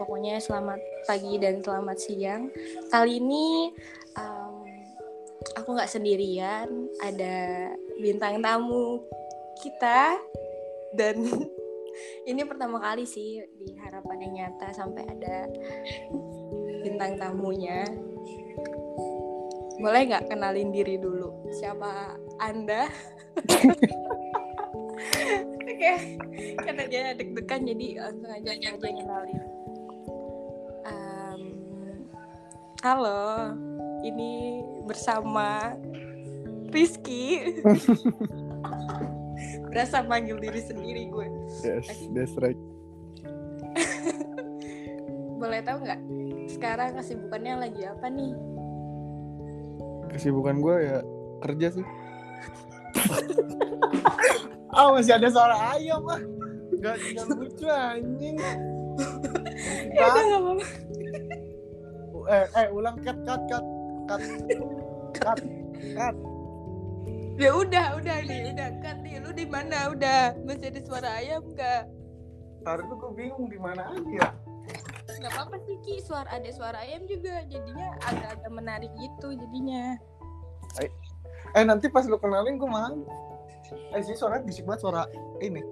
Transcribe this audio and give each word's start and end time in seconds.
pokoknya 0.00 0.40
selamat 0.40 0.80
pagi 1.04 1.36
dan 1.36 1.60
selamat 1.60 2.00
siang. 2.00 2.48
Kali 2.88 3.20
ini 3.20 3.68
um, 4.16 4.64
aku 5.60 5.76
nggak 5.76 5.92
sendirian, 5.92 6.88
ada 7.04 7.68
bintang 8.00 8.40
tamu 8.40 9.04
kita 9.60 10.16
dan 10.96 11.20
ini 12.30 12.40
pertama 12.48 12.80
kali 12.80 13.04
sih 13.04 13.44
di 13.60 13.76
harapan 13.76 14.24
yang 14.24 14.32
nyata 14.40 14.72
sampai 14.72 15.04
ada 15.04 15.44
bintang 16.80 17.20
tamunya. 17.20 17.84
Boleh 19.76 20.08
nggak 20.08 20.32
kenalin 20.32 20.72
diri 20.72 20.96
dulu? 20.96 21.44
Siapa 21.52 22.16
Anda? 22.40 22.88
Oke, 25.70 25.92
karena 26.60 26.84
dia 26.84 27.16
deg-degan 27.16 27.64
jadi 27.64 27.86
langsung 28.04 28.28
aja 28.28 28.52
aja 28.52 28.68
kenalin. 28.76 29.59
Halo, 32.80 33.52
ini 34.00 34.64
bersama 34.88 35.76
Rizky. 36.72 37.52
Berasa 39.68 40.00
manggil 40.00 40.40
diri 40.40 40.64
sendiri 40.64 41.12
gue. 41.12 41.28
Yes, 41.60 41.92
that's 42.16 42.32
right. 42.40 42.56
Boleh 45.40 45.60
tahu 45.60 45.84
nggak? 45.84 46.00
Sekarang 46.48 46.96
kesibukannya 46.96 47.68
lagi 47.68 47.84
apa 47.84 48.08
nih? 48.08 48.32
Kesibukan 50.16 50.64
gue 50.64 50.76
ya 50.80 50.98
kerja 51.44 51.68
sih. 51.76 51.86
Ah 54.70 54.94
masih 54.94 55.18
ada 55.18 55.26
suara 55.26 55.74
ayam 55.74 56.06
ah. 56.06 56.22
Gak, 56.78 56.94
gak 57.10 57.26
lucu 57.26 57.66
anjing. 57.66 58.38
Ya 59.90 60.04
udah 60.14 60.22
nggak 60.30 60.40
apa-apa. 60.46 60.89
Eh, 62.30 62.46
eh 62.54 62.66
ulang 62.70 62.96
cut 63.02 63.18
cut 63.26 63.42
cut 63.50 63.64
cut 64.06 64.22
cut 65.18 65.40
cut. 65.98 66.16
Ya 67.40 67.50
udah, 67.56 67.96
udah 67.96 68.16
nih, 68.28 68.52
udah 68.52 68.68
kan 68.84 69.00
nih. 69.00 69.16
Lu 69.24 69.32
di 69.32 69.48
mana? 69.48 69.88
Udah 69.90 70.36
masih 70.44 70.70
ada 70.70 70.80
suara 70.84 71.08
ayam 71.18 71.42
nggak? 71.56 71.82
Ntar 72.60 72.84
itu 72.84 72.94
gue 73.00 73.12
bingung 73.16 73.48
di 73.48 73.56
mana 73.56 73.96
aja. 73.96 74.36
Nggak 75.08 75.32
apa-apa 75.32 75.56
sih 75.64 75.76
Ki, 75.80 76.04
suara 76.04 76.28
ada 76.28 76.50
suara 76.52 76.84
ayam 76.84 77.08
juga. 77.08 77.40
Jadinya 77.48 77.96
agak-agak 78.04 78.52
menarik 78.52 78.92
gitu 79.00 79.32
jadinya. 79.32 79.96
Eh 81.56 81.64
nanti 81.64 81.88
pas 81.88 82.04
lu 82.04 82.20
kenalin 82.20 82.60
gue 82.60 82.68
mau. 82.68 83.08
Eh 83.96 84.02
sih 84.04 84.14
suara 84.14 84.44
bisik 84.44 84.68
banget 84.68 84.84
suara 84.84 85.08
ini. 85.40 85.64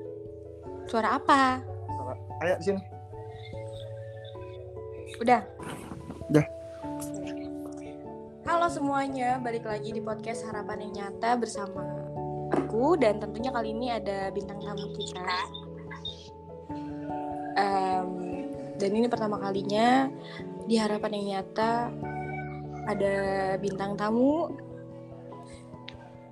Suara 0.88 1.20
apa? 1.20 1.60
Suara 1.84 2.56
di 2.56 2.64
sini. 2.64 2.80
Udah. 5.20 5.44
Halo 8.68 8.84
semuanya, 8.84 9.40
balik 9.40 9.64
lagi 9.64 9.96
di 9.96 10.00
podcast 10.04 10.44
Harapan 10.44 10.84
yang 10.84 10.92
Nyata 10.92 11.40
bersama 11.40 11.88
aku 12.52 13.00
dan 13.00 13.16
tentunya 13.16 13.48
kali 13.48 13.72
ini 13.72 13.88
ada 13.88 14.28
bintang 14.28 14.60
tamu 14.60 14.92
kita. 14.92 15.24
Em, 17.56 18.10
dan 18.76 18.90
ini 18.92 19.08
pertama 19.08 19.40
kalinya 19.40 20.12
di 20.68 20.76
Harapan 20.76 21.16
yang 21.16 21.26
Nyata 21.32 21.88
ada 22.92 23.16
bintang 23.56 23.96
tamu 23.96 24.52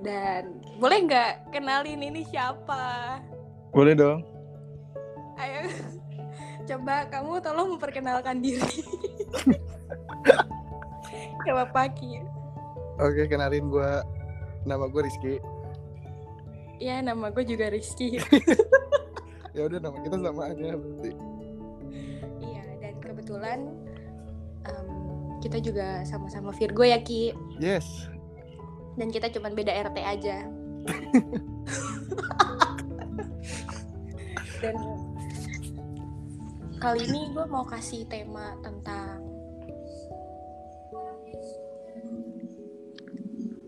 dan 0.05 0.61
boleh 0.77 1.09
nggak 1.09 1.57
kenalin 1.57 2.05
ini 2.05 2.21
siapa? 2.29 3.17
Boleh 3.73 3.97
dong. 3.97 4.21
Ayo, 5.41 5.73
coba 6.69 7.09
kamu 7.09 7.41
tolong 7.41 7.81
memperkenalkan 7.81 8.45
diri. 8.45 8.85
Apa-apa, 11.53 11.93
Ki. 11.95 12.23
Oke, 12.97 13.29
kenalin 13.29 13.69
gue. 13.69 13.93
Nama 14.67 14.85
gue 14.89 15.03
Rizky. 15.05 15.35
Ya, 16.81 17.01
nama 17.05 17.31
gue 17.31 17.45
juga 17.47 17.71
Rizky. 17.71 18.19
Ya 19.57 19.65
udah 19.65 19.81
nama 19.81 19.97
kita 20.05 20.21
sama 20.21 20.53
aja 20.53 20.77
berarti. 20.77 21.17
iya, 22.45 22.61
dan 22.77 23.01
kebetulan 23.01 23.73
em, 24.69 24.89
kita 25.41 25.65
juga 25.65 26.05
sama-sama 26.05 26.53
Virgo 26.53 26.85
ya, 26.85 27.01
Ki. 27.01 27.33
Yes. 27.57 27.89
Dan 29.01 29.09
kita 29.09 29.33
cuma 29.33 29.49
beda 29.49 29.73
RT 29.73 29.97
aja. 30.05 30.45
dan 34.61 34.77
kali 36.77 37.09
ini 37.09 37.33
gue 37.33 37.49
mau 37.49 37.65
kasih 37.65 38.05
tema 38.13 38.61
tentang 38.61 39.25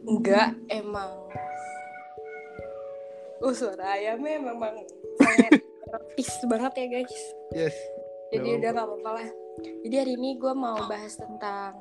enggak 0.08 0.56
emang. 0.72 1.28
Uh 3.38 3.54
suara 3.54 3.94
ayamnya 3.94 4.40
memang 4.40 4.82
sangat 5.20 5.62
erotis 5.86 6.32
banget 6.48 6.72
ya 6.74 6.86
guys. 6.90 7.16
Yes. 7.54 7.76
jadi 8.28 8.60
udah 8.60 8.70
gak 8.76 8.86
apa-apa 8.88 9.10
lah. 9.22 9.28
Jadi 9.84 9.94
hari 9.94 10.12
ini 10.20 10.36
gue 10.36 10.52
mau 10.52 10.76
bahas 10.84 11.16
tentang 11.16 11.80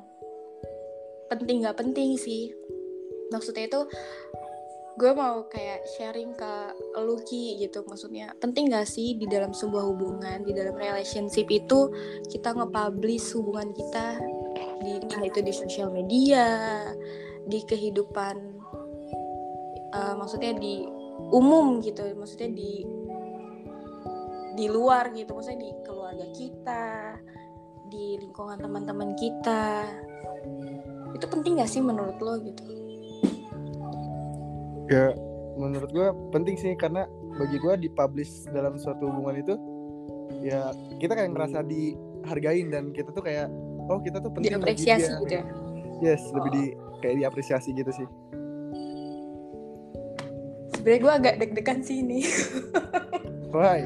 penting 1.28 1.66
gak 1.66 1.76
penting 1.76 2.16
sih. 2.16 2.52
Maksudnya 3.28 3.68
itu 3.68 3.84
gue 4.98 5.12
mau 5.12 5.44
kayak 5.46 5.84
sharing 5.98 6.32
ke 6.32 6.52
Lucky 6.96 7.60
gitu. 7.60 7.84
Maksudnya 7.84 8.32
penting 8.40 8.72
gak 8.72 8.88
sih 8.88 9.18
di 9.20 9.28
dalam 9.28 9.52
sebuah 9.52 9.84
hubungan 9.92 10.40
di 10.46 10.56
dalam 10.56 10.72
relationship 10.72 11.50
itu 11.52 11.92
kita 12.32 12.56
nge-publish 12.56 13.36
hubungan 13.36 13.68
kita 13.76 14.16
di 14.80 15.04
entah 15.04 15.22
itu 15.26 15.42
di 15.42 15.52
sosial 15.52 15.92
media 15.92 16.46
di 17.48 17.64
kehidupan 17.64 18.36
eh, 19.96 20.14
maksudnya 20.14 20.52
di 20.54 20.84
umum 21.32 21.80
gitu 21.80 22.04
maksudnya 22.14 22.52
di 22.52 22.86
di 24.54 24.66
luar 24.70 25.10
gitu 25.14 25.32
maksudnya 25.34 25.60
di 25.66 25.72
keluarga 25.86 26.26
kita 26.34 26.86
di 27.88 28.20
lingkungan 28.20 28.60
teman-teman 28.60 29.16
kita. 29.16 29.88
Itu 31.16 31.26
penting 31.32 31.58
gak 31.58 31.72
sih 31.72 31.80
menurut 31.80 32.20
lo 32.20 32.36
gitu? 32.44 32.62
Ya 34.88 35.12
menurut 35.58 35.90
gue 35.90 36.08
penting 36.30 36.54
sih 36.54 36.72
karena 36.78 37.08
bagi 37.34 37.58
gue 37.58 37.74
dipublish 37.88 38.46
dalam 38.54 38.78
suatu 38.78 39.10
hubungan 39.10 39.42
itu 39.42 39.54
ya 40.38 40.70
kita 41.02 41.18
kayak 41.18 41.34
ngerasa 41.34 41.66
dihargain 41.66 42.70
dan 42.70 42.94
kita 42.94 43.10
tuh 43.10 43.26
kayak 43.26 43.50
oh 43.90 43.98
kita 43.98 44.22
tuh 44.22 44.30
penting 44.30 44.54
diapresiasi 44.54 45.10
dia. 45.10 45.20
gitu 45.24 45.34
ya? 45.34 45.44
Yes, 45.98 46.22
lebih 46.30 46.50
di 46.54 46.64
kayak 46.98 47.24
diapresiasi 47.24 47.72
gitu 47.74 47.90
sih. 47.94 48.08
sebenarnya 50.78 51.02
gue 51.02 51.12
agak 51.12 51.34
deg-degan 51.42 51.80
sih 51.82 52.00
ini 52.06 52.22
Why? 53.50 53.82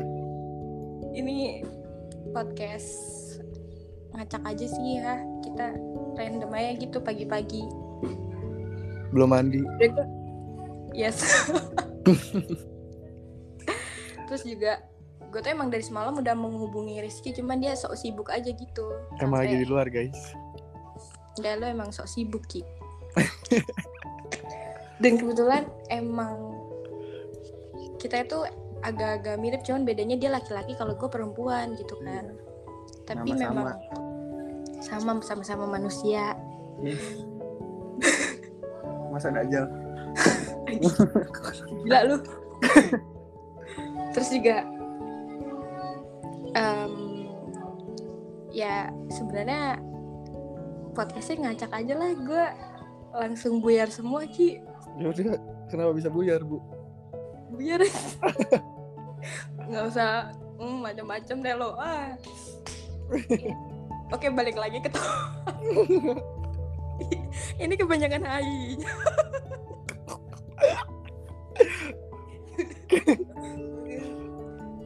ini 1.16 1.64
podcast 2.36 2.92
ngacak 4.12 4.44
aja 4.44 4.66
sih 4.68 5.00
ya 5.00 5.16
kita 5.40 5.72
random 6.20 6.52
aja 6.52 6.72
gitu 6.76 7.00
pagi-pagi 7.00 7.64
Belum 9.12 9.28
mandi. 9.28 9.60
Yes 10.96 11.20
terus 14.28 14.48
juga 14.48 14.80
gue 15.32 15.40
tuh 15.40 15.52
emang 15.52 15.68
dari 15.68 15.84
semalam 15.84 16.16
udah 16.16 16.32
menghubungi 16.36 17.00
Rizky 17.04 17.32
cuman 17.36 17.60
dia 17.60 17.76
sok 17.76 17.96
sibuk 17.96 18.28
aja 18.28 18.48
gitu 18.52 18.84
Emang 19.20 19.44
lagi 19.44 19.60
di 19.60 19.66
luar 19.68 19.88
guys. 19.88 20.32
Enggak 21.40 21.54
lo 21.60 21.66
emang 21.68 21.88
sok 21.92 22.08
sibuk 22.08 22.44
Ki 22.48 22.60
Dan 25.02 25.18
kebetulan 25.18 25.66
emang 25.88 26.56
Kita 27.98 28.22
itu 28.22 28.46
agak-agak 28.80 29.36
mirip 29.38 29.60
Cuman 29.62 29.82
bedanya 29.82 30.14
dia 30.14 30.30
laki-laki 30.30 30.74
kalau 30.74 30.94
gue 30.94 31.08
perempuan 31.10 31.74
gitu 31.76 31.98
kan 32.00 32.32
Tapi 33.04 33.34
Sama-sama. 33.34 33.50
memang 33.50 33.78
Sama 34.82 35.12
sama-sama 35.22 35.64
manusia 35.68 36.34
Masa 39.12 39.28
dajal. 39.28 39.68
Gila 41.84 42.00
lu 42.08 42.16
Terus 44.12 44.28
juga 44.32 44.56
em, 46.54 46.94
Ya 48.52 48.88
sebenarnya 49.12 49.80
Podcastnya 50.92 51.48
ngacak 51.48 51.72
aja 51.72 51.94
lah 51.96 52.10
Gue 52.16 52.44
langsung 53.12 53.60
buyar 53.60 53.92
semua 53.92 54.24
Ki 54.24 54.64
Ya 55.00 55.08
udah, 55.08 55.40
kenapa 55.72 55.96
bisa 55.96 56.12
buyar 56.12 56.44
bu? 56.44 56.60
biar 57.56 57.80
nggak 59.68 59.84
usah 59.92 60.32
hmm, 60.56 60.78
macam-macam 60.82 61.36
deh 61.44 61.54
lo. 61.56 61.76
Ah. 61.76 62.16
Oke 64.14 64.28
balik 64.28 64.56
lagi 64.60 64.76
ke 64.80 64.90
ini 67.64 67.74
kebanyakan 67.80 68.22
hai 68.28 68.76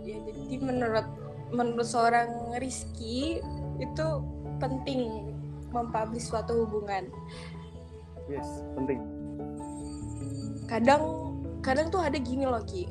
ya 0.06 0.16
jadi 0.22 0.56
menurut 0.62 1.06
menurut 1.50 1.88
seorang 1.90 2.54
Rizky 2.62 3.42
itu 3.82 4.06
penting 4.62 5.34
mempublish 5.74 6.30
suatu 6.30 6.64
hubungan 6.64 7.10
yes 8.30 8.48
penting. 8.74 9.00
Kadang 10.66 11.02
kadang 11.62 11.90
tuh 11.90 12.02
ada 12.02 12.18
gini 12.18 12.46
loh 12.46 12.62
Ki. 12.66 12.86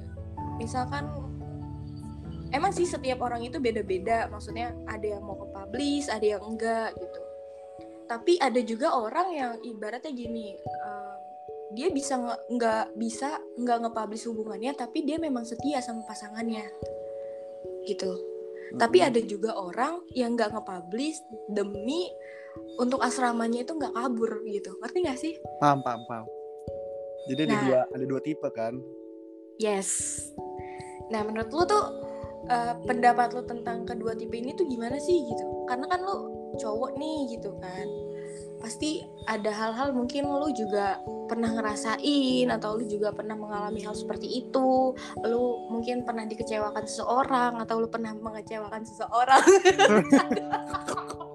Misalkan 0.59 1.11
emang 2.55 2.71
sih 2.71 2.87
setiap 2.87 3.23
orang 3.23 3.43
itu 3.43 3.59
beda-beda. 3.59 4.31
Maksudnya 4.31 4.71
ada 4.87 5.03
yang 5.03 5.23
mau 5.23 5.35
ke 5.35 5.47
publish 5.51 6.07
ada 6.07 6.23
yang 6.23 6.43
enggak 6.43 6.95
gitu. 6.95 7.19
Tapi 8.05 8.37
ada 8.37 8.61
juga 8.61 8.93
orang 8.93 9.27
yang 9.33 9.51
ibaratnya 9.65 10.13
gini 10.13 10.53
um, 10.61 11.15
dia 11.73 11.89
bisa 11.89 12.21
nggak 12.47 12.93
bisa 12.95 13.41
nggak 13.57 13.77
nge-publish 13.81 14.29
hubungannya 14.29 14.77
tapi 14.77 15.01
dia 15.03 15.17
memang 15.17 15.43
setia 15.43 15.81
sama 15.83 16.05
pasangannya. 16.07 16.63
Gitu. 17.83 18.11
Tapi 18.75 18.97
Mm-mm. 19.01 19.09
ada 19.09 19.21
juga 19.21 19.51
orang 19.57 20.01
yang 20.13 20.33
nggak 20.37 20.53
nge-publish 20.53 21.21
demi 21.49 22.09
untuk 22.75 22.99
asramanya 22.99 23.63
itu 23.63 23.71
nggak 23.75 23.93
kabur 23.95 24.43
gitu 24.47 24.75
ngerti 24.83 24.97
nggak 25.03 25.19
sih 25.19 25.33
paham 25.63 25.79
paham 25.85 26.01
paham 26.07 26.25
jadi 27.25 27.49
ada 27.49 27.55
Nah. 27.55 27.61
dua 27.63 27.79
ada 27.89 28.05
dua 28.05 28.21
tipe 28.21 28.49
kan 28.53 28.75
Yes. 29.55 30.19
Nah, 31.07 31.23
menurut 31.23 31.47
lu 31.47 31.63
tuh 31.63 31.83
eh, 32.51 32.73
pendapat 32.83 33.31
lu 33.33 33.41
tentang 33.47 33.87
kedua 33.87 34.13
tipe 34.13 34.35
ini 34.35 34.51
tuh 34.51 34.67
gimana 34.67 34.99
sih 34.99 35.15
gitu? 35.15 35.45
Karena 35.63 35.87
kan 35.87 36.03
lu 36.03 36.15
cowok 36.59 36.99
nih 36.99 37.39
gitu 37.39 37.55
kan. 37.63 37.87
Pasti 38.59 38.99
ada 39.31 39.47
hal-hal 39.47 39.95
mungkin 39.95 40.27
lu 40.27 40.51
juga 40.51 40.99
pernah 41.31 41.55
ngerasain 41.55 42.51
atau 42.51 42.77
lu 42.77 42.85
juga 42.85 43.15
pernah 43.15 43.39
mengalami 43.39 43.79
hal 43.87 43.95
seperti 43.95 44.43
itu. 44.43 44.91
Lu 45.23 45.43
mungkin 45.71 46.03
pernah 46.03 46.27
dikecewakan 46.27 46.83
seseorang 46.83 47.53
atau 47.63 47.79
lu 47.79 47.87
pernah 47.87 48.11
mengecewakan 48.11 48.83
seseorang. 48.83 49.45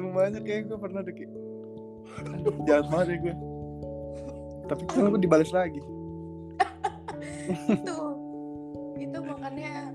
semuanya 0.00 0.40
kayak 0.40 0.72
gue 0.72 0.78
pernah 0.80 1.00
deh 1.04 1.12
kayak 1.12 1.32
jahat 2.66 2.86
banget 2.88 3.08
ya 3.12 3.16
gue 3.20 3.34
tapi 4.70 4.86
kan 4.86 5.10
gue 5.10 5.18
dibalas 5.18 5.50
lagi. 5.50 5.82
Itu. 7.74 7.98
Itu 9.02 9.18
makanya 9.26 9.90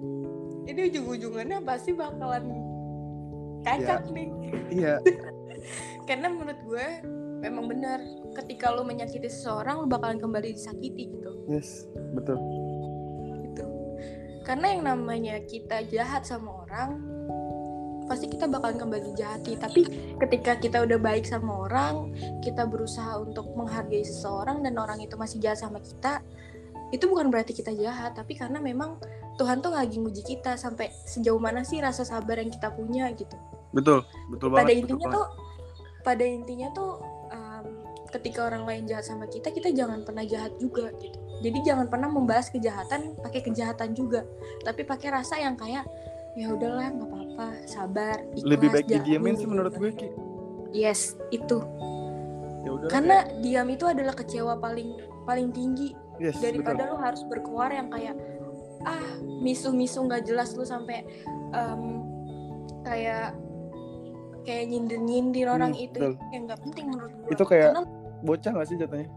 ini 0.67 0.79
ujung-ujungannya 0.91 1.63
pasti 1.63 1.95
bakalan 1.95 2.51
kacak 3.63 4.11
nih. 4.11 4.29
iya. 4.67 4.99
Karena 6.07 6.27
menurut 6.27 6.59
gue 6.67 6.87
memang 7.39 7.71
benar 7.71 8.03
ketika 8.35 8.75
lo 8.75 8.83
menyakiti 8.83 9.31
seseorang 9.31 9.79
lo 9.79 9.87
bakalan 9.87 10.19
kembali 10.19 10.51
disakiti 10.51 11.15
gitu. 11.15 11.31
Yes 11.47 11.87
betul. 12.11 12.35
Gitu. 13.47 13.65
Karena 14.43 14.75
yang 14.75 14.83
namanya 14.83 15.39
kita 15.47 15.87
jahat 15.87 16.27
sama 16.27 16.67
orang 16.67 16.99
pasti 18.05 18.29
kita 18.29 18.45
bakalan 18.45 18.77
kembali 18.77 19.13
dijahati 19.13 19.53
tapi 19.57 19.81
ketika 20.21 20.57
kita 20.61 20.77
udah 20.85 21.01
baik 21.01 21.25
sama 21.25 21.65
orang 21.65 22.13
kita 22.45 22.65
berusaha 22.69 23.17
untuk 23.17 23.49
menghargai 23.57 24.05
seseorang 24.05 24.61
dan 24.61 24.77
orang 24.77 25.01
itu 25.01 25.17
masih 25.17 25.41
jahat 25.41 25.65
sama 25.65 25.81
kita 25.81 26.21
itu 26.93 27.09
bukan 27.09 27.33
berarti 27.33 27.57
kita 27.57 27.73
jahat 27.73 28.13
tapi 28.13 28.37
karena 28.37 28.61
memang 28.61 29.01
Tuhan 29.35 29.59
tuh 29.59 29.75
lagi 29.75 29.99
nguji 29.99 30.23
kita 30.23 30.55
sampai 30.55 30.93
sejauh 31.03 31.41
mana 31.41 31.65
sih 31.67 31.83
rasa 31.83 32.07
sabar 32.07 32.39
yang 32.39 32.47
kita 32.47 32.71
punya 32.71 33.11
gitu. 33.11 33.35
Betul 33.75 34.07
betul 34.31 34.47
pada 34.55 34.71
banget 34.71 34.87
intinya 34.87 35.07
betul 35.11 35.15
tuh 35.19 35.27
pada 36.05 36.23
intinya 36.23 36.67
tuh 36.71 36.91
um, 37.35 37.67
ketika 38.15 38.47
orang 38.47 38.63
lain 38.63 38.83
jahat 38.87 39.03
sama 39.03 39.27
kita 39.27 39.51
kita 39.51 39.75
jangan 39.75 40.07
pernah 40.07 40.23
jahat 40.23 40.55
juga 40.55 40.87
gitu. 41.03 41.19
Jadi 41.43 41.57
jangan 41.67 41.91
pernah 41.91 42.07
membahas 42.07 42.47
kejahatan 42.47 43.19
pakai 43.19 43.43
kejahatan 43.43 43.91
juga. 43.91 44.23
Tapi 44.63 44.87
pakai 44.87 45.09
rasa 45.11 45.35
yang 45.35 45.59
kayak 45.59 45.83
ya 46.39 46.51
udahlah 46.51 46.95
nggak 46.95 47.07
apa-apa 47.11 47.24
sabar 47.65 48.17
banget. 48.17 48.35
ikhlas 48.35 48.47
lebih 48.47 48.67
baik 48.69 48.85
didiemin 48.87 49.35
sih 49.35 49.45
menurut 49.45 49.73
gue 49.73 49.91
Ki. 49.91 50.09
Yes 50.71 51.15
itu. 51.29 51.59
Ya 52.61 52.69
udah 52.71 52.87
karena 52.87 53.17
diam 53.39 53.67
itu 53.67 53.85
adalah 53.85 54.11
kecewa 54.11 54.55
paling 54.55 54.95
paling 55.23 55.51
tinggi. 55.51 55.93
Yes 56.15 56.39
daripada 56.39 56.79
betul. 56.81 56.91
lu 56.91 56.97
harus 56.97 57.21
berkeluar 57.23 57.69
yang 57.69 57.87
kayak 57.89 58.15
ah 58.81 59.03
misu-misu 59.41 59.99
nggak 60.01 60.23
jelas 60.23 60.53
lu 60.53 60.63
sampai 60.63 61.03
em, 61.51 61.83
kayak 62.81 63.33
kayak 64.41 64.65
nyindir-nyindir 64.65 65.49
orang 65.49 65.73
Hmm, 65.73 65.85
itu 65.85 65.99
betul. 65.99 66.13
yang 66.29 66.43
nggak 66.45 66.59
penting 66.61 66.85
menurut 66.87 67.11
gue 67.17 67.29
Itu 67.33 67.43
kayak- 67.43 67.73
karena 67.73 67.83
bocah 68.21 68.51
gak 68.53 68.67
sih 68.67 68.77
jatuhnya? 68.77 69.09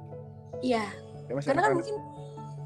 Iya. 0.59 0.85
Karena 1.29 1.61
kan 1.63 1.73
mungkin 1.77 1.97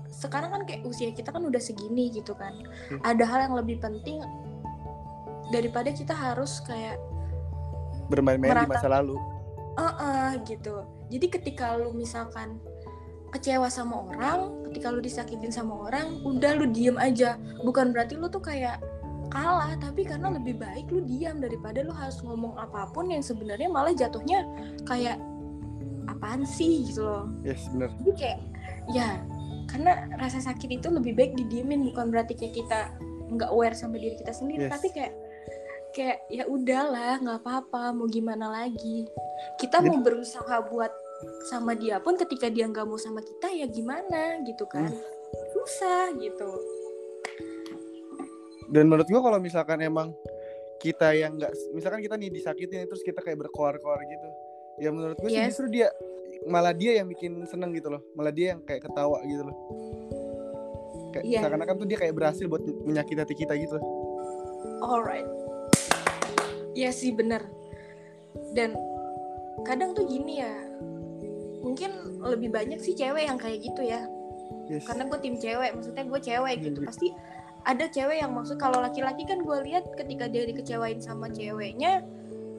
sekarang 0.08 0.50
kan 0.50 0.62
kayak 0.62 0.82
usia 0.84 1.10
kita 1.10 1.28
kan 1.28 1.42
udah 1.42 1.58
segini 1.58 2.08
gitu 2.08 2.32
kan. 2.32 2.54
Hmm. 2.88 3.00
ada 3.02 3.24
hal 3.26 3.50
yang 3.50 3.54
lebih 3.58 3.76
penting 3.78 4.22
daripada 5.50 5.90
kita 5.90 6.14
harus 6.14 6.62
kayak 6.62 7.00
bermain-main 8.12 8.54
di 8.54 8.68
masa 8.68 8.92
lalu. 8.92 9.16
Eh 9.80 10.32
gitu. 10.44 10.84
Jadi 11.08 11.26
ketika 11.32 11.76
lu 11.80 11.96
misalkan 11.96 12.60
kecewa 13.32 13.72
sama 13.72 14.12
orang 14.12 14.68
ketika 14.68 14.92
lu 14.92 15.00
disakitin 15.00 15.48
sama 15.48 15.88
orang 15.88 16.20
udah 16.22 16.52
lu 16.60 16.68
diem 16.68 17.00
aja. 17.00 17.40
Bukan 17.64 17.96
berarti 17.96 18.20
lu 18.20 18.28
tuh 18.28 18.44
kayak 18.44 18.80
kalah 19.32 19.72
tapi 19.80 20.04
karena 20.04 20.28
lebih 20.28 20.60
baik 20.60 20.92
lu 20.92 21.00
diam 21.08 21.40
daripada 21.40 21.80
lu 21.80 21.88
harus 21.96 22.20
ngomong 22.20 22.52
apa 22.60 22.92
pun 22.92 23.08
yang 23.08 23.24
sebenarnya 23.24 23.72
malah 23.72 23.96
jatuhnya 23.96 24.44
kayak 24.84 25.16
apaan 26.04 26.44
sih? 26.44 26.84
gitu 26.92 27.00
loh. 27.00 27.24
Yes 27.40 27.64
bener. 27.72 27.88
Jadi 28.04 28.12
kayak 28.20 28.38
ya 28.92 29.24
karena 29.72 30.04
rasa 30.20 30.44
sakit 30.44 30.68
itu 30.68 30.92
lebih 30.92 31.16
baik 31.16 31.32
didiemin. 31.40 31.88
Bukan 31.88 32.12
berarti 32.12 32.36
kayak 32.36 32.54
kita 32.60 32.80
nggak 33.32 33.48
aware 33.48 33.72
sama 33.72 33.96
diri 33.96 34.20
kita 34.20 34.36
sendiri 34.36 34.68
Yes. 34.68 34.72
tapi 34.76 34.92
kayak 34.92 35.12
kayak 35.92 36.18
ya 36.28 36.44
udahlah 36.44 37.20
nggak 37.20 37.38
apa-apa 37.38 37.92
mau 37.92 38.06
gimana 38.06 38.48
lagi. 38.48 39.04
Kita 39.56 39.78
Jadi- 39.78 39.88
mau 39.88 40.00
berusaha 40.00 40.56
buat 40.66 40.92
sama 41.46 41.72
dia 41.72 42.02
pun 42.02 42.16
ketika 42.16 42.48
dia 42.48 42.66
nggak 42.66 42.82
mau 42.82 42.96
sama 42.96 43.20
kita 43.20 43.46
ya 43.48 43.66
gimana 43.66 44.40
gitu 44.42 44.64
kan? 44.66 44.88
Hmm. 44.88 45.10
susah 45.32 46.12
gitu. 46.20 46.50
Dan 48.68 48.84
menurut 48.84 49.08
gua 49.08 49.20
kalau 49.22 49.38
misalkan 49.38 49.80
emang 49.80 50.12
kita 50.76 51.12
yang 51.12 51.36
nggak 51.36 51.52
misalkan 51.72 52.00
kita 52.00 52.16
nih 52.16 52.28
disakitin 52.28 52.84
terus 52.84 53.00
kita 53.00 53.20
kayak 53.20 53.38
berkoar-koar 53.38 54.02
gitu 54.02 54.28
ya 54.76 54.90
menurut 54.90 55.16
gue 55.16 55.30
sih 55.30 55.38
Yes. 55.38 55.54
justru 55.54 55.70
dia 55.70 55.88
malah 56.44 56.74
dia 56.74 56.98
yang 56.98 57.08
bikin 57.08 57.44
seneng 57.46 57.72
gitu 57.72 57.88
loh. 57.88 58.02
Malah 58.12 58.28
dia 58.28 58.52
yang 58.52 58.60
kayak 58.60 58.84
ketawa 58.84 59.24
gitu 59.24 59.40
loh. 59.46 59.56
Kayak 61.12 61.24
Iya. 61.24 61.40
seakan-akan 61.44 61.74
tuh 61.76 61.86
dia 61.86 61.98
kayak 62.00 62.12
berhasil 62.12 62.44
buat 62.44 62.60
menyakiti 62.64 63.20
hati 63.20 63.34
kita 63.36 63.52
gitu 63.56 63.78
alright 64.82 65.28
ya 66.72 66.90
sih 66.90 67.12
bener. 67.12 67.44
Dan 68.52 68.76
kadang 69.62 69.92
tuh 69.92 70.08
gini 70.08 70.40
ya 70.40 70.52
mungkin 71.62 72.18
lebih 72.20 72.50
banyak 72.50 72.82
sih 72.82 72.92
cewek 72.92 73.28
yang 73.28 73.38
kayak 73.38 73.62
gitu 73.62 73.82
ya. 73.86 74.02
Yes. 74.68 74.84
Karena 74.88 75.06
gue 75.06 75.18
tim 75.22 75.36
cewek 75.38 75.70
maksudnya 75.76 76.04
gue 76.04 76.20
cewek 76.20 76.56
gitu. 76.60 76.80
Iya. 76.82 76.88
pasti 76.88 77.08
ada 77.62 77.86
cewek 77.86 78.18
yang 78.18 78.34
maksud 78.34 78.58
kalau 78.58 78.82
laki-laki 78.82 79.22
kan 79.22 79.38
gue 79.38 79.58
lihat 79.70 79.86
ketika 79.94 80.26
dia 80.26 80.42
dikecewain 80.42 80.98
sama 80.98 81.30
ceweknya 81.30 82.02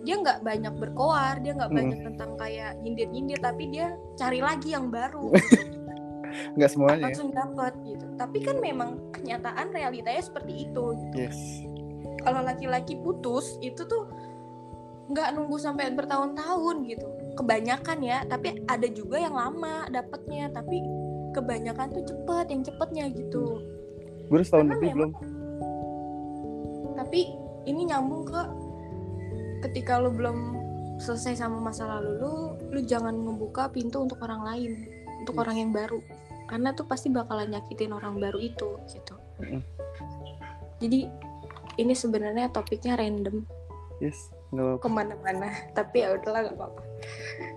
dia 0.03 0.15
nggak 0.20 0.43
banyak 0.43 0.74
berkoar 0.79 1.39
dia 1.43 1.55
nggak 1.55 1.72
Mm. 1.72 1.77
banyak 1.79 2.00
tentang 2.12 2.32
kayak 2.39 2.72
nyindir-nyindir 2.84 3.39
tapi 3.39 3.63
dia 3.72 3.96
cari 4.15 4.39
lagi 4.39 4.72
yang 4.75 4.88
baru. 4.91 5.32
Nggak 6.58 6.70
semuanya 6.74 6.98
ya? 6.98 7.05
langsung 7.13 7.29
dapat 7.29 7.74
gitu. 7.86 8.05
Tapi 8.17 8.38
kan 8.41 8.58
memang 8.58 8.98
kenyataan 9.13 9.70
realitanya 9.70 10.17
seperti 10.17 10.65
itu 10.65 10.86
yes 11.13 11.38
kalau 12.24 12.42
laki-laki 12.42 12.96
putus 12.98 13.60
itu 13.60 13.84
tuh 13.84 14.08
nggak 15.12 15.36
nunggu 15.36 15.60
sampai 15.60 15.92
bertahun-tahun 15.92 16.75
gitu. 16.88 17.08
Kebanyakan 17.36 18.00
ya 18.01 18.24
tapi 18.25 18.63
ada 18.65 18.88
juga 18.88 19.20
yang 19.20 19.36
lama 19.36 19.86
dapetnya 19.92 20.48
tapi 20.50 20.80
kebanyakan 21.34 21.92
tuh 21.92 22.03
cepet 22.08 22.46
yang 22.50 22.62
cepetnya 22.63 23.06
gitu. 23.12 23.60
Gue 24.32 24.39
udah 24.39 24.48
setahun 24.48 24.68
lebih 24.72 24.89
memang- 24.96 25.12
belum. 25.12 25.12
Tapi 26.94 27.22
ini 27.65 27.82
nyambung 27.89 28.24
ke 28.24 28.42
ketika 29.68 30.00
lu 30.00 30.12
belum 30.12 30.60
selesai 31.00 31.39
sama 31.39 31.58
masa 31.60 31.88
lalu 31.89 32.12
lu 32.22 32.34
lu 32.70 32.80
jangan 32.86 33.12
ngebuka 33.12 33.72
pintu 33.74 34.03
untuk 34.03 34.22
orang 34.24 34.46
lain 34.46 34.72
untuk 35.20 35.36
Yes. 35.36 35.42
orang 35.44 35.56
yang 35.58 35.72
baru. 35.74 36.00
Karena 36.48 36.70
tuh 36.72 36.86
pasti 36.86 37.10
bakalan 37.10 37.50
nyakitin 37.50 37.92
orang 37.92 38.20
baru 38.20 38.39
itu 38.39 38.77
gitu. 38.88 39.15
Mm-mm. 39.42 39.62
jadi 40.77 41.08
ini 41.77 41.94
sebenarnya 41.94 42.50
topiknya 42.53 42.98
random. 42.98 43.46
Yes 44.01 44.34
nggak 44.53 44.65
apa-apa. 44.70 44.82
Ke 44.86 44.89
mana-mana 44.89 45.50
tapi 45.74 45.96
ya 46.06 46.13
udahlah 46.13 46.39
gak 46.46 46.58
apa-apa. 46.58 46.82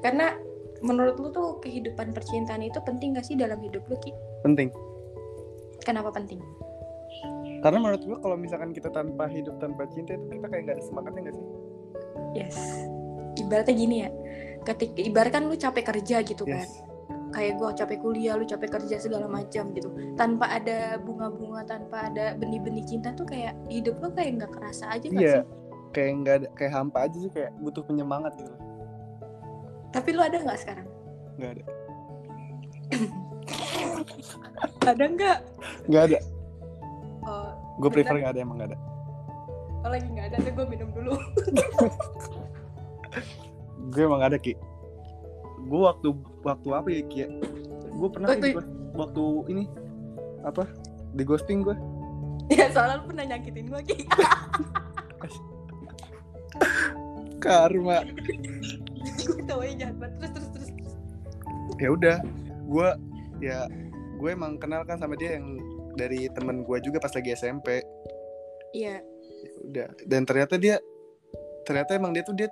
Karena 0.00 0.26
menurut 0.80 1.16
lu 1.20 1.28
tuh 1.32 1.60
kehidupan 1.60 2.12
percintaan 2.12 2.64
itu 2.64 2.80
penting 2.84 3.16
gak 3.16 3.24
sih 3.24 3.36
dalam 3.36 3.60
hidup 3.60 3.84
lu 3.88 3.96
Ki? 4.00 4.12
penting. 4.44 4.68
Kenapa 5.84 6.10
penting? 6.12 6.40
Karena 7.60 7.78
menurut 7.80 8.02
gue 8.04 8.18
kalau 8.20 8.36
misalkan 8.36 8.70
kita 8.72 8.92
tanpa 8.92 9.28
hidup 9.30 9.56
tanpa 9.60 9.88
cinta 9.88 10.14
itu 10.14 10.24
kita 10.28 10.46
kayak 10.50 10.62
nggak 10.68 10.76
ada 10.76 10.84
semangatnya 10.84 11.20
nggak 11.28 11.36
sih? 11.36 11.46
Yes. 12.36 12.56
Ibaratnya 13.36 13.74
gini 13.76 13.96
ya 14.04 14.10
ketika 14.66 14.98
ibarat 14.98 15.30
kan 15.30 15.42
lu 15.46 15.54
capek 15.54 15.84
kerja 15.94 16.26
gitu 16.26 16.42
kan. 16.42 16.64
Yes 16.64 16.95
kayak 17.36 17.52
gua 17.54 17.68
capek 17.70 18.00
kuliah 18.00 18.32
lu 18.32 18.42
capek 18.42 18.72
kerja 18.72 18.96
segala 18.96 19.28
macam 19.28 19.70
gitu 19.70 19.86
tanpa 20.16 20.48
ada 20.50 20.96
bunga-bunga 20.96 21.62
tanpa 21.62 22.08
ada 22.08 22.32
benih-benih 22.34 22.82
cinta 22.82 23.12
tuh 23.12 23.22
kayak 23.22 23.52
hidup 23.68 24.00
lu 24.00 24.08
kayak 24.10 24.40
nggak 24.40 24.50
kerasa 24.50 24.88
aja 24.88 25.04
nggak 25.04 25.20
Iya. 25.20 25.36
sih 25.36 25.44
kayak 25.92 26.10
nggak 26.16 26.34
ada 26.34 26.46
kayak 26.54 26.72
hampa 26.72 26.98
aja 27.04 27.16
sih 27.18 27.28
kayak 27.28 27.50
butuh 27.60 27.82
penyemangat 27.82 28.34
gitu 28.34 28.50
Tapi 29.88 30.08
lu 30.12 30.20
ada 30.20 30.36
nggak 30.36 30.58
sekarang? 30.58 30.86
nggak 31.36 31.50
ada 31.52 31.62
Ada 34.82 35.04
nggak? 35.06 35.38
nggak 35.86 36.02
ada 36.06 36.18
Oh, 37.22 37.50
gue 37.76 37.88
prefer 37.90 38.16
nggak 38.16 38.32
ada 38.32 38.40
emang 38.40 38.56
nggak 38.56 38.70
ada 38.70 38.76
oh 39.82 39.88
lagi 39.88 40.06
nggak 40.06 40.26
ada, 40.30 40.36
tuh 40.40 40.52
gue 40.52 40.66
minum 40.66 40.88
dulu. 40.90 41.14
gue 43.90 44.02
emang 44.02 44.20
ada 44.20 44.36
ki 44.36 44.52
gue 45.58 45.80
waktu 45.80 46.08
waktu 46.42 46.68
apa 46.70 46.88
ya 46.88 47.02
ki 47.06 47.20
gue 47.96 48.08
pernah 48.12 48.28
Waktu- 48.30 48.52
ghost- 48.54 48.74
waktu 48.92 49.24
ini 49.50 49.64
apa 50.44 50.68
di 51.12 51.22
ghosting 51.24 51.64
gue 51.64 51.76
ya 52.48 52.68
soalnya 52.70 53.00
lu 53.00 53.08
pernah 53.08 53.24
nyakitin 53.26 53.66
gue 53.66 53.80
Ki. 53.82 53.96
karma 57.38 58.02
gue 59.26 59.42
tau 59.44 59.60
aja 59.60 59.74
jahat 59.86 59.96
banget. 59.96 60.18
Terus 60.18 60.48
terus 60.50 60.70
terus. 60.72 60.94
ya 61.76 61.88
udah 61.92 62.16
gue 62.66 62.88
ya 63.38 63.58
gue 64.16 64.30
emang 64.32 64.56
kenal 64.56 64.82
kan 64.82 64.96
sama 64.96 65.14
dia 65.14 65.36
yang 65.36 65.60
dari 65.94 66.28
temen 66.32 66.64
gue 66.64 66.78
juga 66.80 66.98
pas 66.98 67.12
lagi 67.12 67.32
SMP 67.32 67.80
Iya. 68.72 69.00
Ya 69.00 69.50
udah 69.62 69.88
dan 70.04 70.22
ternyata 70.24 70.56
dia 70.56 70.76
ternyata 71.64 71.94
emang 71.94 72.12
dia 72.12 72.22
tuh 72.22 72.34
dia 72.34 72.48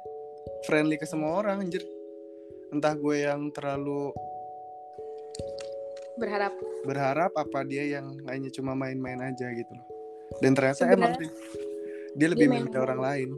friendly 0.65 0.97
ke 0.97 1.05
semua 1.05 1.37
orang 1.37 1.61
anjir 1.61 1.81
entah 2.73 2.95
gue 2.95 3.17
yang 3.25 3.51
terlalu 3.51 4.13
Berharap. 6.15 6.55
berharap 6.87 7.33
apa 7.35 7.61
dia 7.67 7.99
yang 7.99 8.23
hanya 8.31 8.47
cuma 8.55 8.79
main-main 8.79 9.19
aja 9.19 9.51
gitu 9.51 9.73
loh 9.75 9.87
dan 10.39 10.55
ternyata 10.55 10.87
Sebenarnya- 10.87 10.95
emang 10.95 11.13
sih, 11.19 11.31
dia 12.15 12.29
lebih 12.31 12.47
milih 12.47 12.71
orang 12.79 13.03
lain 13.03 13.31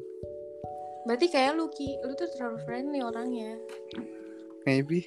Berarti 1.07 1.31
kayak 1.31 1.55
lu 1.55 1.71
Ki, 1.71 2.03
lu 2.03 2.19
tuh 2.19 2.27
terlalu 2.35 2.59
friendly 2.67 2.99
orangnya. 2.99 3.55
maybe 4.67 5.07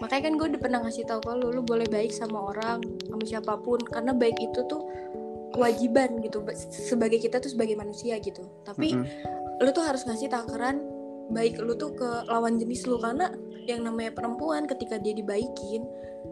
Makanya 0.00 0.30
kan 0.30 0.34
gue 0.40 0.46
udah 0.56 0.62
pernah 0.64 0.80
ngasih 0.80 1.04
tau 1.04 1.20
ke 1.20 1.28
lu, 1.36 1.52
lu 1.52 1.60
boleh 1.60 1.84
baik 1.84 2.08
sama 2.08 2.40
orang, 2.40 2.80
sama 3.04 3.20
siapa 3.26 3.60
pun, 3.60 3.76
karena 3.84 4.16
baik 4.16 4.40
itu 4.40 4.64
tuh 4.64 4.80
kewajiban 5.52 6.24
gitu, 6.24 6.40
ba- 6.40 6.56
sebagai 6.56 7.20
kita 7.20 7.36
tuh 7.36 7.52
sebagai 7.52 7.76
manusia 7.76 8.16
gitu. 8.16 8.46
Tapi 8.64 8.96
Mm-mm. 8.96 9.60
lu 9.60 9.68
tuh 9.76 9.84
harus 9.84 10.08
ngasih 10.08 10.32
takaran 10.32 10.80
baik 11.28 11.60
lu 11.60 11.76
tuh 11.76 11.92
ke 11.92 12.08
lawan 12.28 12.56
jenis 12.56 12.88
lu 12.88 12.96
karena 12.96 13.28
yang 13.68 13.84
namanya 13.84 14.16
perempuan 14.16 14.64
ketika 14.64 14.96
dia 14.96 15.12
dibaikin 15.12 15.84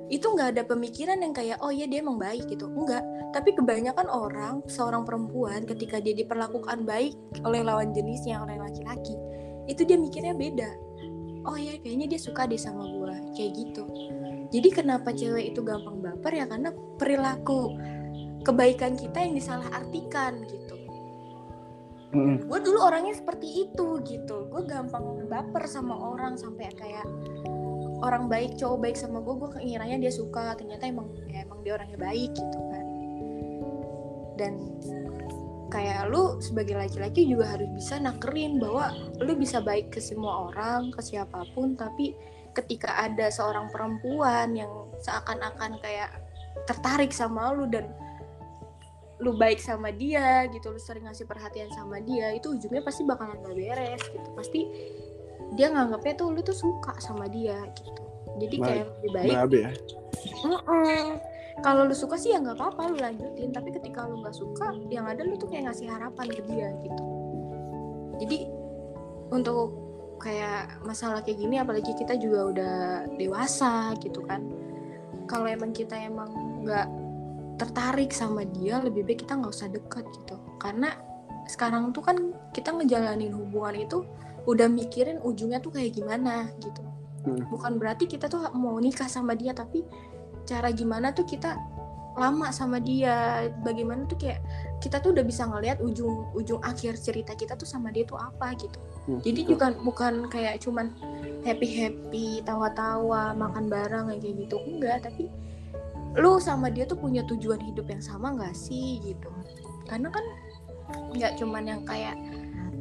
itu 0.08 0.24
nggak 0.24 0.56
ada 0.56 0.62
pemikiran 0.64 1.20
yang 1.20 1.36
kayak 1.36 1.60
oh 1.60 1.68
iya 1.68 1.84
dia 1.84 2.00
emang 2.00 2.16
baik 2.16 2.48
gitu. 2.48 2.66
Enggak 2.70 3.04
tapi 3.36 3.52
kebanyakan 3.52 4.08
orang 4.08 4.64
seorang 4.70 5.04
perempuan 5.04 5.68
ketika 5.68 6.00
dia 6.00 6.16
diperlakukan 6.16 6.88
baik 6.88 7.12
oleh 7.44 7.60
lawan 7.60 7.92
jenisnya 7.92 8.40
oleh 8.40 8.56
laki-laki 8.56 9.12
itu 9.68 9.82
dia 9.84 9.98
mikirnya 10.00 10.32
beda. 10.32 10.70
Oh 11.46 11.58
ya 11.58 11.78
kayaknya 11.78 12.16
dia 12.16 12.20
suka 12.22 12.48
deh 12.48 12.58
sama 12.58 12.86
gua 12.96 13.14
kayak 13.36 13.52
gitu. 13.54 13.84
Jadi 14.50 14.68
kenapa 14.72 15.10
cewek 15.10 15.52
itu 15.54 15.60
gampang 15.62 16.00
baper? 16.00 16.32
Ya 16.32 16.46
karena 16.46 16.70
perilaku 16.96 17.74
kebaikan 18.46 18.94
kita 18.94 19.26
yang 19.26 19.34
disalahartikan 19.34 20.46
gitu 20.46 20.65
Mm-mm. 22.14 22.46
gue 22.46 22.60
dulu 22.62 22.78
orangnya 22.86 23.18
seperti 23.18 23.66
itu 23.66 23.98
gitu. 24.06 24.46
Gue 24.46 24.62
gampang 24.62 25.26
baper 25.26 25.66
sama 25.66 25.94
orang 25.94 26.38
sampai 26.38 26.70
kayak 26.78 27.06
orang 28.04 28.30
baik 28.30 28.54
cowok 28.54 28.78
baik 28.78 28.96
sama 28.96 29.18
gue 29.24 29.34
gue 29.34 29.50
ngiranya 29.66 29.98
dia 29.98 30.12
suka. 30.14 30.54
Ternyata 30.54 30.86
emang 30.86 31.10
ya 31.26 31.42
emang 31.42 31.66
dia 31.66 31.74
orangnya 31.74 31.98
baik 31.98 32.30
gitu 32.30 32.58
kan. 32.70 32.84
Dan 34.38 34.52
kayak 35.66 36.06
lu 36.14 36.38
sebagai 36.38 36.78
laki-laki 36.78 37.26
juga 37.26 37.58
harus 37.58 37.66
bisa 37.74 37.98
nakerin 37.98 38.62
bahwa 38.62 38.94
lu 39.18 39.34
bisa 39.34 39.58
baik 39.58 39.90
ke 39.90 39.98
semua 39.98 40.52
orang 40.52 40.94
ke 40.94 41.02
siapa 41.02 41.42
pun. 41.58 41.74
Tapi 41.74 42.14
ketika 42.54 43.02
ada 43.02 43.28
seorang 43.28 43.68
perempuan 43.68 44.54
yang 44.54 44.70
seakan-akan 45.02 45.76
kayak 45.82 46.22
tertarik 46.64 47.12
sama 47.12 47.52
lu 47.52 47.68
dan 47.68 47.92
lu 49.16 49.32
baik 49.32 49.56
sama 49.56 49.88
dia 49.92 50.44
gitu 50.52 50.68
lu 50.68 50.80
sering 50.80 51.08
ngasih 51.08 51.24
perhatian 51.24 51.72
sama 51.72 52.04
dia 52.04 52.36
itu 52.36 52.52
ujungnya 52.52 52.84
pasti 52.84 53.00
bakalan 53.08 53.40
gak 53.40 53.56
beres 53.56 54.02
gitu. 54.12 54.28
Pasti 54.36 54.60
dia 55.56 55.72
nganggapnya 55.72 56.14
tuh 56.18 56.28
lu 56.34 56.40
tuh 56.44 56.56
suka 56.56 56.92
sama 57.00 57.24
dia 57.30 57.56
gitu. 57.72 58.02
Jadi 58.36 58.56
kayak 58.60 58.86
lebih 59.00 59.10
baik 59.16 59.32
Babe 59.32 59.56
ya? 59.56 59.70
Mm-mm. 60.44 61.06
kalau 61.64 61.88
lu 61.88 61.96
suka 61.96 62.20
sih 62.20 62.36
ya 62.36 62.38
nggak 62.44 62.60
apa-apa 62.60 62.92
lu 62.92 62.96
lanjutin. 63.00 63.48
Tapi 63.56 63.68
ketika 63.72 64.04
lu 64.04 64.20
nggak 64.20 64.36
suka 64.36 64.76
yang 64.92 65.08
ada 65.08 65.24
lu 65.24 65.40
tuh 65.40 65.48
kayak 65.48 65.72
ngasih 65.72 65.88
harapan 65.88 66.26
ke 66.28 66.42
dia 66.44 66.68
gitu. 66.84 67.04
Jadi 68.20 68.38
untuk 69.32 69.72
kayak 70.20 70.80
masalah 70.84 71.20
kayak 71.20 71.40
gini 71.40 71.60
apalagi 71.60 71.92
kita 71.96 72.16
juga 72.20 72.52
udah 72.52 72.76
dewasa 73.16 73.96
gitu 74.04 74.20
kan. 74.24 74.44
Kalau 75.24 75.48
emang 75.48 75.72
kita 75.72 75.96
emang 75.96 76.28
nggak 76.64 76.86
tertarik 77.56 78.12
sama 78.12 78.44
dia 78.44 78.80
lebih 78.80 79.04
baik 79.04 79.24
kita 79.24 79.36
nggak 79.36 79.52
usah 79.52 79.68
deket 79.72 80.04
gitu. 80.12 80.36
Karena 80.60 80.92
sekarang 81.48 81.94
tuh 81.94 82.04
kan 82.04 82.16
kita 82.52 82.74
ngejalanin 82.74 83.32
hubungan 83.32 83.76
itu 83.86 83.98
udah 84.46 84.70
mikirin 84.70 85.18
ujungnya 85.22 85.58
tuh 85.58 85.74
kayak 85.74 85.96
gimana 85.96 86.50
gitu. 86.62 86.82
Hmm. 87.26 87.42
bukan 87.50 87.82
berarti 87.82 88.06
kita 88.06 88.30
tuh 88.30 88.38
mau 88.54 88.78
nikah 88.78 89.10
sama 89.10 89.34
dia 89.34 89.50
tapi 89.50 89.82
cara 90.46 90.70
gimana 90.70 91.10
tuh 91.10 91.26
kita 91.26 91.58
lama 92.16 92.48
sama 92.54 92.80
dia. 92.80 93.50
Bagaimana 93.60 94.08
tuh 94.08 94.16
kayak 94.16 94.40
kita 94.80 95.02
tuh 95.04 95.12
udah 95.12 95.24
bisa 95.26 95.44
ngelihat 95.44 95.82
ujung 95.84 96.32
ujung 96.32 96.62
akhir 96.64 96.96
cerita 96.96 97.36
kita 97.36 97.58
tuh 97.58 97.68
sama 97.68 97.92
dia 97.92 98.08
tuh 98.08 98.16
apa 98.16 98.56
gitu. 98.56 98.78
Hmm, 99.06 99.20
jadi 99.20 99.40
betul. 99.44 99.50
juga 99.52 99.66
bukan 99.84 100.14
kayak 100.32 100.64
cuman 100.64 100.96
happy 101.44 101.68
happy 101.76 102.40
tawa-tawa 102.46 103.36
makan 103.36 103.68
bareng 103.68 104.06
kayak 104.08 104.22
gitu. 104.22 104.56
Enggak 104.64 105.04
tapi 105.04 105.28
lu 106.16 106.40
sama 106.40 106.72
dia 106.72 106.88
tuh 106.88 106.96
punya 106.96 107.22
tujuan 107.28 107.60
hidup 107.60 107.86
yang 107.88 108.00
sama 108.00 108.32
nggak 108.32 108.56
sih 108.56 109.00
gitu 109.04 109.28
karena 109.86 110.08
kan 110.08 110.24
nggak 111.12 111.36
cuman 111.36 111.64
yang 111.68 111.82
kayak 111.84 112.16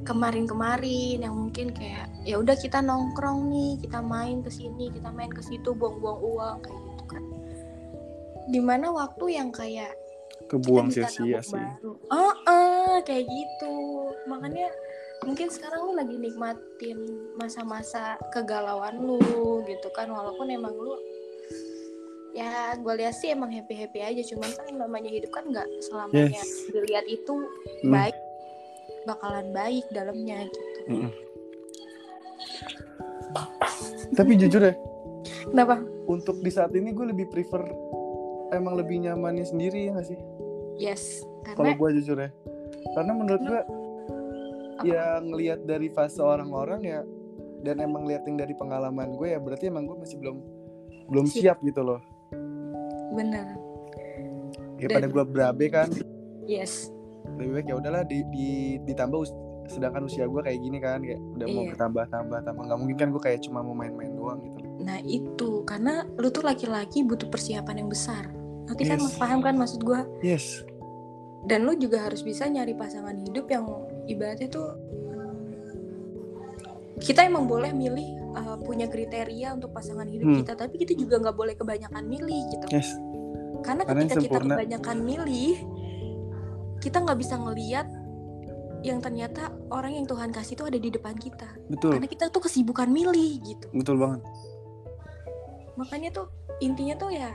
kemarin-kemarin 0.05 1.25
yang 1.25 1.33
mungkin 1.33 1.73
kayak 1.73 2.07
ya 2.23 2.37
udah 2.37 2.53
kita 2.55 2.79
nongkrong 2.79 3.49
nih 3.49 3.81
kita 3.81 3.99
main 3.99 4.45
ke 4.45 4.53
sini 4.53 4.93
kita 4.93 5.09
main 5.09 5.33
ke 5.33 5.41
situ 5.41 5.73
buang-buang 5.73 6.19
uang 6.21 6.57
kayak 6.61 6.79
gitu 6.79 7.03
kan 7.09 7.23
di 8.53 8.61
mana 8.61 8.93
waktu 8.93 9.25
yang 9.41 9.49
kayak 9.49 9.91
kebuang 10.45 10.93
sia-sia 10.93 11.41
sih 11.41 11.57
baru. 11.57 11.97
Oh, 12.13 12.33
eh, 12.45 12.97
kayak 13.01 13.25
gitu. 13.25 13.75
Makanya 14.29 14.69
mungkin 15.25 15.49
sekarang 15.49 15.89
lu 15.89 15.93
lagi 15.97 16.15
nikmatin 16.21 16.99
masa-masa 17.39 18.19
kegalauan 18.29 19.01
lu 19.01 19.17
gitu 19.65 19.89
kan 19.95 20.11
walaupun 20.11 20.53
emang 20.53 20.75
lu 20.75 20.93
ya 22.35 22.75
gue 22.75 22.93
lihat 22.99 23.15
sih 23.15 23.31
emang 23.31 23.47
happy 23.47 23.71
happy 23.73 24.03
aja 24.03 24.21
cuman 24.27 24.49
kan 24.51 24.67
namanya 24.75 25.07
hidup 25.07 25.31
kan 25.31 25.47
nggak 25.47 25.63
selamanya 25.79 26.35
Yes. 26.35 26.67
dilihat 26.67 27.07
itu 27.07 27.33
Hmm. 27.81 27.91
baik 27.95 28.17
bakalan 29.07 29.47
baik 29.55 29.85
dalamnya 29.89 30.43
gitu 30.51 30.79
Mm-mm. 30.91 31.11
tapi 34.15 34.31
jujur 34.35 34.61
ya 34.61 34.73
kenapa 35.47 35.79
untuk 36.05 36.43
di 36.43 36.51
saat 36.51 36.75
ini 36.75 36.91
gue 36.91 37.07
lebih 37.15 37.31
prefer 37.31 37.63
emang 38.51 38.75
lebih 38.77 39.01
nyamannya 39.01 39.45
sendiri 39.45 39.89
ya 39.89 39.91
gak 39.95 40.07
sih 40.11 40.19
yes 40.75 41.23
kalau 41.47 41.71
karena 41.71 41.79
gue 41.79 41.89
jujur 42.01 42.17
ya 42.19 42.29
karena 42.93 43.11
menurut 43.15 43.41
gue 43.41 43.61
apa? 43.61 43.73
ya 44.83 45.05
ngelihat 45.23 45.63
dari 45.63 45.87
fase 45.89 46.19
orang-orang 46.19 46.81
ya 46.83 46.99
dan 47.63 47.81
emang 47.81 48.05
lihat 48.05 48.27
yang 48.27 48.37
dari 48.37 48.53
pengalaman 48.53 49.15
gue 49.15 49.33
ya 49.33 49.39
berarti 49.39 49.71
emang 49.71 49.87
gue 49.87 49.97
masih 49.97 50.19
belum 50.19 50.37
belum 51.09 51.25
Siap. 51.29 51.41
siap 51.41 51.57
gitu 51.63 51.81
loh 51.81 52.01
bener. 53.11 53.45
Ya 54.75 54.87
Dan- 54.87 54.95
pada 54.97 55.07
gue 55.07 55.23
berabe 55.25 55.65
kan. 55.67 55.89
Yes. 56.43 56.89
Lebih 57.35 57.51
baik 57.53 57.67
ya 57.67 57.75
udahlah 57.75 58.03
di, 58.03 58.21
di 58.29 58.47
ditambah 58.81 59.17
us- 59.17 59.35
sedangkan 59.65 60.05
usia 60.05 60.23
gue 60.23 60.41
kayak 60.41 60.61
gini 60.61 60.77
kan 60.77 61.01
kayak 61.01 61.17
udah 61.17 61.47
mau 61.49 61.63
Iya. 61.63 61.69
bertambah 61.73 62.05
tambah 62.07 62.39
tambah. 62.41 62.61
Nggak 62.63 62.79
mungkin 62.79 62.97
kan 62.97 63.07
gue 63.09 63.21
kayak 63.21 63.39
cuma 63.41 63.59
mau 63.59 63.73
main-main 63.73 64.13
doang 64.13 64.39
gitu. 64.41 64.57
Nah 64.79 64.99
itu. 65.01 65.65
Karena 65.65 66.05
lu 66.15 66.29
tuh 66.29 66.41
laki-laki 66.41 67.01
butuh 67.01 67.27
persiapan 67.27 67.81
yang 67.81 67.89
besar. 67.89 68.29
Nanti 68.65 68.83
kan 68.83 68.97
Yes. 68.97 69.17
paham 69.17 69.41
kan 69.41 69.53
maksud 69.53 69.81
gue 69.81 69.99
yes. 70.21 70.61
Dan 71.45 71.65
lu 71.65 71.77
juga 71.77 72.01
harus 72.01 72.21
bisa 72.21 72.45
nyari 72.45 72.73
pasangan 72.73 73.13
hidup 73.21 73.45
yang 73.47 73.69
ibaratnya 74.05 74.49
tuh 74.49 74.73
kita 76.95 77.21
emang 77.21 77.45
boleh 77.45 77.69
milih 77.69 78.17
uh, 78.35 78.57
punya 78.61 78.91
kriteria 78.91 79.55
untuk 79.55 79.71
pasangan 79.71 80.05
hidup 80.05 80.27
Hmm. 80.27 80.39
kita 80.43 80.53
tapi 80.59 80.75
kita 80.83 80.93
juga 80.93 81.23
nggak 81.23 81.35
boleh 81.35 81.55
kebanyakan 81.55 82.03
milih 82.03 82.41
gitu. 82.51 82.65
Yes. 82.69 82.91
Karena 83.63 83.81
ketika 83.87 84.19
kita 84.21 84.37
sempurna. 84.37 84.53
kebanyakan 84.59 84.97
milih 85.01 85.55
kita 86.83 86.97
nggak 87.01 87.17
bisa 87.17 87.35
ngeliat 87.39 87.87
yang 88.85 89.01
ternyata 89.01 89.49
orang 89.73 89.97
yang 89.97 90.05
Tuhan 90.05 90.29
kasih 90.29 90.53
itu 90.53 90.63
ada 90.69 90.77
di 90.77 90.89
depan 90.93 91.17
kita. 91.17 91.49
Betul. 91.73 91.97
Karena 91.97 92.05
kita 92.05 92.29
tuh 92.29 92.45
kesibukan 92.45 92.85
milih 92.85 93.41
gitu. 93.41 93.67
Betul 93.73 93.97
banget. 93.97 94.21
Makanya 95.73 96.13
tuh 96.13 96.29
intinya 96.61 96.93
tuh 96.93 97.09
ya 97.09 97.33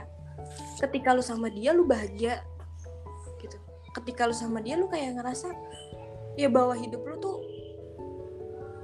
ketika 0.79 1.11
lu 1.11 1.19
sama 1.19 1.51
dia 1.51 1.75
lu 1.75 1.83
bahagia 1.83 2.39
gitu. 3.43 3.57
Ketika 3.91 4.31
lu 4.31 4.35
sama 4.35 4.63
dia 4.63 4.79
lu 4.79 4.87
kayak 4.87 5.19
ngerasa 5.19 5.51
ya 6.39 6.47
bahwa 6.47 6.71
hidup 6.79 7.03
lu 7.03 7.19
tuh 7.19 7.43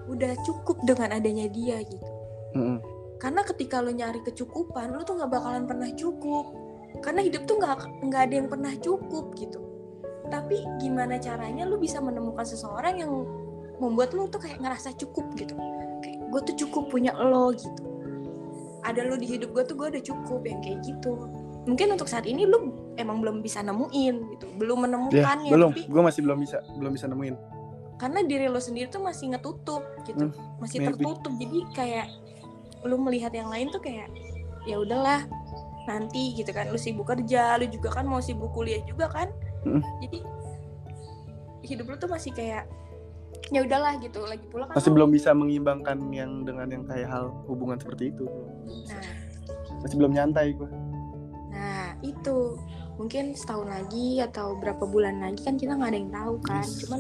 udah 0.08 0.32
cukup 0.44 0.80
dengan 0.88 1.12
adanya 1.14 1.48
dia 1.52 1.84
gitu. 1.84 2.08
Mm-mm. 2.56 2.80
karena 3.18 3.42
ketika 3.44 3.82
lu 3.82 3.92
nyari 3.92 4.22
kecukupan 4.24 4.94
lu 4.94 5.02
tuh 5.02 5.18
nggak 5.18 5.30
bakalan 5.30 5.66
pernah 5.66 5.90
cukup. 5.94 6.54
Karena 7.04 7.22
hidup 7.26 7.46
tuh 7.46 7.58
nggak 7.60 8.08
nggak 8.08 8.22
ada 8.30 8.34
yang 8.34 8.48
pernah 8.50 8.74
cukup 8.78 9.34
gitu. 9.38 9.60
Tapi 10.30 10.62
gimana 10.82 11.18
caranya 11.18 11.66
lu 11.66 11.78
bisa 11.82 11.98
menemukan 11.98 12.46
seseorang 12.46 13.02
yang 13.02 13.12
membuat 13.78 14.14
lu 14.14 14.30
tuh 14.30 14.42
kayak 14.42 14.62
ngerasa 14.62 14.94
cukup 14.98 15.34
gitu? 15.38 15.54
Kayak 16.02 16.30
gue 16.30 16.42
tuh 16.52 16.56
cukup 16.66 16.94
punya 16.94 17.14
lo 17.18 17.54
gitu. 17.54 17.84
Ada 18.86 19.04
lu 19.06 19.18
di 19.18 19.28
hidup 19.28 19.52
gue 19.54 19.64
tuh 19.66 19.76
gue 19.76 19.88
udah 19.98 20.04
cukup 20.06 20.42
yang 20.46 20.60
kayak 20.62 20.80
gitu. 20.86 21.14
Mungkin 21.68 21.98
untuk 22.00 22.08
saat 22.08 22.24
ini 22.24 22.48
lu 22.48 22.72
emang 22.96 23.20
belum 23.20 23.44
bisa 23.44 23.60
nemuin 23.66 24.16
gitu. 24.38 24.46
Belum 24.56 24.78
Ya, 24.78 24.84
menemukannya 24.88 25.52
belum. 25.52 25.72
tapi 25.76 25.82
Gue 25.90 26.02
masih 26.06 26.22
belum 26.24 26.38
bisa, 26.40 26.58
belum 26.80 26.92
bisa 26.96 27.06
nemuin. 27.12 27.36
Karena 27.98 28.22
diri 28.22 28.46
lo 28.46 28.58
sendiri 28.58 28.88
tuh 28.88 29.02
masih 29.02 29.30
ngetutup 29.30 29.82
gitu 30.04 30.30
Hmm, 30.30 30.60
masih 30.60 30.78
maybe. 30.80 30.88
tertutup 30.94 31.34
jadi 31.36 31.60
kayak 31.74 32.08
lu 32.84 32.98
melihat 32.98 33.30
yang 33.32 33.48
lain 33.48 33.68
tuh 33.68 33.80
kayak 33.80 34.08
ya 34.64 34.78
udahlah 34.78 35.26
nanti 35.86 36.34
gitu 36.34 36.50
kan 36.50 36.68
lu 36.68 36.78
sibuk 36.78 37.06
kerja 37.06 37.56
lu 37.56 37.66
juga 37.66 37.90
kan 37.92 38.04
mau 38.04 38.20
sibuk 38.20 38.52
kuliah 38.52 38.80
juga 38.84 39.08
kan 39.08 39.28
Hmm. 39.60 39.82
jadi 40.00 40.22
hidup 41.66 41.86
lu 41.86 41.96
tuh 41.98 42.08
masih 42.08 42.32
kayak 42.32 42.70
ya 43.50 43.62
udahlah 43.62 43.98
gitu 43.98 44.22
lagi 44.22 44.46
pula 44.46 44.66
kan 44.66 44.76
Masih 44.76 44.88
lu- 44.88 44.96
belum 44.96 45.10
bisa 45.10 45.30
mengimbangkan 45.32 45.98
yang 46.10 46.44
dengan 46.44 46.68
yang 46.70 46.84
kayak 46.84 47.08
hal 47.08 47.32
hubungan 47.46 47.76
seperti 47.76 48.12
itu. 48.12 48.28
Nah 48.88 49.04
Masih 49.78 49.96
belum 49.96 50.12
nyantai 50.12 50.54
gue. 50.54 50.70
nah 51.50 51.96
itu 52.00 52.60
mungkin 52.98 53.38
setahun 53.38 53.70
lagi 53.70 54.20
atau 54.26 54.58
berapa 54.58 54.84
bulan 54.90 55.22
lagi 55.22 55.46
kan 55.46 55.56
kita 55.56 55.78
nggak 55.78 55.90
ada 55.94 56.00
yang 56.02 56.12
tahu 56.14 56.36
kan. 56.42 56.66
Cuman 56.66 57.00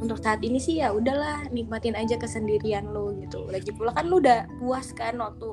untuk 0.00 0.18
saat 0.24 0.40
ini 0.40 0.56
sih 0.56 0.80
ya 0.80 0.90
udahlah 0.90 1.48
nikmatin 1.52 1.94
aja 1.94 2.16
kesendirian 2.16 2.88
lo 2.90 3.12
gitu. 3.20 3.44
Lagi 3.48 3.70
pula 3.76 3.92
kan 3.92 4.08
lu 4.08 4.18
udah 4.24 4.48
puas 4.58 4.90
kan 4.96 5.20
waktu 5.20 5.48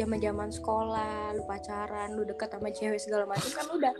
zaman 0.00 0.18
zaman 0.18 0.48
sekolah 0.48 1.36
lu 1.36 1.42
pacaran 1.44 2.16
lu 2.16 2.24
deket 2.24 2.48
sama 2.50 2.68
cewek 2.72 3.00
segala 3.00 3.24
macam 3.28 3.50
kan 3.52 3.64
lu 3.68 3.74
udah 3.78 3.94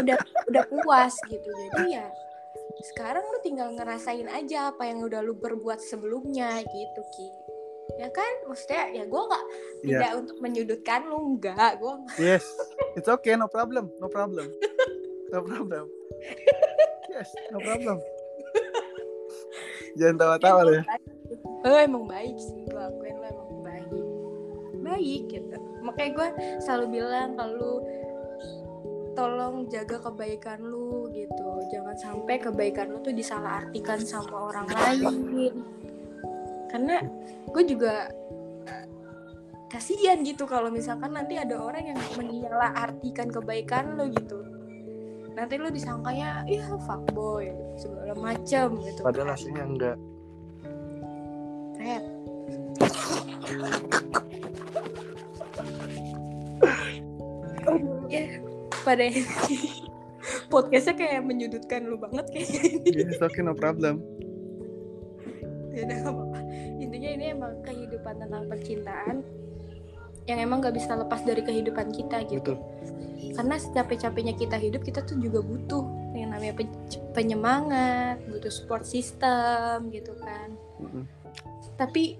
udah 0.00 0.16
udah 0.48 0.64
puas 0.70 1.14
gitu. 1.26 1.50
Jadi 1.50 1.98
ya 1.98 2.06
sekarang 2.94 3.24
lu 3.26 3.38
tinggal 3.42 3.72
ngerasain 3.74 4.28
aja 4.30 4.70
apa 4.70 4.86
yang 4.86 5.02
udah 5.02 5.20
lu 5.24 5.34
berbuat 5.34 5.82
sebelumnya 5.82 6.62
gitu 6.62 7.02
ki 7.14 7.45
ya 7.94 8.08
kan? 8.10 8.32
Maksudnya 8.50 8.82
ya 8.92 9.04
gue 9.06 9.22
nggak 9.22 9.44
Iya. 9.46 9.98
tidak 10.02 10.12
untuk 10.18 10.36
menyudutkan 10.42 11.00
lu 11.06 11.18
enggak 11.36 11.78
gue 11.78 11.94
Yes, 12.18 12.44
it's 12.98 13.06
okay, 13.06 13.38
no 13.38 13.46
problem, 13.46 13.88
no 14.02 14.10
problem, 14.10 14.50
no 15.30 15.40
problem. 15.42 15.86
Yes, 17.06 17.30
no 17.48 17.58
problem. 17.62 17.96
Jangan 19.96 20.16
tawa-tawa 20.20 20.60
deh. 20.68 20.84
lo 21.66 21.76
emang 21.80 22.04
baik 22.06 22.36
sih 22.36 22.62
gue 22.68 22.78
akuin 22.78 23.16
lo 23.16 23.26
emang 23.26 23.50
baik. 23.64 23.90
Baik 24.84 25.22
gitu. 25.32 25.56
Makanya 25.82 26.10
gue 26.12 26.28
selalu 26.60 26.86
bilang 27.00 27.34
kalau 27.34 27.82
tolong 29.16 29.64
jaga 29.72 29.96
kebaikan 29.98 30.60
lu 30.60 31.08
gitu. 31.10 31.48
Jangan 31.72 31.96
sampai 31.96 32.36
kebaikan 32.36 32.92
lu 32.92 33.00
tuh 33.00 33.16
disalahartikan 33.16 33.98
sama 34.04 34.52
orang 34.52 34.68
lain 34.68 35.64
karena 36.68 36.96
gue 37.48 37.62
juga 37.66 38.10
eh, 38.66 38.86
kasihan 39.70 40.22
gitu 40.22 40.46
kalau 40.46 40.70
misalkan 40.70 41.14
nanti 41.14 41.38
ada 41.38 41.58
orang 41.58 41.94
yang 41.94 42.00
menyalahartikan 42.18 43.30
kebaikan 43.30 43.96
lu 43.98 44.10
gitu 44.10 44.42
nanti 45.36 45.60
lu 45.60 45.68
disangkanya 45.68 46.44
iya 46.48 46.64
fuckboy 46.88 47.52
segala 47.76 48.14
macem 48.16 48.80
gitu 48.80 49.00
Padahal 49.04 49.32
kan. 49.32 49.36
aslinya 49.36 49.64
enggak. 49.68 49.96
Red. 51.76 52.04
ya 58.12 58.22
pada 58.86 59.04
podcastnya 60.52 60.94
kayak 60.94 61.22
menyudutkan 61.26 61.86
lu 61.86 61.98
banget 61.98 62.26
kayaknya 62.30 62.60
ini 62.70 62.90
Yes, 63.06 63.18
okay, 63.22 63.42
no 63.42 63.54
problem. 63.54 64.02
ya 65.76 65.84
udah 65.84 65.98
intinya 66.86 67.10
ini 67.10 67.24
emang 67.34 67.52
kehidupan 67.60 68.14
tentang 68.16 68.46
percintaan 68.46 69.16
yang 70.26 70.38
emang 70.38 70.58
gak 70.58 70.74
bisa 70.74 70.94
lepas 70.94 71.22
dari 71.22 71.42
kehidupan 71.42 71.90
kita 71.90 72.22
gitu 72.26 72.54
Betul. 72.54 72.58
karena 73.34 73.54
secapek-capeknya 73.58 74.34
kita 74.34 74.56
hidup 74.56 74.82
kita 74.82 75.02
tuh 75.02 75.18
juga 75.18 75.38
butuh 75.38 75.82
yang 76.14 76.30
namanya 76.30 76.54
pe- 76.54 76.78
penyemangat 77.12 78.22
butuh 78.24 78.50
support 78.50 78.82
system 78.82 79.90
gitu 79.90 80.14
kan 80.18 80.54
Mm-mm. 80.78 81.04
tapi 81.74 82.18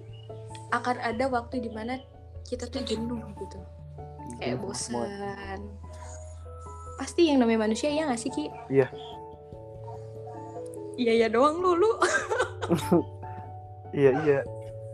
akan 0.69 0.99
ada 0.99 1.25
waktu 1.27 1.59
di 1.59 1.71
mana 1.71 1.99
kita 2.43 2.67
tuh 2.67 2.83
jenuh 2.83 3.23
gitu 3.39 3.59
kayak 4.37 4.59
bosan 4.59 5.59
pasti 6.95 7.27
yang 7.27 7.39
namanya 7.39 7.65
manusia 7.65 7.87
ya 7.87 8.07
gak 8.07 8.19
sih 8.19 8.29
ki 8.29 8.45
Iya. 8.67 8.87
iya 10.97 11.13
iya 11.15 11.27
doang 11.27 11.59
lu 11.59 11.71
lu 11.73 11.91
Iya, 13.95 14.11
iya. 14.21 14.39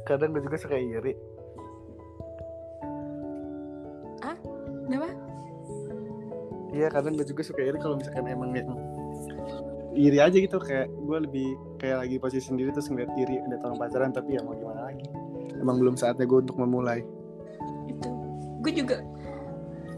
Kadang 0.04 0.36
gue 0.36 0.42
juga 0.44 0.58
suka 0.60 0.76
iri. 0.76 1.16
kenapa? 4.84 5.10
Iya, 6.74 6.88
kadang 6.90 7.14
gue 7.16 7.26
juga 7.26 7.42
suka 7.46 7.62
iri 7.64 7.78
kalau 7.80 7.98
misalkan 7.98 8.26
emang 8.28 8.52
yang 8.58 8.70
iri 9.94 10.18
aja 10.20 10.34
gitu. 10.34 10.58
Kayak 10.58 10.90
gue 10.90 11.18
lebih 11.30 11.48
kayak 11.78 11.98
lagi 12.06 12.16
posisi 12.18 12.50
sendiri 12.50 12.74
terus 12.74 12.90
ngeliat 12.90 13.14
iri 13.16 13.40
ada 13.46 13.62
orang 13.64 13.78
pacaran 13.80 14.12
tapi 14.12 14.36
ya 14.36 14.42
mau 14.42 14.58
gimana 14.58 14.90
lagi? 14.90 15.06
Emang 15.58 15.78
belum 15.80 15.96
saatnya 15.96 16.26
gue 16.26 16.40
untuk 16.44 16.58
memulai. 16.58 17.06
Itu. 17.88 18.10
Gue 18.60 18.74
juga 18.74 19.06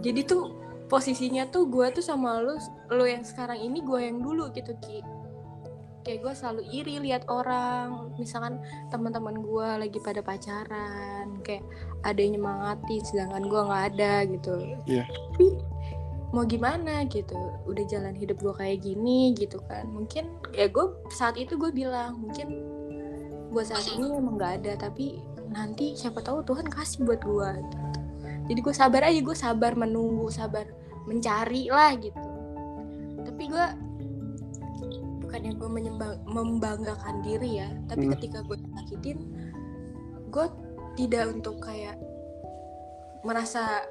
jadi 0.05 0.21
tuh 0.21 0.53
posisinya 0.85 1.49
tuh 1.49 1.65
gue 1.65 1.87
tuh 1.89 2.05
sama 2.05 2.37
lu 2.37 2.53
lu 2.93 3.05
yang 3.09 3.25
sekarang 3.25 3.57
ini 3.57 3.81
gue 3.81 3.99
yang 4.05 4.21
dulu 4.21 4.53
gitu 4.53 4.77
ki 4.85 5.01
kayak 6.05 6.21
gue 6.21 6.33
selalu 6.37 6.61
iri 6.69 6.95
lihat 7.01 7.25
orang. 7.27 8.13
Misalkan 8.21 8.61
teman-teman 8.93 9.41
gue 9.41 9.69
lagi 9.81 9.97
pada 9.99 10.21
pacaran 10.21 11.41
kayak 11.41 11.65
ada 12.05 12.19
yang 12.21 12.37
nyemangatin 12.37 13.01
sedangkan 13.01 13.43
gue 13.49 13.61
nggak 13.65 13.83
ada 13.97 14.13
gitu. 14.29 14.55
Iya. 14.85 15.03
tapi 15.09 15.47
mau 16.29 16.45
gimana 16.45 17.09
gitu? 17.09 17.35
Udah 17.65 17.83
jalan 17.89 18.13
hidup 18.13 18.37
gue 18.37 18.53
kayak 18.53 18.85
gini 18.85 19.33
gitu 19.33 19.57
kan. 19.65 19.89
Mungkin 19.89 20.29
ya 20.53 20.69
gue 20.69 20.85
saat 21.09 21.35
itu 21.41 21.57
gue 21.57 21.73
bilang 21.73 22.21
mungkin 22.21 22.61
buat 23.49 23.73
saat 23.73 23.89
ini 23.97 24.13
emang 24.13 24.37
nggak 24.37 24.53
ada 24.61 24.87
tapi 24.87 25.23
nanti 25.49 25.95
siapa 25.95 26.19
tahu 26.19 26.43
Tuhan 26.43 26.67
kasih 26.67 27.07
buat 27.07 27.23
gue 27.23 27.49
gitu. 27.55 27.77
jadi 28.51 28.59
gue 28.59 28.75
sabar 28.75 29.01
aja 29.07 29.19
gue 29.23 29.37
sabar 29.37 29.71
menunggu 29.79 30.27
sabar 30.27 30.67
mencari 31.07 31.71
lah 31.71 31.95
gitu. 31.95 32.19
Tapi 33.23 33.43
gue 33.47 33.65
bukannya 35.35 35.59
gue 35.59 35.67
menyembang- 35.67 36.23
membanggakan 36.31 37.19
diri 37.19 37.59
ya 37.59 37.67
tapi 37.91 38.07
Hmm. 38.07 38.15
ketika 38.15 38.39
gue 38.47 38.55
nyakitin 38.55 39.19
gue 40.31 40.47
tidak 40.95 41.23
untuk 41.27 41.59
kayak 41.59 41.99
merasa 43.27 43.83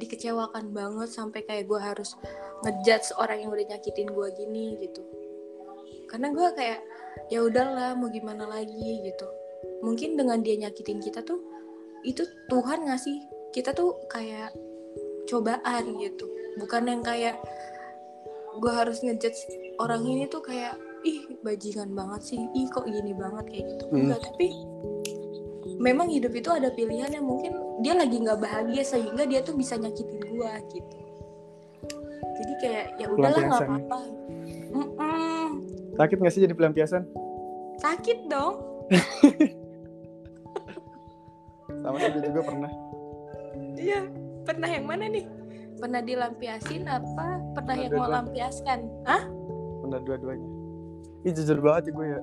dikecewakan 0.00 0.72
banget 0.72 1.12
sampai 1.12 1.44
kayak 1.44 1.68
gue 1.68 1.76
harus 1.76 2.16
ngejudge 2.64 3.12
orang 3.20 3.44
yang 3.44 3.52
udah 3.52 3.76
nyakitin 3.76 4.08
gue 4.08 4.28
gini 4.40 4.80
gitu. 4.80 5.04
Karena 6.08 6.32
gue 6.32 6.48
kayak 6.56 6.80
ya 7.28 7.44
udahlah 7.44 7.92
mau 7.92 8.08
gimana 8.08 8.48
lagi 8.48 9.04
gitu. 9.04 9.28
Mungkin 9.84 10.16
dengan 10.16 10.40
dia 10.40 10.56
nyakitin 10.64 11.04
kita 11.04 11.20
tuh 11.28 11.44
itu 12.08 12.24
Tuhan 12.48 12.88
ngasih 12.88 13.20
kita 13.52 13.76
tuh 13.76 14.00
kayak 14.08 14.48
cobaan 15.28 16.00
gitu. 16.00 16.24
Bukan 16.56 16.88
yang 16.88 17.04
kayak 17.04 17.36
gue 18.58 18.72
harus 18.72 19.02
ngejudge 19.02 19.40
orang 19.82 20.02
ini 20.06 20.24
tuh 20.30 20.42
kayak 20.44 20.78
ih 21.04 21.26
bajingan 21.44 21.92
banget 21.92 22.34
sih. 22.34 22.40
Ih 22.54 22.66
kok 22.70 22.86
gini 22.86 23.12
banget 23.14 23.44
kayak 23.50 23.64
gitu. 23.74 23.84
Hmm. 23.90 24.00
enggak 24.08 24.20
tapi 24.24 24.46
memang 25.80 26.06
hidup 26.06 26.32
itu 26.32 26.50
ada 26.54 26.70
pilihan 26.70 27.10
yang 27.10 27.26
mungkin 27.26 27.52
dia 27.82 27.98
lagi 27.98 28.22
nggak 28.22 28.40
bahagia 28.40 28.82
sehingga 28.86 29.26
dia 29.26 29.42
tuh 29.42 29.58
bisa 29.58 29.76
nyakitin 29.76 30.22
gue 30.22 30.52
gitu. 30.70 30.96
Jadi 32.34 32.52
kayak 32.62 32.86
ya 32.98 33.06
udahlah 33.10 33.40
nggak 33.42 33.62
apa-apa. 33.66 33.98
Sakit 35.94 36.18
gak 36.18 36.32
sih 36.34 36.42
jadi 36.42 36.58
pelampiasan? 36.58 37.06
Sakit 37.78 38.26
dong. 38.26 38.58
Sama 41.84 41.96
gue 42.00 42.22
juga 42.26 42.42
pernah. 42.42 42.70
Iya 43.78 44.02
pernah 44.44 44.68
yang 44.68 44.84
mana 44.84 45.08
nih 45.08 45.24
pernah 45.78 46.02
dilampiasin 46.02 46.86
apa? 46.86 47.28
Pernah 47.54 47.74
yang 47.76 47.92
mau 47.94 48.10
lampiaskan? 48.10 48.80
Ah 49.04 49.24
pernah 49.84 50.00
dua-duanya. 50.00 50.48
Ih 51.28 51.32
jujur 51.36 51.60
banget 51.60 51.82
ya 51.86 51.92
gue 51.92 52.06
ya. 52.08 52.20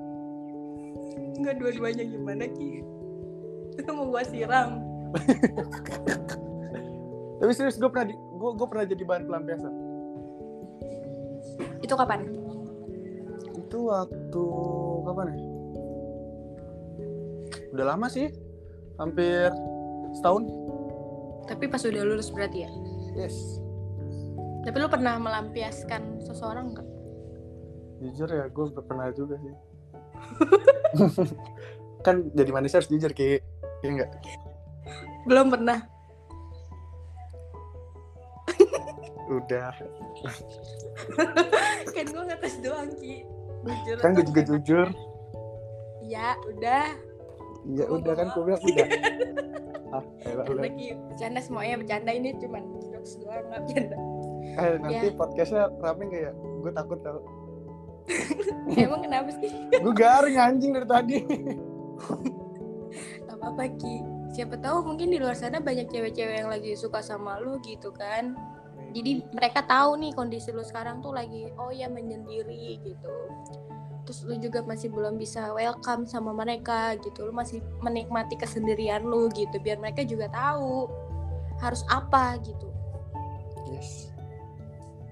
Nggak 1.38 1.56
dua-duanya 1.62 2.04
gimana 2.10 2.44
ki? 2.50 2.82
Itu 3.78 3.90
mau 3.94 4.10
gua 4.10 4.26
siram. 4.26 4.82
Tapi 7.42 7.52
serius 7.54 7.78
gue 7.78 7.90
pernah 7.90 8.08
di, 8.10 8.16
gue, 8.18 8.52
gue 8.54 8.68
pernah 8.70 8.86
jadi 8.86 9.04
bahan 9.06 9.24
pelampiasan. 9.26 9.74
Itu 11.82 11.94
kapan? 11.98 12.20
Itu 13.58 13.78
waktu 13.90 14.44
kapan 15.06 15.26
ya? 15.34 15.40
Udah 17.74 17.86
lama 17.94 18.08
sih. 18.10 18.30
Hampir 19.02 19.50
setahun. 20.14 20.46
Tapi 21.50 21.66
pas 21.66 21.82
udah 21.82 22.04
lulus 22.06 22.30
berarti 22.30 22.70
ya. 22.70 22.72
Yes 23.14 23.60
Tapi 24.62 24.78
lu 24.78 24.88
pernah 24.88 25.18
melampiaskan 25.18 26.22
seseorang 26.22 26.72
nggak? 26.72 26.88
jujur 28.02 28.26
ya 28.28 28.46
gue 28.48 28.66
pernah 28.82 29.14
juga 29.14 29.38
sih 29.38 29.54
kan 32.06 32.26
jadi 32.32 32.50
manusia 32.50 32.78
harus 32.78 32.90
jujur 32.90 33.10
kayak 33.12 33.46
ya 33.82 33.90
enggak 33.90 34.10
Belum 35.22 35.50
pernah. 35.50 35.86
udah 39.32 39.70
kan 41.96 42.04
gue 42.04 42.24
ngetes 42.26 42.56
doang 42.60 42.92
ki. 42.98 43.24
Jujur. 43.64 43.98
kan 44.02 44.10
gue 44.12 44.26
juga 44.26 44.42
jujur 44.44 44.88
Ya 46.02 46.36
udah. 46.44 46.86
ya 47.70 47.86
udah 47.88 48.14
kan 48.14 48.28
gue 48.28 48.44
bilang 48.44 48.62
udah 48.68 48.82
ah. 48.82 49.61
Lagi 50.56 50.88
bercanda 51.08 51.40
semuanya 51.40 51.76
bercanda. 51.80 52.12
Ini 52.12 52.30
cuman 52.40 52.64
jokes 52.88 53.20
doang 53.20 53.44
nggak 53.48 53.62
bercanda. 53.68 53.98
eh 54.52 54.74
nanti 54.80 55.08
Ya. 55.08 55.14
podcastnya 55.16 55.64
rame 55.80 56.04
nggak 56.08 56.22
ya? 56.28 56.34
Gue 56.36 56.72
takut 56.72 57.00
tau. 57.04 57.20
Emang 58.82 59.02
kenapa 59.04 59.30
sih? 59.38 59.52
gue 59.72 59.94
garing 59.94 60.38
anjing 60.38 60.72
dari 60.74 60.88
tadi. 60.88 61.18
Gak 63.24 63.36
apa-apa 63.38 63.64
Ki. 63.78 63.96
Siapa 64.32 64.56
tahu 64.58 64.88
mungkin 64.88 65.12
di 65.12 65.20
luar 65.20 65.36
sana 65.36 65.60
banyak 65.60 65.92
cewek-cewek 65.92 66.44
yang 66.44 66.50
lagi 66.50 66.74
suka 66.74 67.04
sama 67.04 67.40
lu 67.40 67.60
gitu 67.62 67.92
kan. 67.92 68.36
Jadi 68.92 69.24
mereka 69.32 69.64
tahu 69.64 69.96
nih 70.00 70.12
kondisi 70.12 70.52
lu 70.52 70.64
sekarang 70.64 71.00
tuh 71.00 71.16
lagi 71.16 71.48
Oh 71.56 71.72
ya 71.72 71.88
menyendiri 71.88 72.80
gitu 72.84 73.08
Terus 74.02 74.26
lu 74.26 74.36
juga 74.42 74.66
masih 74.66 74.90
belum 74.90 75.22
bisa 75.22 75.54
welcome 75.54 76.10
sama 76.10 76.34
mereka 76.34 76.98
gitu. 76.98 77.30
Lu 77.30 77.34
masih 77.34 77.62
menikmati 77.86 78.34
kesendirian 78.34 79.06
lu 79.06 79.30
gitu 79.30 79.62
Biar 79.62 79.78
mereka 79.78 80.02
juga 80.02 80.30
tahu 80.34 80.90
Harus 81.62 81.86
apa 81.94 82.42
gitu. 82.42 82.68
Yes. 83.70 84.10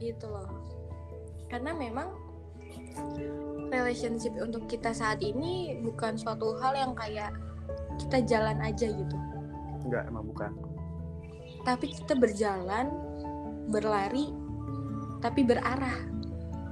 Gitu 0.02 0.26
loh. 0.26 0.50
Karena 1.46 1.78
memang 1.78 2.10
relationship 3.70 4.34
untuk 4.42 4.66
kita 4.66 4.90
saat 4.98 5.22
ini 5.22 5.78
bukan 5.86 6.18
suatu 6.18 6.58
hal 6.58 6.74
yang 6.74 6.98
kayak 6.98 7.30
kita 8.02 8.26
jalan 8.26 8.58
aja 8.66 8.90
gitu. 8.90 9.18
Enggak 9.86 10.10
emang 10.10 10.26
bukan. 10.26 10.52
Tapi 11.62 11.94
kita 11.94 12.18
berjalan 12.18 12.90
berlari 13.70 14.34
tapi 15.22 15.46
berarah. 15.46 16.10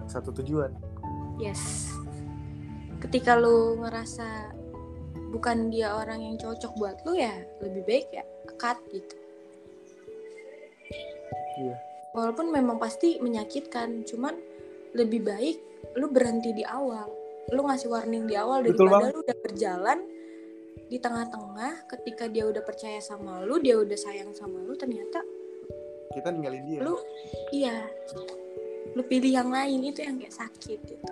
Satu 0.09 0.33
tujuan. 0.41 0.73
Yes 1.37 1.93
ketika 2.99 3.37
lu 3.37 3.77
ngerasa 3.79 4.51
bukan 5.29 5.69
dia 5.69 5.93
orang 5.93 6.23
yang 6.23 6.35
cocok 6.39 6.73
buat 6.79 6.97
lu 7.05 7.13
ya 7.13 7.33
lebih 7.61 7.83
baik 7.85 8.07
ya 8.11 8.23
cut 8.57 8.79
gitu 8.89 9.15
Iya. 11.57 11.73
walaupun 12.13 12.53
memang 12.53 12.77
pasti 12.77 13.17
menyakitkan 13.17 14.05
cuman 14.05 14.37
lebih 14.93 15.25
baik 15.25 15.57
lu 15.97 16.05
berhenti 16.13 16.53
di 16.53 16.61
awal 16.61 17.09
lu 17.49 17.65
ngasih 17.65 17.89
warning 17.89 18.29
di 18.29 18.37
awal 18.37 18.61
Betul 18.61 18.85
daripada 18.85 18.93
banget. 18.93 19.09
lu 19.09 19.19
udah 19.25 19.37
berjalan 19.41 19.99
di 20.87 20.97
tengah-tengah 21.01 21.73
ketika 21.89 22.29
dia 22.29 22.45
udah 22.45 22.61
percaya 22.61 23.01
sama 23.01 23.41
lu 23.41 23.57
dia 23.57 23.73
udah 23.73 23.97
sayang 23.97 24.37
sama 24.37 24.61
lu 24.61 24.77
ternyata 24.77 25.25
kita 26.13 26.29
ninggalin 26.29 26.63
dia 26.69 26.79
lu 26.85 26.95
iya 27.49 27.89
lu 28.93 29.01
pilih 29.01 29.33
yang 29.33 29.49
lain 29.49 29.81
itu 29.81 30.05
yang 30.05 30.21
kayak 30.21 30.37
sakit 30.37 30.79
gitu 30.85 31.09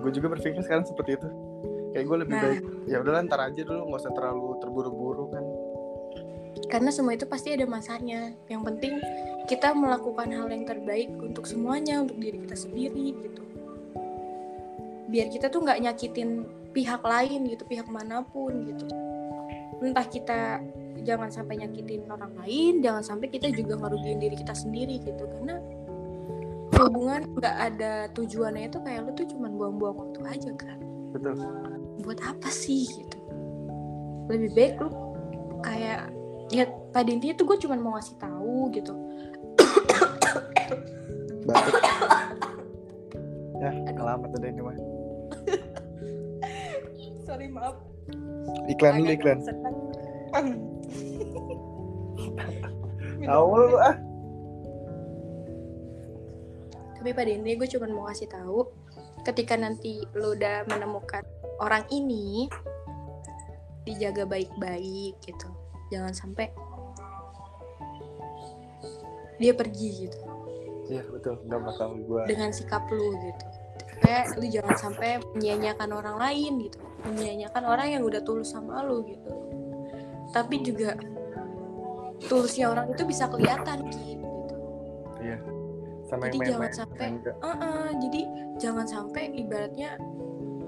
gue 0.00 0.10
juga 0.16 0.32
berpikir 0.32 0.60
sekarang 0.64 0.88
seperti 0.88 1.20
itu. 1.20 1.28
Kayak 1.90 2.04
gue 2.06 2.16
lebih 2.22 2.34
Nah. 2.34 2.42
baik 2.42 2.62
ya 2.86 2.96
udahlah 3.02 3.22
ntar 3.26 3.40
aja 3.50 3.60
dulu 3.66 3.80
nggak 3.90 4.00
usah 4.02 4.14
terlalu 4.14 4.48
terburu-buru 4.62 5.24
kan. 5.30 5.44
Karena 6.70 6.90
semua 6.94 7.14
itu 7.14 7.26
pasti 7.26 7.50
ada 7.54 7.66
masanya. 7.66 8.34
Yang 8.46 8.62
penting 8.66 8.94
kita 9.50 9.74
melakukan 9.74 10.30
hal 10.30 10.46
yang 10.50 10.62
terbaik 10.62 11.10
untuk 11.18 11.46
semuanya 11.46 12.02
untuk 12.02 12.18
diri 12.18 12.38
kita 12.46 12.54
sendiri 12.54 13.06
gitu. 13.18 13.42
Biar 15.10 15.26
kita 15.34 15.50
tuh 15.50 15.66
nggak 15.66 15.82
nyakitin 15.82 16.46
pihak 16.70 17.02
lain 17.02 17.50
gitu 17.50 17.66
pihak 17.66 17.90
mana 17.90 18.22
pun 18.22 18.54
gitu. 18.70 18.86
Entah 19.82 20.06
kita 20.06 20.62
jangan 21.00 21.32
sampai 21.32 21.64
nyakitin 21.64 22.04
orang 22.12 22.36
lain 22.44 22.84
jangan 22.84 23.00
sampai 23.02 23.32
kita 23.32 23.48
juga 23.50 23.80
ngerugiin 23.80 24.20
diri 24.22 24.36
kita 24.38 24.54
sendiri 24.54 25.02
gitu. 25.02 25.26
Karena 25.26 25.58
hubungan 26.86 27.20
nggak 27.36 27.56
ada 27.56 27.92
tujuannya 28.16 28.72
itu 28.72 28.78
kayak 28.80 29.00
lu 29.04 29.10
tuh 29.12 29.26
cuman 29.36 29.50
buang-buang 29.58 29.96
waktu 29.96 30.20
aja 30.24 30.50
kan 30.56 30.78
betul. 31.12 31.34
Buat 32.00 32.20
apa 32.24 32.48
sih 32.48 32.88
gitu. 32.88 33.18
Lebih 34.30 34.50
baik 34.56 34.74
lu 34.80 34.88
kayak 35.60 36.08
ya 36.48 36.64
pada 36.94 37.10
intinya 37.12 37.36
tuh 37.36 37.46
gue 37.52 37.58
cuma 37.60 37.76
mau 37.76 37.98
ngasih 37.98 38.16
tahu 38.16 38.70
gitu. 38.72 38.92
Batuk 41.44 41.82
ya 43.62 43.70
alamat 44.00 44.30
ada 44.40 44.46
ini 44.48 44.62
mah. 44.64 44.76
Sorry 47.28 47.46
maaf. 47.52 47.76
Iklan 48.70 49.04
dulu 49.04 49.12
iklan. 49.12 49.38
tahu 53.20 53.52
lu 53.54 53.78
ah 53.78 53.94
tapi 57.00 57.16
pada 57.16 57.32
intinya 57.32 57.64
gue 57.64 57.68
cuma 57.72 57.88
mau 57.88 58.04
kasih 58.12 58.28
tahu 58.28 58.68
ketika 59.24 59.56
nanti 59.56 60.04
lu 60.12 60.36
udah 60.36 60.68
menemukan 60.68 61.24
orang 61.56 61.80
ini 61.88 62.44
dijaga 63.88 64.28
baik-baik 64.28 65.16
gitu. 65.24 65.48
Jangan 65.88 66.12
sampai 66.12 66.52
dia 69.40 69.56
pergi 69.56 69.88
gitu. 70.04 70.20
Iya 70.92 71.08
betul. 71.08 71.40
Nggak 71.48 71.60
bakal 71.72 71.88
gue 72.04 72.22
dengan 72.28 72.52
sikap 72.52 72.84
lu 72.92 73.16
gitu. 73.16 73.46
Kayak 74.04 74.36
lu 74.36 74.44
jangan 74.52 74.76
sampai 74.76 75.24
menyia-nyiakan 75.40 75.90
orang 75.96 76.16
lain 76.20 76.68
gitu. 76.68 76.84
Menyia-nyiakan 77.08 77.64
orang 77.64 77.88
yang 77.96 78.02
udah 78.04 78.20
tulus 78.20 78.52
sama 78.52 78.84
lu 78.84 79.08
gitu. 79.08 79.32
Tapi 80.36 80.60
juga 80.60 81.00
tulusnya 82.28 82.68
orang 82.68 82.92
itu 82.92 83.08
bisa 83.08 83.24
kelihatan 83.24 83.88
gitu 83.88 84.19
sama 86.10 86.26
Jadi 86.26 86.36
yang 86.36 86.42
jangan 86.42 86.58
main-main 86.60 86.74
sampai- 86.74 87.10
enggak 87.14 87.34
Uh-uh, 87.40 87.88
jadi 88.02 88.20
jangan 88.58 88.86
sampai 88.86 89.22
ibaratnya 89.32 89.90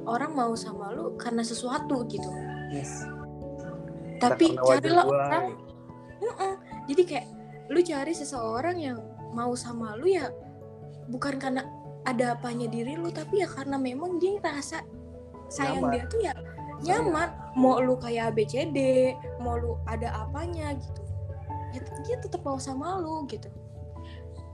orang 0.06 0.32
mau 0.32 0.52
sama 0.54 0.94
lu 0.94 1.14
karena 1.18 1.42
sesuatu 1.42 2.06
gitu. 2.06 2.30
Yes. 2.70 3.02
Tapi 4.22 4.54
carilah 4.54 5.04
orang 5.06 5.44
Uh-uh. 6.22 6.54
jadi 6.86 7.02
kayak 7.02 7.26
lu 7.70 7.82
cari 7.82 8.14
seseorang 8.14 8.78
yang 8.78 8.98
mau 9.34 9.50
sama 9.58 9.98
lu 9.98 10.06
ya 10.06 10.30
bukan 11.10 11.34
karena 11.42 11.66
ada 12.06 12.34
apanya 12.38 12.66
diri 12.70 12.94
lu 12.94 13.10
tapi 13.10 13.42
ya 13.42 13.48
karena 13.50 13.74
memang 13.78 14.18
dia 14.22 14.38
rasa 14.42 14.82
sayang 15.50 15.86
Nyaman. 15.86 15.92
dia 15.94 16.02
tuh 16.06 16.20
ya 16.22 16.34
nyaman. 16.82 17.28
Mau 17.54 17.78
lu 17.78 17.94
kayak 17.98 18.34
ABCD 18.34 18.78
mau 19.38 19.54
lu 19.58 19.78
ada 19.86 20.10
apanya 20.26 20.74
gitu 20.74 21.02
ya 21.72 21.80
dia 22.04 22.16
tetap 22.20 22.42
mau 22.44 22.58
sama 22.60 23.00
lu 23.00 23.24
gitu. 23.30 23.48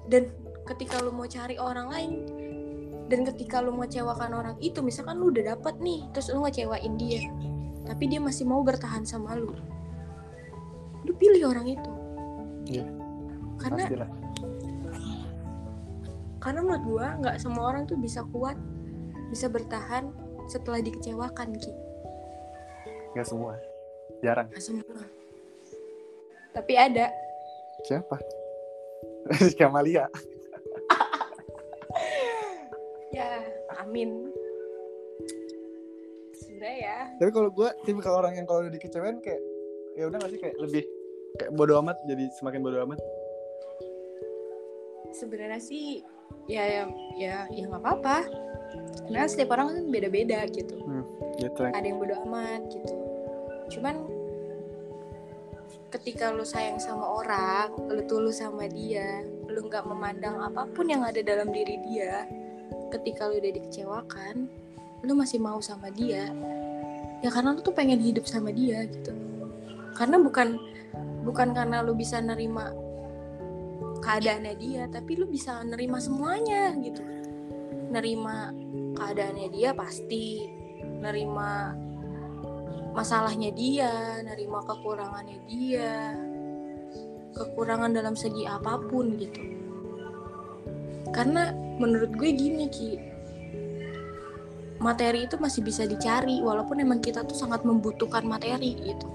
Dan 0.08 0.28
ketika 0.68 1.00
lu 1.00 1.10
mau 1.16 1.24
cari 1.24 1.56
orang 1.56 1.88
lain 1.88 2.12
dan 3.08 3.24
ketika 3.24 3.64
lu 3.64 3.72
mengecewakan 3.72 4.36
orang 4.36 4.56
itu 4.60 4.84
misalkan 4.84 5.16
lu 5.16 5.32
udah 5.32 5.56
dapet 5.56 5.80
nih 5.80 6.04
terus 6.12 6.28
lu 6.28 6.44
ngecewain 6.44 6.94
dia 7.00 7.24
tapi 7.88 8.04
dia 8.04 8.20
masih 8.20 8.44
mau 8.44 8.60
bertahan 8.60 9.00
sama 9.08 9.32
lu 9.32 9.56
lu 11.08 11.12
pilih 11.16 11.48
orang 11.48 11.72
itu. 11.72 11.92
Iya. 12.68 12.84
karena 13.58 13.80
pastilah. 13.80 14.10
karena 16.36 16.60
menurut 16.60 16.84
gua 16.84 17.06
nggak 17.16 17.36
semua 17.40 17.64
orang 17.72 17.88
tuh 17.88 17.96
bisa 17.96 18.20
kuat 18.28 18.60
bisa 19.32 19.48
bertahan 19.48 20.12
setelah 20.52 20.84
dikecewakan 20.84 21.56
ki. 21.56 21.72
Nggak 23.16 23.24
semua. 23.24 23.56
Jarang. 24.20 24.52
Nggak 24.52 24.64
semua. 24.64 24.84
Tapi 26.52 26.72
ada. 26.76 27.08
Siapa? 27.88 28.16
Rizky 29.32 29.64
Amalia 29.64 30.12
ya 33.12 33.28
amin. 33.82 34.28
Sebenarnya 36.34 36.78
ya. 36.78 36.98
Tapi 37.18 37.30
kalau 37.34 37.50
gue 37.52 37.68
tipe 37.86 38.00
kalau 38.02 38.22
orang 38.22 38.34
yang 38.38 38.46
kalau 38.46 38.66
udah 38.66 38.72
dikecewain 38.72 39.18
kayak 39.22 39.42
ya 39.98 40.06
udah 40.06 40.18
nggak 40.22 40.32
sih 40.32 40.40
kayak 40.40 40.56
lebih 40.62 40.84
kayak 41.38 41.50
bodo 41.54 41.74
amat 41.82 41.96
jadi 42.06 42.24
semakin 42.38 42.60
bodo 42.62 42.78
amat. 42.86 42.98
Sebenarnya 45.14 45.60
sih 45.60 46.04
ya 46.46 46.62
ya 46.64 46.82
ya 47.18 47.34
ya 47.50 47.64
nggak 47.66 47.82
apa-apa. 47.82 48.18
Karena 49.08 49.24
setiap 49.30 49.56
orang 49.56 49.66
kan 49.72 49.78
beda-beda 49.88 50.44
gitu. 50.50 50.76
Gitu 51.38 51.60
ada 51.62 51.86
yang 51.86 51.98
bodo 51.98 52.14
amat 52.28 52.62
gitu. 52.70 52.94
Cuman 53.78 54.18
ketika 55.88 56.28
lu 56.36 56.44
sayang 56.44 56.76
sama 56.76 57.08
orang 57.22 57.72
lu 57.88 58.04
tulus 58.04 58.44
sama 58.44 58.68
dia 58.68 59.24
lu 59.48 59.64
nggak 59.64 59.88
memandang 59.88 60.36
apa 60.36 60.68
pun 60.68 60.84
yang 60.84 61.00
ada 61.00 61.24
dalam 61.24 61.48
diri 61.48 61.80
dia 61.88 62.28
ketika 62.88 63.28
lu 63.28 63.40
udah 63.40 63.52
dikecewakan 63.52 64.48
lu 65.06 65.12
masih 65.14 65.38
mau 65.38 65.62
sama 65.62 65.92
dia. 65.94 66.26
Ya 67.22 67.30
karena 67.30 67.54
lu 67.54 67.60
tuh 67.62 67.74
pengen 67.74 68.02
hidup 68.02 68.26
sama 68.26 68.50
dia 68.50 68.86
gitu. 68.86 69.14
Karena 69.94 70.18
bukan 70.18 70.58
bukan 71.22 71.54
karena 71.54 71.82
lu 71.82 71.94
bisa 71.94 72.18
nerima 72.22 72.70
keadaannya 73.98 74.54
dia 74.58 74.82
tapi 74.90 75.18
lu 75.18 75.26
bisa 75.26 75.62
nerima 75.62 76.02
semuanya 76.02 76.74
gitu. 76.82 77.02
Nerima 77.90 78.50
keadaannya 78.98 79.48
dia 79.54 79.70
pasti. 79.74 80.46
Nerima 80.98 81.74
masalahnya 82.94 83.54
dia 83.54 84.18
nerima 84.26 84.58
kekurangannya 84.66 85.38
dia 85.46 86.18
kekurangan 87.38 87.94
dalam 87.94 88.18
segi 88.18 88.42
apa 88.46 88.78
pun 88.82 89.14
gitu. 89.14 89.42
Karena 91.14 91.67
menurut 91.78 92.12
gue 92.14 92.30
gini 92.34 92.66
Ki. 92.68 92.92
Materi 94.78 95.26
itu 95.26 95.34
masih 95.38 95.66
bisa 95.66 95.82
dicari 95.86 96.38
walaupun 96.38 96.78
emang 96.78 97.02
kita 97.02 97.26
tuh 97.26 97.34
sangat 97.34 97.66
membutuhkan 97.66 98.22
materi 98.22 98.78
gitu. 98.78 99.08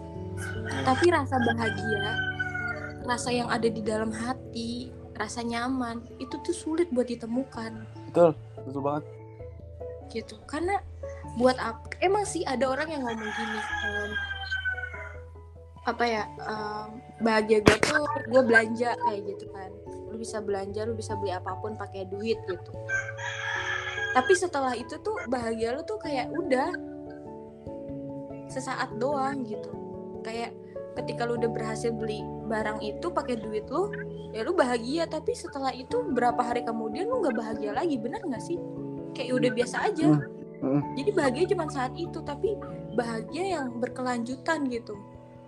Tapi 0.84 1.08
rasa 1.08 1.40
bahagia 1.40 2.34
rasa 3.04 3.30
yang 3.36 3.52
ada 3.52 3.68
di 3.68 3.84
dalam 3.84 4.12
hati 4.12 4.88
rasa 5.20 5.44
nyaman 5.46 6.02
itu 6.18 6.36
tuh 6.42 6.56
sulit 6.56 6.90
buat 6.90 7.08
ditemukan. 7.08 7.72
Betul 8.12 8.32
betul 8.66 8.82
banget. 8.82 9.04
Gitu. 10.12 10.36
Karena 10.48 10.80
buat 11.40 11.58
apa 11.58 11.90
emang 12.04 12.28
sih 12.28 12.44
ada 12.46 12.68
orang 12.70 12.90
yang 12.92 13.02
ngomong 13.02 13.32
gini 13.32 13.60
em, 13.60 14.12
apa 15.84 16.04
ya 16.06 16.24
em, 16.28 16.90
bahagia 17.24 17.60
gue 17.66 17.78
tuh 17.82 18.06
gue 18.30 18.42
belanja 18.46 18.94
kayak 18.94 19.22
gitu 19.34 19.46
kan 19.50 19.72
lu 20.14 20.22
bisa 20.22 20.38
belanja 20.38 20.86
lu 20.86 20.94
bisa 20.94 21.18
beli 21.18 21.34
apa 21.34 21.58
pun 21.58 21.74
pakai 21.74 22.06
duit 22.06 22.38
gitu. 22.46 22.72
Tapi 24.14 24.34
setelah 24.38 24.78
itu 24.78 24.94
tuh 25.02 25.18
bahagia 25.26 25.74
lu 25.74 25.82
tuh 25.82 25.98
kayak 25.98 26.30
udah 26.30 26.70
sesaat 28.46 28.94
doang 29.02 29.42
gitu. 29.42 29.74
Kayak 30.22 30.54
ketika 31.02 31.26
lu 31.26 31.42
udah 31.42 31.50
berhasil 31.50 31.90
beli 31.90 32.22
barang 32.46 32.78
itu 32.86 33.10
pakai 33.10 33.42
duit 33.42 33.66
lu 33.74 33.90
ya 34.30 34.46
lu 34.46 34.54
bahagia. 34.54 35.10
Tapi 35.10 35.34
setelah 35.34 35.74
itu 35.74 36.06
berapa 36.14 36.38
hari 36.38 36.62
kemudian 36.62 37.10
lu 37.10 37.26
nggak 37.26 37.34
bahagia 37.34 37.74
lagi 37.74 37.98
bener 37.98 38.22
nggak 38.22 38.44
sih? 38.46 38.62
Kayak 39.18 39.42
udah 39.42 39.52
biasa 39.58 39.78
aja. 39.90 40.08
Hmm. 40.64 40.80
jadi 40.96 41.12
bahagia 41.12 41.44
cuma 41.52 41.68
saat 41.68 41.92
itu 42.00 42.24
tapi 42.24 42.56
bahagia 42.96 43.60
yang 43.60 43.82
berkelanjutan 43.82 44.70
gitu. 44.72 44.96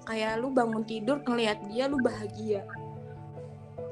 Kayak 0.03 0.43
lu 0.43 0.51
bangun 0.51 0.83
tidur 0.83 1.23
ngelihat 1.23 1.63
dia 1.71 1.87
lu 1.87 2.01
bahagia. 2.01 2.67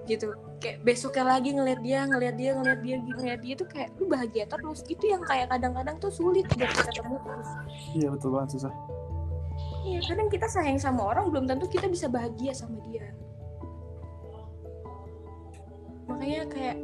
Gitu 0.04 0.36
kayak 0.64 0.80
besoknya 0.88 1.28
lagi 1.28 1.52
ngelihat 1.52 1.82
dia 1.84 2.00
ngelihat 2.08 2.36
dia 2.40 2.52
ngelihat 2.56 2.80
dia 2.80 2.96
ngelihat 3.04 3.40
dia 3.44 3.54
tuh 3.60 3.68
kayak 3.68 3.90
lu 4.00 4.08
bahagia 4.08 4.48
terus 4.48 4.80
itu 4.88 5.12
yang 5.12 5.20
kayak 5.28 5.52
kadang-kadang 5.52 6.00
tuh 6.00 6.08
sulit 6.08 6.48
buat 6.56 6.72
kita 6.72 6.92
temukan 7.04 7.44
iya 7.92 8.08
betul 8.08 8.32
banget 8.32 8.56
susah 8.56 8.72
Iya, 9.84 10.00
kadang 10.00 10.32
kita 10.32 10.48
sayang 10.48 10.80
sama 10.80 11.12
orang 11.12 11.28
belum 11.28 11.46
tentu 11.46 11.68
kita 11.68 11.92
bisa 11.92 12.08
bahagia 12.08 12.56
sama 12.56 12.80
dia. 12.88 13.04
Makanya 16.08 16.48
kayak 16.48 16.78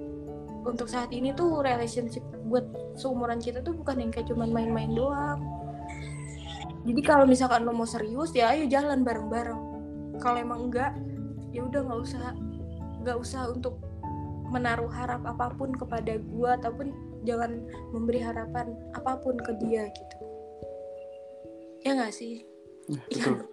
untuk 0.67 0.91
saat 0.91 1.07
ini 1.15 1.31
tuh 1.31 1.63
relationship 1.63 2.21
buat 2.51 2.67
seumuran 2.99 3.39
kita 3.39 3.63
tuh 3.63 3.71
bukan 3.71 4.03
yang 4.03 4.11
kayak 4.11 4.27
cuman 4.27 4.51
main-main 4.51 4.91
doang. 4.91 5.39
Jadi 6.83 7.01
kalau 7.03 7.23
misalkan 7.23 7.63
lo 7.63 7.71
mau 7.71 7.87
serius 7.87 8.35
ya 8.35 8.51
ayo 8.51 8.67
jalan 8.67 9.07
bareng-bareng. 9.07 9.61
Kalau 10.19 10.35
emang 10.35 10.67
enggak, 10.67 10.91
ya 11.55 11.63
udah 11.63 11.79
nggak 11.87 11.99
usah 12.03 12.35
nggak 13.03 13.17
usah 13.19 13.51
untuk 13.51 13.79
menaruh 14.49 14.89
harap 14.89 15.21
apa 15.23 15.53
pun 15.53 15.71
kepada 15.75 16.17
gua 16.33 16.57
ataupun 16.57 16.91
jangan 17.23 17.61
memberi 17.93 18.23
harapan 18.23 18.73
apa 18.97 19.19
pun 19.21 19.37
ke 19.37 19.51
dia 19.61 19.87
gitu. 19.91 20.15
Ya 21.85 21.95
nggak 21.95 22.13
sih? 22.15 22.43
Iya, 22.89 23.27
betul 23.37 23.49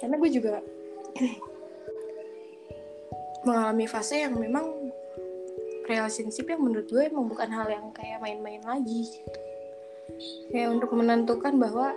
karena 0.00 0.14
gue 0.20 0.30
juga 0.30 0.54
mengalami 3.46 3.86
fase 3.86 4.26
yang 4.26 4.34
memang 4.36 4.90
relationship 5.86 6.50
yang 6.50 6.62
menurut 6.62 6.86
gue 6.90 7.06
emang 7.06 7.30
bukan 7.30 7.46
hal 7.50 7.68
yang 7.70 7.86
kayak 7.94 8.18
main-main 8.18 8.62
lagi 8.66 9.06
gitu. 9.06 9.40
kayak 10.50 10.78
untuk 10.78 10.90
menentukan 10.94 11.54
bahwa 11.58 11.94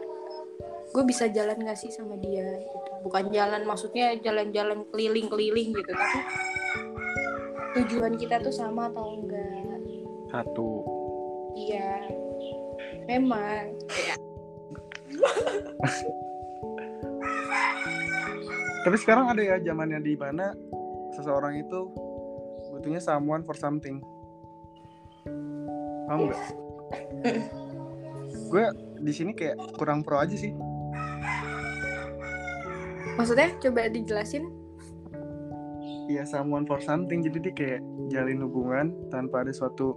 gue 0.93 1.03
bisa 1.05 1.29
jalan 1.29 1.57
gak 1.65 1.77
sih 1.77 1.89
sama 1.89 2.17
dia 2.17 2.45
gitu. 2.61 2.78
Bukan 3.01 3.31
jalan 3.31 3.63
maksudnya 3.63 4.15
jalan-jalan 4.19 4.83
keliling-keliling 4.91 5.71
gitu 5.75 5.91
tapi 5.91 6.19
tujuan 7.79 8.17
kita 8.17 8.41
tuh 8.41 8.53
sama 8.53 8.89
atau 8.89 9.13
enggak? 9.13 9.79
Satu. 10.33 10.69
Iya. 11.57 12.09
Memang. 13.05 13.77
Ya 13.89 14.15
tapi 18.85 18.95
sekarang 18.95 19.35
ada 19.35 19.41
ya 19.41 19.55
zamannya 19.59 19.99
di 19.99 20.13
mana 20.15 20.55
seseorang 21.17 21.59
itu 21.59 21.91
butuhnya 22.71 23.01
someone 23.01 23.43
for 23.43 23.57
something. 23.57 23.99
Paham 26.07 26.29
nggak? 26.29 26.41
Gue 28.49 28.65
di 29.03 29.13
sini 29.13 29.31
kayak 29.35 29.77
kurang 29.77 30.01
pro 30.01 30.21
aja 30.21 30.33
sih 30.33 30.53
maksudnya 33.17 33.49
coba 33.61 33.89
dijelasin. 33.89 34.59
Iya 36.09 36.25
someone 36.25 36.65
for 36.65 36.81
something. 36.81 37.21
Jadi 37.21 37.37
dia 37.37 37.53
kayak 37.53 37.81
jalin 38.09 38.41
hubungan 38.41 38.97
tanpa 39.13 39.45
ada 39.45 39.53
suatu 39.53 39.93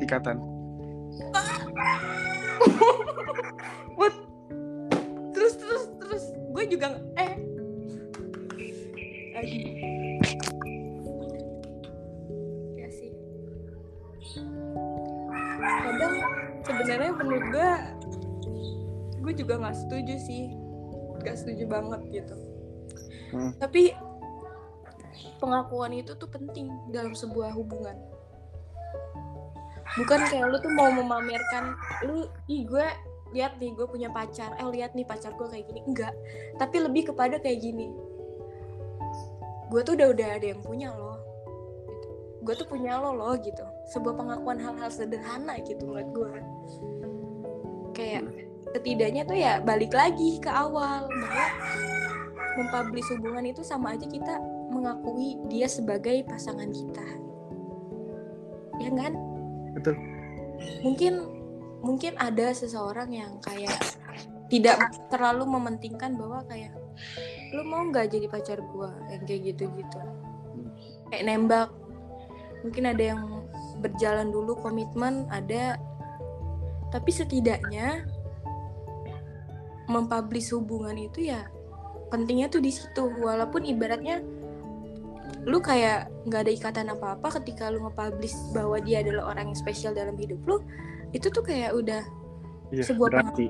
ikatan. 0.00 0.40
What? 4.00 4.16
Terus 5.36 5.60
terus 5.60 5.84
terus. 6.00 6.24
Gue 6.56 6.64
juga 6.64 6.96
eh. 7.20 7.36
Lagi. 9.36 9.60
Ya 12.80 12.88
sih. 12.88 13.12
Kadang 15.60 16.14
sebenarnya 16.64 17.12
menurut 17.20 17.44
gue 17.52 17.70
gue 19.20 19.32
juga 19.36 19.60
nggak 19.60 19.76
setuju 19.76 20.16
sih. 20.16 20.56
Nggak 21.20 21.36
setuju 21.36 21.68
banget 21.68 22.24
gitu 22.24 22.49
Hmm. 23.30 23.52
tapi 23.62 23.94
pengakuan 25.38 25.94
itu 25.94 26.12
tuh 26.18 26.28
penting 26.28 26.68
dalam 26.90 27.14
sebuah 27.14 27.54
hubungan. 27.54 27.96
Bukan 29.98 30.20
kayak 30.30 30.46
lu 30.50 30.56
tuh 30.62 30.72
mau 30.74 30.90
memamerkan 30.90 31.74
lu 32.06 32.30
ih 32.46 32.62
gue 32.62 32.86
lihat 33.34 33.58
nih 33.58 33.74
gue 33.74 33.86
punya 33.86 34.10
pacar 34.10 34.54
eh 34.58 34.66
lihat 34.66 34.94
nih 34.94 35.06
pacar 35.06 35.34
gue 35.34 35.48
kayak 35.50 35.66
gini. 35.66 35.80
Enggak. 35.86 36.14
Tapi 36.58 36.76
lebih 36.82 37.10
kepada 37.10 37.38
kayak 37.42 37.58
gini. 37.58 37.90
Gue 39.70 39.80
tuh 39.82 39.98
udah 39.98 40.08
udah 40.14 40.28
ada 40.38 40.46
yang 40.50 40.62
punya 40.62 40.94
loh. 40.94 41.18
Gue 42.42 42.54
tuh 42.54 42.66
punya 42.66 42.98
lo 42.98 43.14
loh 43.14 43.34
gitu. 43.38 43.64
Sebuah 43.90 44.14
pengakuan 44.14 44.58
hal-hal 44.62 44.90
sederhana 44.90 45.58
gitu 45.62 45.90
buat 45.90 46.06
gue 46.14 46.30
kayak 48.00 48.24
setidaknya 48.72 49.22
tuh 49.28 49.36
ya 49.36 49.60
balik 49.60 49.92
lagi 49.92 50.40
ke 50.40 50.48
awal 50.48 51.04
bahwa 51.04 51.46
mempublish 52.60 53.08
hubungan 53.16 53.48
itu 53.48 53.64
sama 53.64 53.96
aja 53.96 54.04
kita 54.04 54.36
mengakui 54.68 55.40
dia 55.48 55.64
sebagai 55.64 56.20
pasangan 56.28 56.68
kita. 56.68 57.06
Ya 58.80 58.90
kan? 58.92 59.12
Betul. 59.72 59.96
Mungkin 60.84 61.14
mungkin 61.80 62.12
ada 62.20 62.52
seseorang 62.52 63.08
yang 63.16 63.40
kayak 63.40 63.72
tidak 64.52 64.76
terlalu 65.08 65.48
mementingkan 65.48 66.20
bahwa 66.20 66.44
kayak 66.44 66.76
lu 67.56 67.64
mau 67.64 67.88
nggak 67.88 68.12
jadi 68.12 68.26
pacar 68.28 68.60
gua? 68.60 68.92
Yang 69.08 69.22
kayak 69.24 69.40
gitu 69.54 69.64
gitu 69.80 70.00
kayak 71.10 71.24
nembak. 71.26 71.68
Mungkin 72.62 72.84
ada 72.86 73.02
yang 73.16 73.22
berjalan 73.82 74.28
dulu 74.30 74.54
komitmen 74.60 75.26
ada. 75.32 75.76
Tapi 76.90 77.10
setidaknya 77.14 78.02
mempublish 79.86 80.54
hubungan 80.54 80.94
itu 80.98 81.30
ya 81.30 81.46
pentingnya 82.10 82.50
tuh 82.50 82.60
di 82.60 82.74
situ. 82.74 83.08
Walaupun 83.22 83.64
ibaratnya 83.64 84.20
lu 85.48 85.56
kayak 85.62 86.12
nggak 86.28 86.40
ada 86.44 86.52
ikatan 86.52 86.86
apa-apa 86.92 87.40
ketika 87.40 87.72
lu 87.72 87.80
nge-publish 87.88 88.36
bahwa 88.52 88.76
dia 88.82 89.00
adalah 89.00 89.32
orang 89.32 89.48
yang 89.48 89.56
spesial 89.56 89.96
dalam 89.96 90.12
hidup 90.20 90.36
lu 90.44 90.60
itu 91.16 91.32
tuh 91.32 91.40
kayak 91.40 91.72
udah 91.72 92.04
iya 92.68 92.84
Sebuah 92.84 93.08
berarti. 93.08 93.46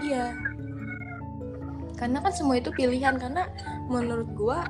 iya. 0.00 0.32
Karena 1.98 2.22
kan 2.22 2.32
semua 2.32 2.56
itu 2.62 2.70
pilihan 2.72 3.18
karena 3.18 3.50
menurut 3.90 4.30
gua 4.32 4.64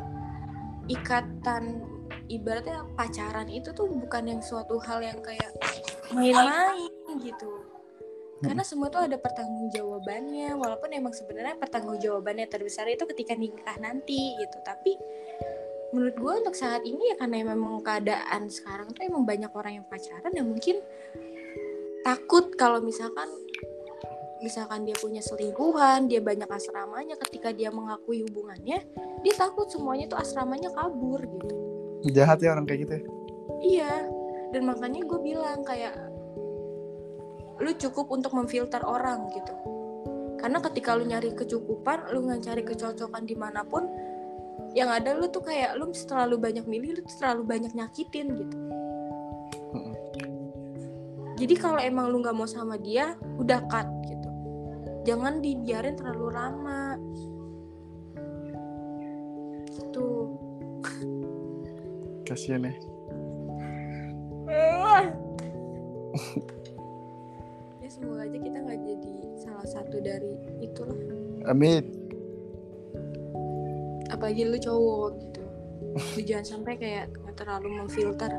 ikatan 0.89 1.85
ibaratnya 2.29 2.85
pacaran 2.97 3.49
itu 3.49 3.73
tuh 3.73 3.89
bukan 3.89 4.25
yang 4.37 4.41
suatu 4.41 4.81
hal 4.81 5.01
yang 5.05 5.21
kayak 5.21 5.53
main-main 6.13 6.89
gitu 7.21 7.68
karena 8.39 8.63
semua 8.63 8.87
tuh 8.87 9.03
ada 9.03 9.19
pertanggungjawabannya 9.19 10.55
walaupun 10.55 10.91
emang 10.95 11.11
sebenarnya 11.11 11.59
pertanggungjawabannya 11.59 12.47
terbesar 12.47 12.87
itu 12.87 13.03
ketika 13.11 13.35
nikah 13.35 13.75
nanti 13.83 14.39
gitu 14.39 14.59
tapi 14.63 14.95
menurut 15.91 16.15
gue 16.15 16.33
untuk 16.45 16.55
saat 16.55 16.85
ini 16.85 17.15
ya 17.15 17.17
karena 17.17 17.49
memang 17.49 17.81
keadaan 17.81 18.47
sekarang 18.53 18.93
tuh 18.93 19.03
emang 19.09 19.25
banyak 19.25 19.51
orang 19.51 19.83
yang 19.83 19.87
pacaran 19.89 20.31
ya 20.31 20.45
mungkin 20.45 20.79
takut 22.07 22.55
kalau 22.55 22.79
misalkan 22.85 23.27
misalkan 24.39 24.87
dia 24.87 24.95
punya 24.95 25.19
selingkuhan, 25.19 26.07
dia 26.07 26.23
banyak 26.23 26.47
asramanya 26.47 27.19
ketika 27.27 27.51
dia 27.51 27.75
mengakui 27.75 28.23
hubungannya, 28.23 28.87
dia 29.27 29.35
takut 29.35 29.67
semuanya 29.67 30.07
tuh 30.07 30.19
asramanya 30.19 30.71
kabur 30.71 31.19
gitu. 31.27 31.55
Jahat 32.15 32.39
ya 32.39 32.55
orang 32.55 32.63
kayak 32.63 32.87
gitu 32.87 32.93
ya. 32.95 33.05
Iya, 33.59 33.95
dan 34.55 34.63
makanya 34.71 35.03
gue 35.03 35.19
bilang 35.19 35.67
kayak 35.67 35.99
lu 37.59 37.75
cukup 37.75 38.07
untuk 38.15 38.31
memfilter 38.35 38.83
orang 38.87 39.27
gitu. 39.35 39.55
Karena 40.39 40.63
ketika 40.63 40.95
lu 40.95 41.11
nyari 41.11 41.35
kecukupan, 41.35 42.15
lu 42.15 42.31
nggak 42.31 42.47
cari 42.47 42.63
kecocokan 42.63 43.27
di 43.27 43.35
mana 43.35 43.67
pun, 43.67 43.91
yang 44.79 44.87
ada 44.87 45.19
lu 45.19 45.27
tuh 45.27 45.43
kayak 45.43 45.75
lu 45.75 45.91
terlalu 45.91 46.39
banyak 46.39 46.65
milih, 46.71 46.95
lu 46.95 47.03
terlalu 47.19 47.43
banyak 47.43 47.75
nyakitin 47.75 48.39
gitu. 48.39 48.59
Jadi 51.39 51.55
kalau 51.55 51.79
emang 51.79 52.11
lu 52.11 52.19
nggak 52.23 52.35
mau 52.35 52.51
sama 52.51 52.75
dia, 52.79 53.15
udah 53.39 53.63
cut 53.71 53.87
gitu. 54.07 54.31
Jangan 55.07 55.43
dibiarin 55.43 55.95
terlalu 55.95 56.35
lama. 56.35 56.99
Tuh. 59.95 60.35
Kasian 62.27 62.67
ya. 62.67 62.75
semoga 67.99 68.23
aja 68.25 68.39
kita 68.39 68.59
nggak 68.63 68.81
jadi 68.87 69.15
salah 69.43 69.67
satu 69.67 69.97
dari 69.99 70.35
itulah. 70.63 70.99
Amin. 71.51 71.83
Apalagi 74.09 74.47
lu 74.47 74.57
cowok 74.57 75.09
gitu. 75.19 75.43
Lu 75.99 76.21
jangan 76.23 76.47
sampai 76.47 76.75
kayak 76.79 77.11
terlalu 77.35 77.83
memfilter 77.83 78.31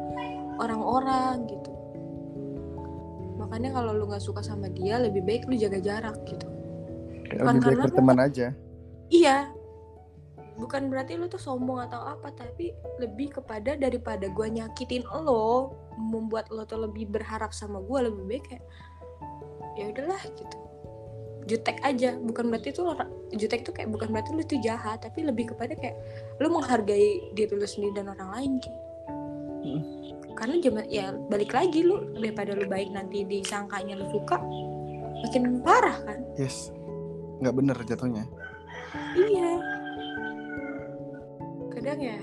orang-orang 0.59 1.47
gitu. 1.47 1.71
Makanya 3.39 3.75
kalau 3.75 3.95
lu 3.95 4.07
nggak 4.07 4.23
suka 4.23 4.43
sama 4.43 4.67
dia, 4.71 4.99
lebih 4.99 5.23
baik 5.23 5.47
lu 5.47 5.55
jaga 5.55 5.79
jarak 5.79 6.17
gitu. 6.27 6.47
Bukan 7.39 7.59
lebih 7.59 7.61
baik 7.61 7.63
karena 7.63 7.83
berteman 7.87 8.19
aja. 8.19 8.47
Iya. 9.11 9.37
Bukan 10.59 10.91
berarti 10.91 11.15
lu 11.15 11.31
tuh 11.31 11.39
sombong 11.39 11.87
atau 11.87 12.03
apa, 12.03 12.35
tapi 12.35 12.75
lebih 12.99 13.31
kepada 13.39 13.79
daripada 13.79 14.27
gua 14.27 14.51
nyakitin 14.51 15.07
lo, 15.07 15.71
membuat 15.95 16.51
lo 16.51 16.67
tuh 16.67 16.83
lebih 16.83 17.07
berharap 17.07 17.55
sama 17.55 17.79
gua 17.79 18.11
lebih 18.11 18.27
baik 18.27 18.43
kayak 18.43 18.65
ya 19.79 19.85
udahlah 19.95 20.21
gitu. 20.35 20.57
Jutek 21.49 21.81
aja, 21.81 22.13
bukan 22.19 22.51
berarti 22.53 22.69
orang- 22.77 23.09
jutek 23.33 23.65
tuh 23.65 23.73
kayak 23.73 23.89
bukan 23.89 24.13
berarti 24.13 24.29
lu 24.37 24.43
tuh 24.45 24.59
jahat, 24.61 25.01
tapi 25.01 25.25
lebih 25.25 25.55
kepada 25.55 25.73
kayak 25.73 25.97
lu 26.37 26.51
menghargai 26.51 27.33
diri 27.33 27.53
lu 27.55 27.65
sendiri 27.65 27.97
dan 27.97 28.13
orang 28.13 28.29
lain 28.37 28.51
Ki. 28.61 28.71
Mm. 29.65 29.83
Karena 30.37 30.55
zaman 30.61 30.85
ya 30.87 31.05
balik 31.27 31.51
lagi 31.51 31.83
lu 31.83 32.15
daripada 32.15 32.53
lu 32.53 32.69
baik 32.69 32.93
nanti 32.93 33.25
disangkanya 33.25 33.97
lu 33.97 34.07
suka 34.13 34.39
makin 35.25 35.59
parah 35.65 35.97
kan. 36.05 36.19
Yes. 36.39 36.71
Nggak 37.43 37.55
bener 37.55 37.77
jatuhnya. 37.83 38.23
Iya. 39.19 39.51
Kadang 41.75 41.99
ya 41.99 42.19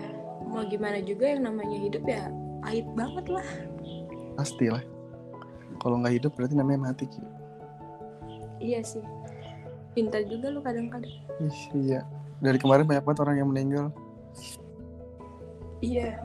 mau 0.46 0.64
gimana 0.64 1.02
juga 1.04 1.28
yang 1.28 1.44
namanya 1.44 1.76
hidup 1.76 2.04
ya 2.08 2.30
pahit 2.64 2.86
banget 2.96 3.26
lah. 3.28 3.48
Pasti 4.38 4.66
lah. 4.72 4.84
Kalau 5.82 6.00
nggak 6.00 6.14
hidup 6.16 6.32
berarti 6.36 6.54
namanya 6.56 6.92
mati. 6.92 7.04
Ki. 7.04 7.35
Iya 8.60 8.80
sih. 8.84 9.04
Pintar 9.96 10.24
juga 10.28 10.52
lu 10.52 10.60
kadang-kadang. 10.60 11.12
Ih, 11.40 11.60
iya. 11.76 12.00
Dari 12.40 12.60
kemarin 12.60 12.84
banyak 12.84 13.04
banget 13.04 13.20
orang 13.24 13.36
yang 13.40 13.48
meninggal. 13.48 13.88
Iya. 15.80 16.20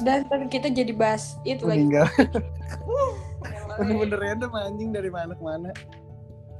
Dan 0.00 0.48
kita 0.48 0.72
jadi 0.72 0.92
bahas 0.96 1.36
itu 1.44 1.64
lagi. 1.64 1.84
Meninggal. 1.84 2.08
Yang 3.44 3.64
lain. 3.68 3.76
Bener-bener 3.76 4.18
random 4.20 4.52
anjing 4.56 4.90
dari 4.96 5.10
mana 5.12 5.32
ke 5.36 5.44
mana. 5.44 5.70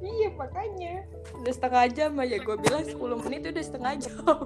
Iya 0.05 0.29
makanya. 0.37 0.95
Udah 1.41 1.53
setengah 1.57 1.85
jam 1.97 2.13
aja 2.21 2.37
gue 2.37 2.57
bilang 2.61 2.85
10 2.85 3.25
menit 3.25 3.41
udah 3.49 3.65
setengah 3.65 3.93
jam. 3.97 4.37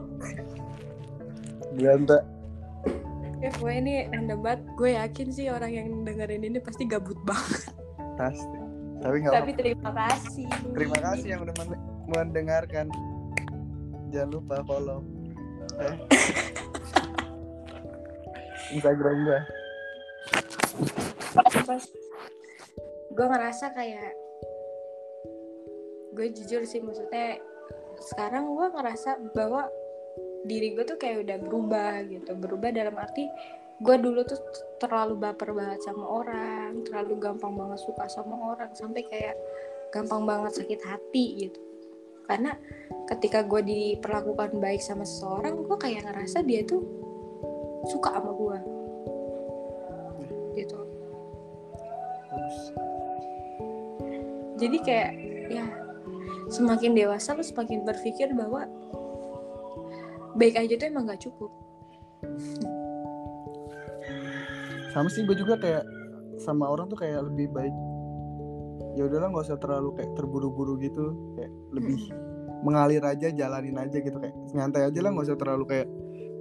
Ganta. 1.79 2.19
ya 3.39 3.55
pokoknya 3.55 3.79
ini 3.83 3.95
random 4.11 4.39
banget. 4.43 4.61
Gue 4.79 4.91
yakin 4.95 5.29
sih 5.35 5.47
orang 5.51 5.71
yang 5.75 5.87
dengerin 6.07 6.43
ini 6.47 6.59
pasti 6.63 6.87
gabut 6.87 7.19
banget. 7.27 7.75
Pasti. 8.15 8.58
Tapi 8.99 9.17
nggak 9.23 9.35
Tapi 9.35 9.53
terima 9.55 9.91
kasih. 9.95 10.49
Terima 10.75 10.99
kasih 10.99 11.29
yang 11.37 11.41
udah 11.47 11.55
men- 11.55 11.85
mendengarkan. 12.11 12.87
Jangan 14.11 14.31
lupa 14.33 14.65
follow. 14.67 15.05
Eh. 15.79 15.97
Instagram 18.77 19.17
gue. 19.25 19.41
gue 23.19 23.27
ngerasa 23.27 23.75
kayak 23.75 24.15
gue 26.15 26.27
jujur 26.35 26.63
sih 26.65 26.79
maksudnya 26.79 27.43
sekarang 27.99 28.47
gue 28.55 28.67
ngerasa 28.75 29.19
bahwa 29.35 29.67
diri 30.47 30.75
gue 30.75 30.87
tuh 30.87 30.99
kayak 30.99 31.27
udah 31.27 31.37
berubah 31.43 32.03
gitu 32.07 32.31
berubah 32.39 32.71
dalam 32.71 32.95
arti 32.95 33.27
gue 33.79 33.97
dulu 34.03 34.27
tuh 34.27 34.39
terlalu 34.83 35.15
baper 35.23 35.55
banget 35.55 35.87
sama 35.87 36.03
orang 36.03 36.83
terlalu 36.83 37.15
gampang 37.23 37.55
banget 37.55 37.79
suka 37.87 38.11
sama 38.11 38.55
orang 38.55 38.71
sampai 38.75 39.07
kayak 39.07 39.39
gampang 39.95 40.27
banget 40.27 40.63
sakit 40.63 40.81
hati 40.83 41.47
gitu. 41.47 41.61
Karena 42.27 42.53
ketika 43.09 43.47
gue 43.47 43.63
diperlakukan 43.65 44.59
baik 44.59 44.83
sama 44.83 45.07
seseorang 45.07 45.65
gue 45.65 45.79
kayak 45.79 46.05
ngerasa 46.05 46.43
dia 46.45 46.67
tuh 46.67 46.83
suka 47.87 48.19
sama 48.19 48.33
gue 48.35 48.59
gitu. 50.59 50.79
Jadi 54.59 54.79
kayak 54.83 55.13
ya 55.55 55.67
semakin 56.51 56.99
dewasa 56.99 57.33
lu 57.39 57.47
semakin 57.47 57.87
berpikir 57.87 58.35
bahwa 58.35 58.67
baik 60.35 60.59
aja 60.59 60.75
tuh 60.75 60.87
emang 60.91 61.07
gak 61.07 61.23
cukup 61.23 61.51
Sama 64.99 65.07
sih 65.15 65.23
gue 65.23 65.37
juga 65.39 65.55
kayak 65.63 65.87
sama 66.43 66.67
orang 66.67 66.91
tuh 66.91 66.99
kayak 66.99 67.23
lebih 67.31 67.55
baik. 67.55 67.71
Ya 68.99 69.07
udahlah 69.07 69.31
nggak 69.31 69.47
usah 69.47 69.59
terlalu 69.63 69.95
kayak 69.95 70.11
terburu-buru 70.19 70.75
gitu. 70.83 71.15
Kayak 71.39 71.55
lebih 71.71 71.99
mengalir 72.67 73.03
aja, 73.07 73.31
jalanin 73.31 73.79
aja 73.79 73.95
gitu 74.03 74.19
kayak 74.19 74.35
nyantai 74.51 74.91
aja 74.91 74.99
lah 74.99 75.15
nggak 75.15 75.27
usah 75.31 75.39
terlalu 75.39 75.65
kayak 75.71 75.87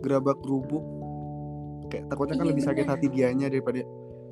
gerabak 0.01 0.41
gerubuk. 0.41 0.81
Kayak 1.93 2.09
takutnya 2.09 2.35
kan 2.41 2.45
Iya, 2.49 2.51
lebih 2.57 2.63
sakit 2.65 2.83
bener. 2.89 2.93
hati 2.97 3.07
dianya 3.13 3.47
daripada 3.53 3.81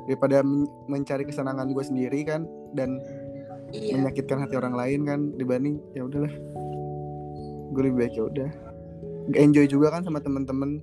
daripada 0.10 0.38
men- 0.42 0.74
mencari 0.90 1.24
kesenangan 1.30 1.70
gue 1.70 1.84
sendiri 1.86 2.26
kan 2.26 2.50
dan 2.74 2.98
iya 3.74 3.98
menyakitkan 3.98 4.42
hati 4.42 4.58
orang 4.58 4.74
lain 4.78 5.06
kan 5.06 5.20
dibanding 5.34 5.82
ya 5.98 6.06
udahlah 6.06 6.30
gue 7.74 7.82
lebih 7.82 7.98
baik 8.06 8.14
ya 8.14 8.24
udah 8.30 8.50
enjoy 9.34 9.66
juga 9.66 9.90
kan 9.90 10.06
sama 10.06 10.22
temen-temen 10.22 10.78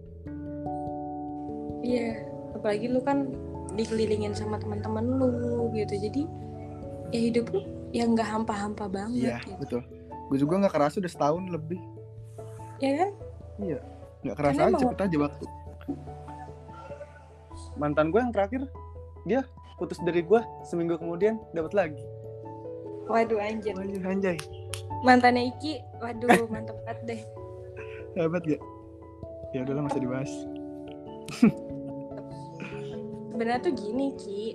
iya 1.86 2.18
apalagi 2.56 2.86
lu 2.88 3.00
kan 3.02 3.30
dikelilingin 3.76 4.36
sama 4.36 4.60
teman-teman 4.60 5.04
lu 5.18 5.68
gitu. 5.76 5.94
Jadi 5.96 6.22
ya 7.12 7.20
hidup 7.32 7.52
lu 7.52 7.60
yang 7.92 8.16
nggak 8.16 8.28
hampa-hampa 8.28 8.88
banget 8.88 9.36
iya 9.36 9.38
gitu. 9.44 9.56
betul. 9.60 9.80
Gue 10.32 10.38
juga 10.40 10.64
nggak 10.64 10.74
kerasa 10.74 10.96
udah 11.00 11.12
setahun 11.12 11.44
lebih. 11.52 11.80
Ya 12.80 12.92
kan? 13.04 13.10
Nggak 14.22 14.36
kerasa 14.36 14.60
Karena 14.64 14.76
aja 14.76 14.82
cepet 14.84 15.00
aja 15.06 15.18
waktu 15.28 15.46
mantan 17.76 18.12
gue 18.12 18.20
yang 18.20 18.32
terakhir 18.32 18.62
dia 19.24 19.40
putus 19.80 19.98
dari 20.04 20.22
gue 20.22 20.40
seminggu 20.66 20.98
kemudian 21.00 21.40
dapat 21.56 21.72
lagi. 21.74 22.02
Waduh 23.10 23.40
anjir. 23.42 23.74
Anjay 23.74 24.02
anjay. 24.06 24.38
Mantannya 25.02 25.50
Iki. 25.56 25.82
Waduh 25.98 26.46
mantep 26.52 26.76
banget 26.86 26.98
deh. 27.06 27.20
Hebat 28.14 28.42
gak? 28.46 28.62
Ya 29.52 29.68
udahlah 29.68 29.84
masih 29.84 30.00
dibahas 30.00 30.32
sebenarnya 33.32 33.64
tuh 33.64 33.72
gini 33.72 34.06
Ki. 34.20 34.52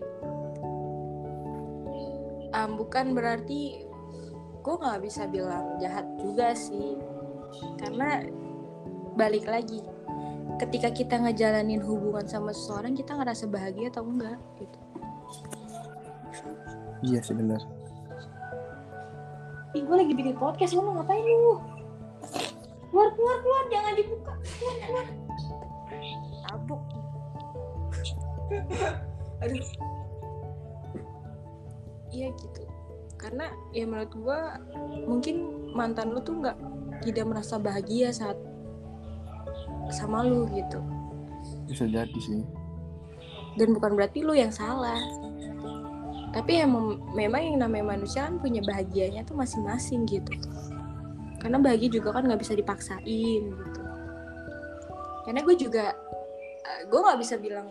Em, 2.53 2.71
bukan 2.77 3.17
berarti 3.17 3.81
gue 4.61 4.75
nggak 4.77 5.01
bisa 5.01 5.25
bilang 5.25 5.81
jahat 5.81 6.05
juga 6.21 6.53
sih. 6.53 6.93
Karena 7.81 8.21
balik 9.17 9.49
lagi 9.49 9.81
ketika 10.61 10.93
kita 10.93 11.17
ngejalanin 11.17 11.81
hubungan 11.81 12.29
sama 12.29 12.53
seseorang 12.53 12.93
kita 12.93 13.17
ngerasa 13.17 13.49
bahagia 13.49 13.89
atau 13.89 14.05
enggak 14.05 14.37
gitu. 14.61 14.79
Iya 17.01 17.19
sih 17.25 17.33
benar. 17.33 17.61
Ih 19.73 19.81
gue 19.81 19.95
lagi 19.97 20.13
bikin 20.13 20.37
podcast 20.37 20.77
lu 20.77 20.85
mau 20.85 21.01
ngapain 21.01 21.25
lu? 21.25 21.57
Keluar 22.93 23.09
keluar 23.13 23.37
keluar 23.41 23.63
jangan 23.73 23.93
dibuka. 23.97 24.33
Keluar 24.37 24.77
keluar. 24.85 25.05
Tabuk 26.47 26.96
aduh. 29.43 29.65
Iya 32.11 32.27
gitu. 32.33 32.61
Karena 33.17 33.49
ya 33.73 33.83
menurut 33.89 34.13
gue 34.13 34.39
mungkin 35.09 35.35
mantan 35.73 36.13
lu 36.13 36.21
tuh 36.21 36.37
nggak 36.39 36.57
tidak 37.03 37.25
merasa 37.29 37.57
bahagia 37.57 38.13
saat 38.13 38.37
sama 39.91 40.23
lu 40.25 40.47
gitu. 40.51 40.79
Bisa 41.67 41.85
jadi 41.87 42.19
sih. 42.19 42.43
Dan 43.57 43.73
bukan 43.73 43.97
berarti 43.97 44.21
lu 44.21 44.37
yang 44.37 44.53
salah. 44.53 44.99
Tapi 46.35 46.61
emang 46.61 47.01
memang 47.17 47.41
yang 47.41 47.57
namanya 47.65 47.97
manusia 47.97 48.29
kan 48.29 48.37
punya 48.37 48.61
bahagianya 48.61 49.25
tuh 49.25 49.33
masing-masing 49.33 50.05
gitu. 50.05 50.33
Karena 51.41 51.57
bahagia 51.57 51.89
juga 51.89 52.13
kan 52.13 52.27
nggak 52.27 52.41
bisa 52.41 52.53
dipaksain 52.53 53.41
gitu. 53.49 53.81
Karena 55.25 55.39
gue 55.41 55.55
juga 55.57 55.85
eh, 56.61 56.81
gue 56.85 56.99
nggak 56.99 57.19
bisa 57.19 57.35
bilang 57.41 57.67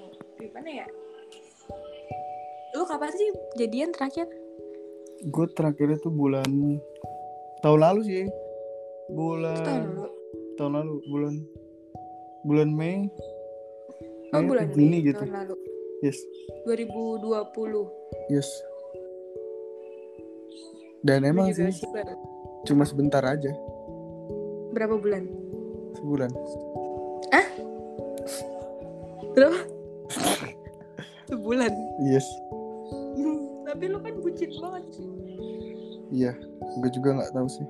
gimana 0.47 0.71
ya? 0.71 0.87
Lu 2.79 2.87
kapan 2.87 3.11
sih 3.11 3.29
jadian 3.59 3.91
terakhir? 3.91 4.31
Gue 5.27 5.47
terakhirnya 5.51 5.99
tuh 5.99 6.13
bulan 6.15 6.47
tahun 7.67 7.81
lalu 7.83 8.01
sih. 8.07 8.25
Itu 8.27 8.33
tahun 9.11 9.17
bulan 9.17 9.57
lalu. 9.67 10.09
tahun 10.55 10.73
lalu 10.79 10.95
bulan 11.11 11.35
bulan 12.47 12.69
Mei. 12.71 12.97
Oh 14.31 14.41
Mei 14.43 14.49
bulan 14.55 14.67
Juni 14.71 14.89
Mei 15.03 15.07
gitu. 15.11 15.23
tahun 15.27 15.35
lalu. 15.35 15.55
Yes. 16.05 16.19
2020 16.69 18.31
yes. 18.31 18.49
Dan 21.03 21.23
emang 21.27 21.51
sih 21.55 21.71
cuma 22.67 22.87
sebentar 22.87 23.23
aja. 23.23 23.51
Berapa 24.75 24.95
bulan? 24.99 25.27
Sebulan. 25.97 26.31
Berapa 29.37 29.76
sebulan. 31.31 31.73
Yes. 32.03 32.27
Tapi 33.67 33.93
lu 33.93 33.99
kan 34.01 34.15
bucin 34.23 34.51
banget 34.63 34.85
sih. 34.95 35.09
Iya 36.15 36.33
gue 36.81 36.91
juga 36.95 37.19
nggak 37.19 37.33
tahu 37.35 37.49
sih. 37.51 37.67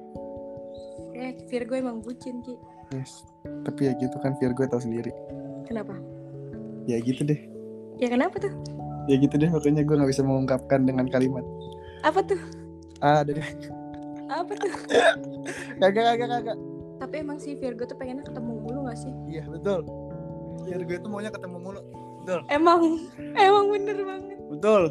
Eh 1.17 1.33
Virgo 1.49 1.75
emang 1.75 2.05
bucin 2.05 2.45
Ki. 2.45 2.55
Yes. 2.93 3.25
Tapi 3.65 3.91
ya 3.91 3.93
gitu 3.97 4.17
kan 4.21 4.37
Virgo 4.37 4.63
tahu 4.69 4.83
sendiri. 4.85 5.11
Kenapa? 5.65 5.97
Ya 6.87 7.01
gitu 7.03 7.25
deh. 7.27 7.41
Ya 7.97 8.13
kenapa 8.13 8.37
tuh? 8.39 8.53
Ya 9.09 9.17
gitu 9.19 9.35
deh 9.41 9.49
makanya 9.49 9.83
gue 9.83 9.97
nggak 9.97 10.11
bisa 10.13 10.23
mengungkapkan 10.23 10.85
dengan 10.85 11.09
kalimat. 11.09 11.43
Apa 12.05 12.21
tuh? 12.23 12.39
Ah 13.01 13.25
ada 13.25 13.33
deh. 13.35 13.49
Apa 14.29 14.53
tuh? 14.53 14.73
Kagak 15.81 16.05
kagak 16.15 16.29
kagak. 16.29 16.59
Tapi 16.97 17.15
emang 17.21 17.39
si 17.39 17.55
Virgo 17.57 17.85
tuh 17.85 17.97
pengennya 18.01 18.25
ketemu 18.25 18.57
mulu 18.57 18.89
gak 18.89 18.97
sih? 18.97 19.13
Iya 19.29 19.45
betul. 19.53 19.85
Virgo 20.65 20.93
itu 20.97 21.07
maunya 21.13 21.29
ketemu 21.29 21.61
mulu 21.61 21.81
betul. 22.27 22.41
Emang 22.51 22.81
emang 23.39 23.65
bener 23.71 23.99
banget. 24.03 24.39
Betul. 24.51 24.83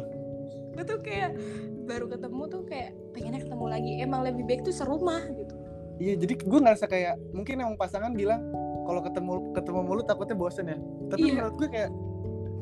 Gue 0.72 0.84
tuh 0.84 0.98
kayak 1.00 1.36
baru 1.84 2.08
ketemu 2.08 2.42
tuh 2.48 2.62
kayak 2.64 2.90
pengennya 3.12 3.44
ketemu 3.44 3.66
lagi. 3.68 3.92
Emang 4.00 4.20
lebih 4.24 4.48
baik 4.48 4.64
tuh 4.64 4.72
serumah 4.72 5.20
gitu. 5.30 5.52
Iya 5.96 6.16
jadi 6.16 6.32
gue 6.36 6.60
ngerasa 6.60 6.84
kayak 6.88 7.20
mungkin 7.32 7.60
emang 7.60 7.76
pasangan 7.76 8.12
bilang 8.12 8.40
kalau 8.84 9.00
ketemu 9.00 9.32
ketemu 9.52 9.80
mulu 9.84 10.00
takutnya 10.00 10.32
bosen 10.34 10.64
ya. 10.66 10.78
Tapi 11.08 11.20
Iya. 11.22 11.32
menurut 11.36 11.54
gue 11.56 11.68
kayak 11.68 11.90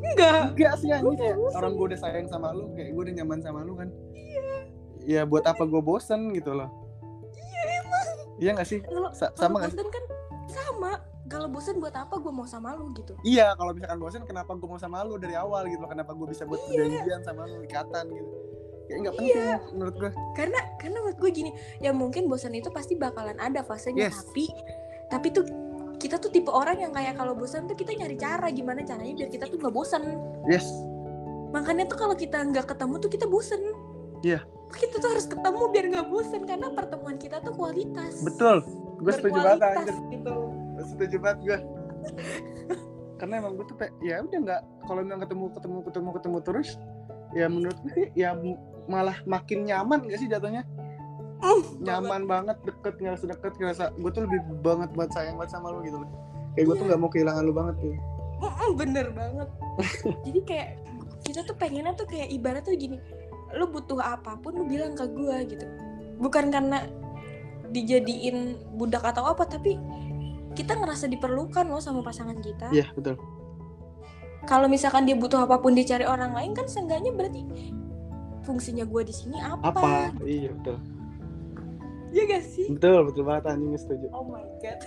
enggak. 0.05 0.43
Enggak 0.55 0.75
sih 0.79 0.91
anjing 0.91 1.17
kayak 1.17 1.37
bosen. 1.39 1.57
orang 1.59 1.73
gue 1.73 1.87
udah 1.95 2.01
sayang 2.03 2.27
sama 2.27 2.51
lu 2.51 2.71
kayak 2.75 2.91
gue 2.91 3.03
udah 3.07 3.15
nyaman 3.15 3.39
sama 3.39 3.59
lu 3.63 3.73
kan. 3.75 3.89
Iya. 4.11 4.51
Ya 5.07 5.21
buat 5.23 5.47
apa 5.47 5.63
gue 5.63 5.79
bosen 5.79 6.35
gitu 6.35 6.51
loh. 6.51 6.67
Iya 7.31 7.63
emang. 7.79 8.09
Iya 8.35 8.51
gak 8.59 8.67
sih? 8.67 8.81
Sa- 9.15 9.31
sama 9.39 9.63
bosen 9.63 9.87
kan 9.87 10.05
sama 10.47 10.93
kalau 11.25 11.49
bosen 11.49 11.81
buat 11.81 11.93
apa 11.93 12.21
gue 12.21 12.29
mau 12.29 12.45
sama 12.45 12.77
lu 12.77 12.93
gitu? 12.93 13.17
Iya 13.25 13.57
kalau 13.57 13.73
misalkan 13.73 13.97
bosen 13.97 14.23
kenapa 14.23 14.53
gue 14.53 14.69
mau 14.69 14.77
sama 14.77 15.01
lu 15.03 15.17
dari 15.17 15.33
awal 15.33 15.65
gitu? 15.67 15.81
Kenapa 15.85 16.13
gue 16.13 16.27
bisa 16.29 16.45
buat 16.45 16.61
Iya. 16.69 16.85
perjanjian 16.85 17.21
sama 17.25 17.49
lu 17.49 17.65
ikatan 17.65 18.05
gitu? 18.13 18.33
Kayak 18.85 18.99
nggak 19.01 19.15
penting 19.17 19.61
menurut 19.73 19.95
gue 19.97 20.11
karena 20.37 20.61
karena 20.77 20.97
menurut 21.01 21.19
gue 21.19 21.31
gini 21.33 21.51
ya 21.81 21.97
mungkin 21.97 22.29
bosan 22.29 22.53
itu 22.53 22.69
pasti 22.69 22.93
bakalan 22.95 23.41
ada 23.41 23.65
fasenya 23.65 24.13
Yes. 24.13 24.21
tapi 24.21 24.45
tapi 25.09 25.27
tuh 25.33 25.45
kita 25.97 26.21
tuh 26.21 26.29
tipe 26.29 26.53
orang 26.53 26.77
yang 26.77 26.93
kayak 26.93 27.17
kalau 27.17 27.33
bosan 27.33 27.65
tuh 27.65 27.73
kita 27.73 27.97
nyari 27.97 28.21
cara 28.21 28.53
gimana 28.53 28.85
caranya 28.85 29.17
biar 29.17 29.33
kita 29.33 29.49
tuh 29.49 29.57
nggak 29.57 29.73
bosan 29.73 30.05
yes. 30.45 30.69
Makanya 31.57 31.89
tuh 31.89 31.97
kalau 31.97 32.13
kita 32.13 32.43
nggak 32.45 32.67
ketemu 32.67 32.95
tuh 32.99 33.11
kita 33.11 33.25
bosen. 33.25 33.63
Iya. 34.21 34.43
kita 34.75 34.99
tuh 34.99 35.07
harus 35.07 35.25
ketemu 35.31 35.63
biar 35.71 35.85
nggak 35.87 36.07
bosen 36.11 36.43
karena 36.45 36.67
pertemuan 36.69 37.15
kita 37.15 37.39
tuh 37.41 37.55
kualitas. 37.55 38.21
Betul. 38.21 38.67
Gue 39.01 39.13
setuju 39.15 39.39
banget 39.39 39.87
gitu 40.11 40.54
setuju 40.85 41.17
banget 41.21 41.39
gue 41.45 41.59
karena 43.17 43.41
emang 43.41 43.57
gue 43.57 43.67
tuh 43.67 43.77
kayak 43.81 43.95
ya 44.05 44.21
udah 44.21 44.39
nggak 44.45 44.61
kalau 44.85 45.01
memang 45.01 45.23
ketemu 45.25 45.45
ketemu 45.57 45.79
ketemu 45.87 46.09
ketemu 46.13 46.39
terus 46.45 46.69
ya 47.33 47.47
menurut 47.49 47.79
gue 47.83 47.93
sih 47.97 48.07
ya 48.15 48.37
malah 48.85 49.17
makin 49.25 49.65
nyaman 49.65 50.05
gak 50.07 50.21
sih 50.21 50.29
jatuhnya? 50.29 50.63
Nyaman 51.81 52.25
banget 52.25 52.57
deket 52.65 53.01
ngerasa 53.01 53.25
deket 53.29 53.53
ngerasa 53.61 53.85
gue 53.97 54.11
tuh 54.13 54.23
lebih 54.25 54.41
banget 54.65 54.89
buat 54.97 55.13
sayang 55.13 55.37
banget 55.37 55.57
sama 55.57 55.73
lu 55.73 55.85
gitu 55.85 56.01
loh. 56.01 56.09
Kayak 56.57 56.65
gue 56.69 56.75
tuh 56.75 56.85
Iya. 56.85 56.89
nggak 56.93 57.01
mau 57.01 57.11
kehilangan 57.13 57.43
lu 57.45 57.53
banget 57.53 57.75
tuh. 57.81 57.95
Bener 58.81 59.07
banget. 59.13 59.49
Jadi 60.27 60.41
kayak 60.45 60.69
kita 61.25 61.41
tuh 61.45 61.57
pengennya 61.57 61.93
tuh 61.97 62.09
kayak 62.09 62.29
ibarat 62.33 62.65
tuh 62.65 62.77
gini 62.77 63.01
lu 63.55 63.71
butuh 63.71 64.03
apa 64.03 64.35
pun 64.41 64.57
lu 64.57 64.65
bilang 64.67 64.97
ke 64.97 65.05
gue 65.05 65.37
gitu. 65.53 65.67
Bukan 66.21 66.49
karena 66.49 66.89
dijadiin 67.75 68.57
budak 68.79 69.03
atau 69.03 69.27
apa 69.29 69.45
tapi 69.49 69.77
kita 70.55 70.79
ngerasa 70.79 71.11
diperlukan 71.11 71.67
loh 71.67 71.83
sama 71.83 72.01
pasangan 72.01 72.39
kita. 72.39 72.71
Iya 72.71 72.89
betul. 72.95 73.19
Kalau 74.45 74.71
misalkan 74.71 75.09
dia 75.09 75.17
butuh 75.19 75.45
apa 75.45 75.59
pun 75.59 75.75
dicari 75.75 76.07
orang 76.07 76.33
lain 76.33 76.53
kan 76.55 76.69
seenggaknya 76.69 77.11
berarti 77.13 77.43
fungsinya 78.45 78.85
gue 78.85 79.03
di 79.09 79.15
sini 79.15 79.41
apa, 79.41 79.73
apa? 79.73 80.13
Iya 80.23 80.55
betul. 80.55 80.77
Ya 82.15 82.23
gak 82.31 82.45
sih? 82.47 82.71
Betul 82.71 83.11
betul 83.11 83.27
banget 83.27 83.51
anjing 83.51 83.75
setuju. 83.75 84.07
Oh 84.15 84.23
my 84.23 84.45
god. 84.63 84.79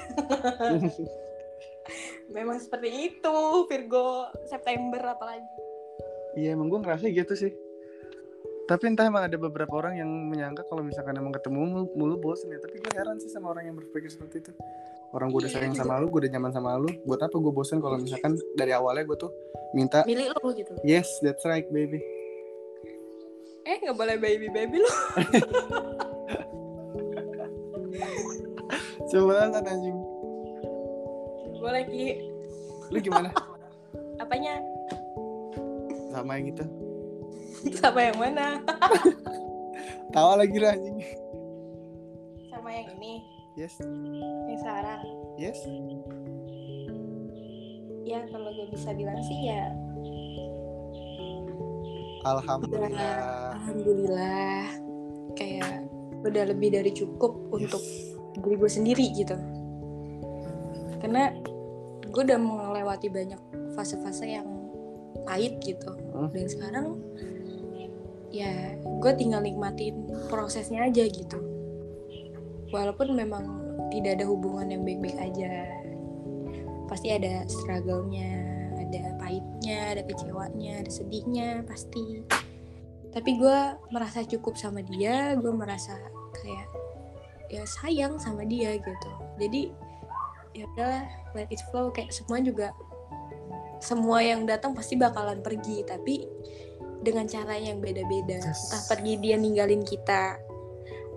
Memang 2.35 2.57
seperti 2.63 3.11
itu 3.11 3.37
Virgo. 3.67 4.31
September 4.47 5.11
apalagi. 5.11 5.43
Iya 6.37 6.53
emang 6.53 6.69
gue 6.69 6.79
ngerasa 6.85 7.09
gitu 7.09 7.33
sih 7.33 7.66
tapi 8.67 8.83
entah 8.91 9.07
emang 9.07 9.23
ada 9.23 9.39
beberapa 9.39 9.71
orang 9.79 9.95
yang 9.95 10.11
menyangka 10.27 10.67
kalau 10.67 10.83
misalkan 10.83 11.15
emang 11.15 11.31
ketemu 11.31 11.63
mulu, 11.63 11.83
mulu 11.95 12.15
bosen 12.19 12.51
ya. 12.51 12.59
Tapi 12.59 12.83
gue 12.83 12.91
heran 12.99 13.15
sih 13.15 13.31
sama 13.31 13.55
orang 13.55 13.71
yang 13.71 13.75
berpikir 13.79 14.11
seperti 14.11 14.43
itu. 14.43 14.51
Orang 15.15 15.31
gue 15.31 15.47
udah 15.47 15.51
Iya, 15.51 15.57
sayang 15.63 15.73
juga. 15.73 15.87
sama 15.87 16.03
lu 16.03 16.11
gue 16.11 16.19
udah 16.27 16.31
nyaman 16.35 16.51
sama 16.51 16.69
lu. 16.75 16.91
Buat 17.07 17.31
apa 17.31 17.35
gue 17.39 17.53
bosen 17.55 17.79
kalau 17.79 17.95
misalkan 17.95 18.35
dari 18.59 18.75
awalnya 18.75 19.07
gue 19.07 19.17
tuh 19.17 19.31
minta 19.71 20.03
milik 20.03 20.35
lo 20.35 20.51
gitu. 20.51 20.75
Yes 20.83 21.07
that's 21.23 21.47
right 21.47 21.63
baby. 21.71 22.03
Eh 23.63 23.79
nggak 23.79 23.95
boleh 23.95 24.19
baby 24.19 24.51
baby 24.51 24.83
lo 24.83 24.91
coba 29.07 29.47
banget 29.47 29.63
anjing. 29.63 29.97
Boleh 31.57 31.83
ki. 31.87 32.07
Lu 32.91 32.97
gimana? 32.99 33.31
Apanya? 34.23 34.59
Sama 36.11 36.35
yang 36.35 36.51
itu 36.51 36.86
sama 37.81 37.99
yang 38.11 38.17
mana? 38.17 38.61
Tawa 40.13 40.39
lagi 40.39 40.57
lah 40.57 40.73
anjing. 40.77 40.99
Sama 42.49 42.69
yang 42.71 42.87
ini. 42.97 43.13
Yes. 43.57 43.75
Yang 44.47 44.59
sekarang. 44.61 45.01
Yes. 45.35 45.59
Ya 48.07 48.23
kalau 48.31 48.49
gue 48.55 48.67
bisa 48.71 48.93
bilang 48.95 49.19
sih 49.25 49.39
ya. 49.51 49.73
Alhamdulillah. 52.23 53.17
Alhamdulillah. 53.57 54.63
Kayak 55.35 55.85
udah 56.23 56.43
lebih 56.49 56.73
dari 56.73 56.91
cukup 56.93 57.35
untuk 57.53 57.81
diri 58.37 58.55
gue 58.57 58.71
sendiri 58.71 59.05
gitu. 59.13 59.37
Karena 61.03 61.33
gue 62.07 62.21
udah 62.23 62.39
melewati 62.39 63.11
banyak 63.11 63.39
fase-fase 63.77 64.25
yang 64.25 64.47
pahit 65.27 65.59
gitu. 65.61 65.91
Hmm. 66.17 66.33
dan 66.33 66.47
sekarang 66.49 66.85
ya 68.31 68.75
gue 68.79 69.11
tinggal 69.15 69.39
nikmatin 69.39 70.07
prosesnya 70.27 70.87
aja 70.87 71.07
gitu. 71.07 71.39
Walaupun 72.71 73.15
memang 73.15 73.45
tidak 73.93 74.19
ada 74.19 74.25
hubungan 74.27 74.67
yang 74.67 74.83
baik-baik 74.83 75.19
aja. 75.19 75.63
Pasti 76.91 77.11
ada 77.11 77.43
struggle-nya 77.47 78.47
ada 78.87 79.19
pahitnya 79.19 79.95
ada 79.95 80.01
kecewanya 80.07 80.83
ada 80.83 80.91
sedihnya 80.91 81.63
pasti. 81.67 82.23
Tapi 83.11 83.29
gue 83.39 83.59
merasa 83.91 84.23
cukup 84.23 84.55
sama 84.59 84.83
dia 84.83 85.35
gue 85.35 85.51
merasa 85.51 85.95
kayak 86.35 86.67
ya 87.47 87.63
sayang 87.63 88.19
sama 88.19 88.43
dia 88.43 88.75
gitu. 88.75 89.11
Jadi 89.39 89.71
ya 90.55 90.67
udahlah 90.75 91.05
let 91.35 91.47
it 91.51 91.63
flow. 91.71 91.91
Kayak 91.91 92.11
semua 92.11 92.43
juga 92.43 92.67
semua 93.77 94.19
yang 94.25 94.43
datang 94.43 94.75
pasti 94.75 94.99
bakalan 94.99 95.39
pergi. 95.39 95.83
Tapi 95.87 96.15
dengan 97.01 97.29
cara 97.29 97.55
yang 97.57 97.77
beda-beda. 97.79 98.41
Yes. 98.41 98.69
entah 98.69 98.83
pergi 98.95 99.13
dia 99.21 99.35
ninggalin 99.37 99.85
kita 99.85 100.37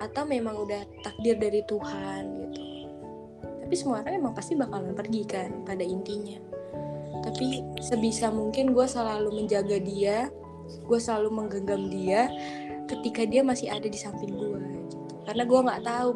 atau 0.01 0.25
memang 0.25 0.57
udah 0.57 0.81
takdir 1.05 1.37
dari 1.37 1.61
Tuhan 1.69 2.23
gitu. 2.49 2.61
Tapi 3.41 3.75
semua 3.77 4.03
orang 4.03 4.19
emang 4.19 4.35
pasti 4.35 4.57
bakalan 4.57 4.97
pergi 4.97 5.23
kan 5.29 5.63
pada 5.63 5.85
intinya. 5.85 6.41
Tapi 7.21 7.63
sebisa 7.85 8.33
mungkin 8.33 8.73
gue 8.73 8.87
selalu 8.89 9.45
menjaga 9.45 9.77
dia 9.77 10.33
gue 10.71 10.99
selalu 10.99 11.29
menggenggam 11.35 11.91
dia 11.91 12.31
ketika 12.87 13.27
dia 13.27 13.43
masih 13.43 13.71
ada 13.71 13.87
di 13.87 13.99
samping 13.99 14.35
gue 14.35 14.59
gitu. 14.59 14.99
Karena 15.27 15.43
gue 15.47 15.61
nggak 15.61 15.83
tahu 15.87 16.09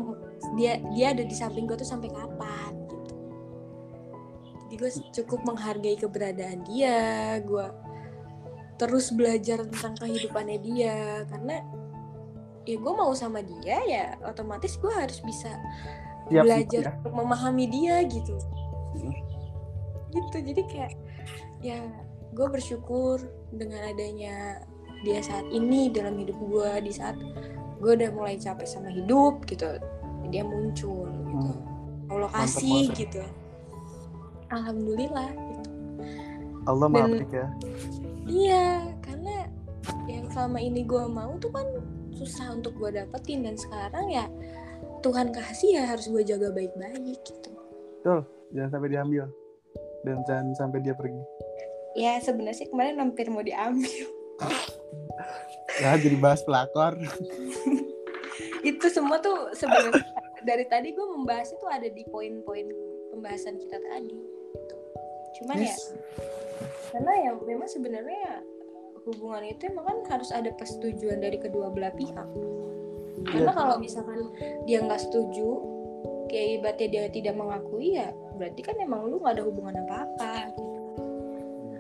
dia 0.59 0.73
dia 0.95 1.07
ada 1.15 1.23
di 1.23 1.35
samping 1.35 1.67
gue 1.67 1.77
tuh 1.79 1.87
sampai 1.87 2.11
kapan 2.11 2.73
gitu. 2.91 3.15
Jadi 4.65 4.75
gue 4.81 4.91
cukup 5.23 5.41
menghargai 5.47 5.97
keberadaan 5.99 6.67
dia 6.67 7.39
gue 7.43 7.67
terus 8.75 9.15
belajar 9.15 9.63
tentang 9.67 9.95
kehidupannya 9.99 10.59
dia. 10.61 11.23
Karena 11.31 11.63
ya 12.65 12.77
gue 12.81 12.93
mau 12.97 13.13
sama 13.13 13.45
dia 13.45 13.77
ya 13.85 14.05
otomatis 14.25 14.81
gue 14.81 14.89
harus 14.89 15.21
bisa 15.21 15.53
Siap, 16.33 16.45
belajar 16.49 16.83
ya. 16.89 16.93
untuk 17.01 17.13
memahami 17.13 17.65
dia 17.69 18.01
gitu. 18.09 18.37
Hmm. 18.97 19.13
gitu 20.15 20.37
jadi 20.41 20.63
kayak 20.71 20.93
ya 21.61 21.81
gue 22.33 22.47
bersyukur 22.49 23.21
dengan 23.53 23.85
adanya 23.91 24.65
dia 25.05 25.21
saat 25.21 25.45
ini 25.53 25.93
dalam 25.93 26.17
hidup 26.17 26.39
gue 26.41 26.71
di 26.89 26.93
saat 26.95 27.19
gue 27.83 27.93
udah 27.93 28.11
mulai 28.17 28.41
capek 28.41 28.65
sama 28.65 28.89
hidup 28.89 29.45
gitu. 29.45 29.77
Dia 30.33 30.41
muncul 30.41 31.05
gitu. 31.05 31.53
Allah 32.09 32.31
Hmm. 32.33 32.41
Mantap 32.41 32.49
kasih 32.49 32.85
gitu. 32.97 33.23
Alhamdulillah 34.49 35.31
gitu. 35.37 35.71
Allah 36.65 36.89
maha 36.89 37.21
ya 37.29 37.47
iya 38.29 38.89
karena 39.05 39.49
yang 40.09 40.27
selama 40.33 40.59
ini 40.61 40.85
gue 40.85 41.05
mau 41.09 41.37
tuh 41.41 41.53
kan 41.53 41.67
susah 42.15 42.55
untuk 42.55 42.77
gue 42.79 42.95
dapetin 42.95 43.45
dan 43.45 43.59
sekarang 43.59 44.07
ya 44.09 44.27
Tuhan 45.05 45.35
kasih 45.37 45.81
ya 45.81 45.85
harus 45.85 46.09
gue 46.09 46.25
jaga 46.25 46.49
baik-baik 46.49 47.21
gitu. 47.21 47.51
Jangan 48.55 48.71
sampai 48.73 48.89
diambil. 48.89 49.25
Dan 50.05 50.17
jangan 50.25 50.47
sampai 50.57 50.79
dia 50.81 50.97
pergi. 50.97 51.21
Ya 51.93 52.17
sebenarnya 52.25 52.65
sih 52.65 52.69
kemarin 52.73 52.97
hampir 52.97 53.29
mau 53.29 53.45
diambil. 53.45 54.09
Ya 55.77 55.93
jadi 56.05 56.17
bahas 56.17 56.41
pelakor. 56.47 56.97
Itu 58.69 58.87
semua 58.89 59.21
tuh 59.21 59.53
sebenarnya 59.53 60.01
dari 60.45 60.65
tadi 60.69 60.97
gue 60.97 61.05
membahas 61.05 61.53
itu 61.53 61.65
ada 61.69 61.89
di 61.89 62.05
poin-poin 62.09 62.69
pembahasan 63.13 63.61
kita 63.61 63.77
tadi 63.77 64.13
gitu. 64.57 64.77
Cuman 65.41 65.57
ya 65.61 65.71
Yes. 65.71 65.93
karena 66.95 67.13
ya 67.27 67.31
memang 67.43 67.69
sebenarnya 67.69 68.43
hubungan 69.05 69.45
itu 69.45 69.69
emang 69.69 69.85
kan 69.85 69.99
harus 70.17 70.31
ada 70.33 70.49
persetujuan 70.55 71.21
dari 71.21 71.37
kedua 71.37 71.69
belah 71.69 71.93
pihak 71.93 72.29
karena 73.29 73.53
kalau 73.53 73.77
misalkan 73.81 74.31
dia 74.65 74.81
nggak 74.81 75.01
setuju 75.01 75.61
kayak 76.29 76.61
ibaratnya 76.61 76.89
dia 76.89 77.03
tidak 77.13 77.35
mengakui 77.37 78.01
ya 78.01 78.11
berarti 78.37 78.61
kan 78.65 78.77
emang 78.81 79.07
lu 79.07 79.21
nggak 79.21 79.39
ada 79.39 79.45
hubungan 79.45 79.77
apa-apa 79.87 80.51
gitu. 80.51 80.65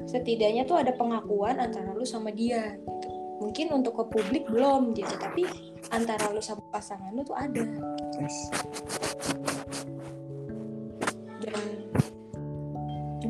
setidaknya 0.04 0.62
tuh 0.68 0.78
ada 0.78 0.92
pengakuan 0.92 1.58
antara 1.58 1.90
lu 1.96 2.04
sama 2.04 2.28
dia 2.30 2.76
gitu 2.76 3.08
mungkin 3.40 3.66
untuk 3.74 3.98
ke 3.98 4.04
publik 4.14 4.44
belum 4.46 4.94
gitu 4.94 5.10
tapi 5.18 5.42
antara 5.90 6.30
lu 6.30 6.38
sama 6.38 6.62
pasangan 6.70 7.10
lu 7.12 7.24
tuh 7.24 7.36
ada 7.36 7.64
Yes. 8.14 8.46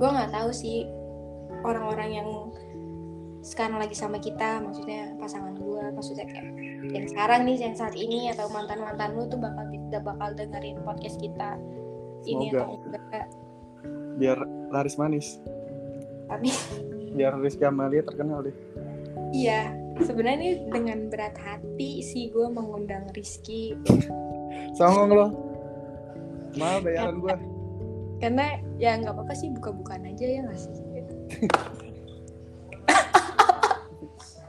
Gue 0.05 0.13
nggak 0.13 0.37
tahu 0.37 0.53
sih 0.53 0.85
orang-orang 1.65 2.11
yang 2.13 2.29
sekarang 3.41 3.81
lagi 3.81 3.97
sama 3.97 4.21
kita 4.21 4.61
maksudnya 4.61 5.17
pasangan 5.17 5.57
gue 5.57 5.85
maksudnya 5.97 6.29
kayak 6.29 6.53
yang 6.93 7.09
sekarang 7.09 7.49
nih 7.49 7.57
yang 7.57 7.73
saat 7.73 7.97
ini 7.97 8.29
atau 8.29 8.53
mantan 8.53 8.85
mantan 8.85 9.17
lu 9.17 9.25
tuh 9.33 9.41
bakal 9.41 9.65
tidak 9.73 10.05
bakal 10.05 10.29
dengerin 10.37 10.77
podcast 10.85 11.17
kita. 11.17 11.57
Ini 12.29 12.53
Semoga. 12.53 12.61
atau 12.69 12.77
enggak 12.85 13.27
biar 14.21 14.39
laris 14.69 14.97
manis. 15.01 15.41
Tapi 16.29 16.53
biar 17.17 17.41
Rizky 17.41 17.65
Amalia 17.65 18.05
terkenal 18.05 18.45
deh. 18.45 18.57
Iya 19.33 19.73
sebenarnya 20.05 20.69
dengan 20.69 21.09
berat 21.09 21.41
hati 21.41 22.05
sih 22.05 22.29
gue 22.29 22.45
mengundang 22.53 23.09
Rizky. 23.17 23.73
Songong 24.77 25.11
lo. 25.17 25.27
Mahal 26.61 26.85
bayaran 26.85 27.25
gue 27.25 27.54
karena 28.25 28.57
ya 28.81 28.97
nggak 28.97 29.13
apa-apa 29.13 29.37
sih 29.37 29.53
buka-bukaan 29.53 30.09
aja 30.09 30.25
ya 30.25 30.41
nggak 30.49 30.57
sih? 30.57 30.73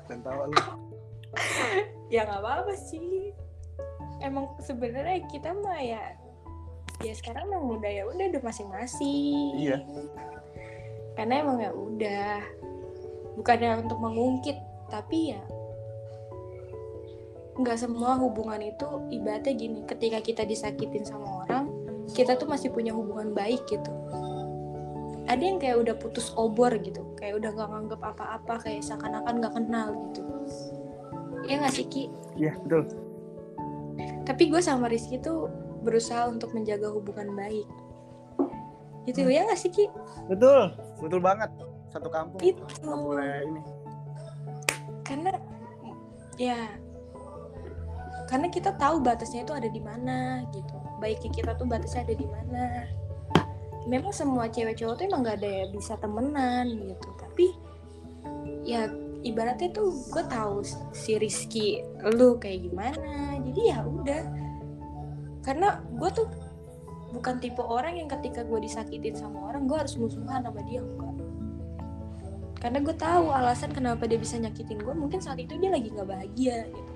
Dan 0.08 0.24
tawa 0.24 0.48
lo 0.48 0.56
ya 2.08 2.24
nggak 2.24 2.40
apa-apa 2.40 2.72
sih. 2.80 3.36
Emang 4.24 4.56
sebenarnya 4.64 5.28
kita 5.28 5.52
mah 5.52 5.84
ya 5.84 6.16
ya 7.04 7.12
sekarang 7.12 7.52
emang 7.52 7.76
udah 7.76 7.92
ya 7.92 8.08
udah 8.08 8.26
udah 8.32 8.44
masing-masing. 8.48 9.60
Iya. 9.60 9.84
karena 11.20 11.44
emang 11.44 11.60
ya 11.60 11.76
udah. 11.76 12.40
Bukannya 13.36 13.84
untuk 13.84 14.00
mengungkit 14.00 14.56
tapi 14.88 15.36
ya 15.36 15.44
nggak 17.60 17.76
semua 17.76 18.16
hubungan 18.20 18.64
itu 18.64 18.88
ibaratnya 19.12 19.52
gini 19.56 19.84
ketika 19.84 20.24
kita 20.24 20.44
disakitin 20.48 21.04
sama 21.04 21.44
orang 21.44 21.75
kita 22.14 22.38
tuh 22.38 22.46
masih 22.46 22.70
punya 22.70 22.94
hubungan 22.94 23.34
baik 23.34 23.66
gitu. 23.66 23.90
Ada 25.26 25.42
yang 25.42 25.58
kayak 25.58 25.82
udah 25.82 25.96
putus 25.98 26.30
obor 26.38 26.70
gitu 26.78 27.02
kayak 27.18 27.42
udah 27.42 27.50
nggak 27.58 27.70
nganggep 27.74 28.02
apa-apa 28.06 28.54
kayak 28.62 28.86
seakan-akan 28.86 29.42
nggak 29.42 29.54
kenal 29.58 29.90
gitu. 30.14 30.22
Ya 31.50 31.62
nggak 31.62 31.74
sih 31.74 31.86
Ki? 31.90 32.04
iya 32.38 32.54
betul. 32.62 32.86
Tapi 34.26 34.44
gue 34.50 34.62
sama 34.62 34.86
Rizky 34.86 35.18
tuh 35.18 35.50
berusaha 35.82 36.30
untuk 36.30 36.54
menjaga 36.54 36.94
hubungan 36.94 37.34
baik. 37.34 37.66
Gitu 39.10 39.26
ya 39.26 39.50
nggak 39.50 39.58
sih 39.58 39.74
Ki? 39.74 39.90
betul 40.30 40.78
betul 41.02 41.18
banget. 41.18 41.50
Satu 41.90 42.14
kampung. 42.14 42.38
Itu 42.46 42.62
boleh 42.86 43.50
ini. 43.50 43.62
Karena 45.02 45.34
ya 46.38 46.70
karena 48.30 48.48
kita 48.50 48.74
tahu 48.78 49.02
batasnya 49.02 49.46
itu 49.46 49.54
ada 49.54 49.70
di 49.70 49.82
mana 49.82 50.46
gitu 50.54 50.85
baiknya 51.00 51.32
kita 51.32 51.52
tuh 51.60 51.68
batasnya 51.68 52.08
ada 52.08 52.16
di 52.16 52.28
mana. 52.28 52.66
Memang 53.86 54.10
semua 54.10 54.50
cewek 54.50 54.82
cowok 54.82 54.94
tuh 54.98 55.06
emang 55.06 55.22
gak 55.22 55.38
ada 55.44 55.52
yang 55.66 55.72
bisa 55.76 55.94
temenan 56.02 56.66
gitu. 56.74 57.10
Tapi 57.22 57.46
ya 58.66 58.90
ibaratnya 59.22 59.70
tuh 59.74 59.94
gue 60.10 60.24
tahu 60.26 60.66
si 60.94 61.18
Rizky 61.22 61.86
lu 62.18 62.42
kayak 62.42 62.66
gimana. 62.66 63.38
Jadi 63.42 63.62
ya 63.70 63.86
udah. 63.86 64.24
Karena 65.46 65.86
gue 65.94 66.10
tuh 66.10 66.28
bukan 67.14 67.38
tipe 67.38 67.62
orang 67.62 68.02
yang 68.02 68.10
ketika 68.10 68.42
gue 68.42 68.60
disakitin 68.60 69.14
sama 69.14 69.54
orang 69.54 69.70
gue 69.70 69.78
harus 69.78 69.96
musuhan 69.96 70.42
sama 70.42 70.62
dia 70.66 70.82
enggak. 70.82 71.16
Karena 72.58 72.82
gue 72.82 72.96
tahu 72.98 73.30
alasan 73.30 73.70
kenapa 73.70 74.10
dia 74.10 74.18
bisa 74.18 74.42
nyakitin 74.42 74.82
gue 74.82 74.96
mungkin 74.98 75.22
saat 75.22 75.38
itu 75.38 75.54
dia 75.62 75.70
lagi 75.70 75.94
nggak 75.94 76.10
bahagia 76.10 76.66
gitu. 76.74 76.94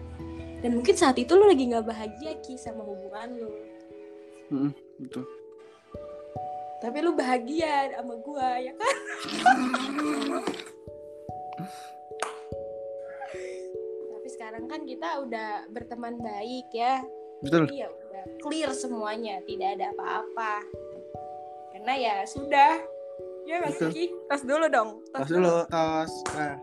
Dan 0.60 0.76
mungkin 0.82 0.96
saat 0.98 1.16
itu 1.22 1.32
lo 1.38 1.46
lagi 1.46 1.70
nggak 1.70 1.86
bahagia 1.86 2.32
ki 2.42 2.58
sama 2.58 2.82
hubungan 2.82 3.38
lo 3.38 3.69
Mm-mm, 4.50 4.74
betul. 4.98 5.26
Tapi 6.80 6.98
lu 7.04 7.12
bahagia 7.14 7.92
sama 7.94 8.16
gue 8.18 8.50
ya 8.66 8.74
kan? 8.74 8.96
Tapi 14.10 14.28
sekarang 14.32 14.66
kan 14.72 14.82
kita 14.88 15.22
udah 15.22 15.70
berteman 15.70 16.18
baik 16.24 16.72
ya. 16.74 17.04
Betul. 17.44 17.68
Jadi 17.68 17.84
ya 17.84 17.90
udah 17.92 18.24
clear 18.42 18.72
semuanya 18.74 19.44
tidak 19.44 19.78
ada 19.78 19.92
apa-apa. 19.94 20.66
Karena 21.76 21.94
ya 22.00 22.16
sudah. 22.26 22.80
Ya 23.44 23.60
mas. 23.62 23.78
Ki? 23.78 24.10
Tos 24.30 24.42
dulu 24.46 24.66
dong 24.72 25.02
tos 25.14 25.30
dulu. 25.30 25.66
tos 25.70 26.14
nah. 26.34 26.56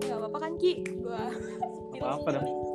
Gak 0.00 0.16
apa-apa 0.16 0.38
kan 0.38 0.52
Ki? 0.60 0.84
Gua 1.02 1.34
Apa-apa 1.98 2.28
dong. 2.36 2.69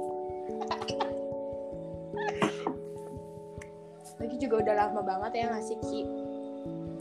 Lagi 4.16 4.36
juga 4.40 4.56
udah 4.64 4.76
lama 4.76 5.02
banget 5.04 5.32
ya 5.44 5.46
ngasih 5.52 5.78
Ki? 5.84 6.02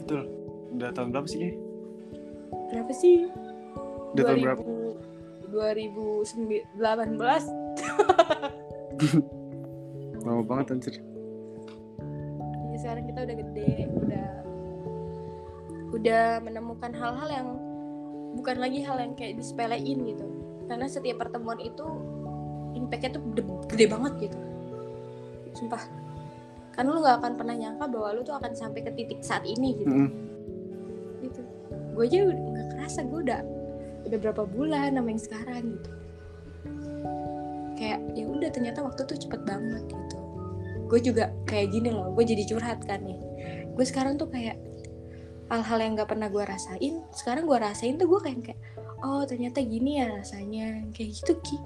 Betul. 0.03 0.27
Udah 0.75 0.89
tahun 0.91 1.09
berapa 1.15 1.27
sih 1.27 1.39
Ki? 1.39 1.51
Berapa 2.71 2.91
sih? 2.91 3.31
udah 4.15 4.23
tahun 4.31 4.47
berapa? 4.47 4.63
2018 5.51 6.79
lama 10.25 10.41
banget 10.43 10.71
anjir. 10.71 10.95
Ya, 12.71 12.77
Sekarang 12.79 13.05
kita 13.07 13.19
udah 13.23 13.35
gede 13.39 13.87
Udah 13.93 14.27
Udah 15.95 16.43
menemukan 16.43 16.91
hal-hal 16.95 17.29
yang 17.29 17.47
Bukan 18.35 18.59
lagi 18.59 18.83
hal 18.83 18.99
yang 18.99 19.15
kayak 19.15 19.39
disepelein 19.39 20.03
gitu. 20.11 20.27
Karena 20.67 20.91
setiap 20.91 21.23
pertemuan 21.23 21.55
itu 21.63 21.87
Impactnya 22.75 23.15
tuh 23.15 23.23
gede, 23.31 23.47
gede 23.71 23.85
banget 23.87 24.27
gitu. 24.27 24.35
Sumpah 25.55 25.79
Kan 26.75 26.91
lu 26.91 26.99
gak 26.99 27.23
akan 27.23 27.39
pernah 27.39 27.55
nyangka 27.55 27.87
bahwa 27.87 28.09
lu 28.11 28.21
tuh 28.27 28.35
akan 28.35 28.51
sampai 28.51 28.83
ke 28.83 28.91
titik 28.91 29.23
saat 29.23 29.47
ini 29.47 29.79
gitu. 29.79 29.87
Mm-mm. 29.87 30.09
gitu. 31.23 31.41
Gue 31.95 32.03
aja 32.11 32.27
nggak 32.27 32.67
kerasa 32.75 33.07
gue 33.07 33.19
udah 33.23 33.41
udah 34.05 34.17
berapa 34.19 34.43
bulan 34.45 34.93
sama 34.93 35.09
yang 35.09 35.23
sekarang 35.23 35.63
gitu. 35.79 35.89
Kayak 37.79 37.99
ya 38.13 38.25
udah 38.27 38.49
ternyata 38.51 38.79
waktu 38.83 39.01
tuh 39.07 39.17
cepet 39.17 39.41
banget 39.47 39.83
gitu. 39.87 40.17
Gue 40.85 40.99
juga 41.01 41.31
kayak 41.47 41.71
gini 41.71 41.89
loh 41.89 42.11
gue 42.11 42.23
jadi 42.27 42.43
curhat 42.43 42.83
kan 42.83 43.01
nih. 43.07 43.19
Gue 43.71 43.85
sekarang 43.87 44.19
tuh 44.19 44.27
kayak 44.27 44.59
hal-hal 45.47 45.79
yang 45.79 45.93
nggak 45.95 46.09
pernah 46.09 46.27
gue 46.27 46.43
rasain 46.43 47.05
sekarang 47.13 47.45
gue 47.45 47.57
rasain 47.57 47.95
tuh 48.01 48.09
gue 48.09 48.19
kayak 48.19 48.51
kayak 48.51 48.59
oh 48.99 49.23
ternyata 49.23 49.63
gini 49.63 50.03
ya 50.03 50.11
rasanya. 50.11 50.83
Kayak 50.91 51.09
gitu 51.23 51.33
ki. 51.39 51.57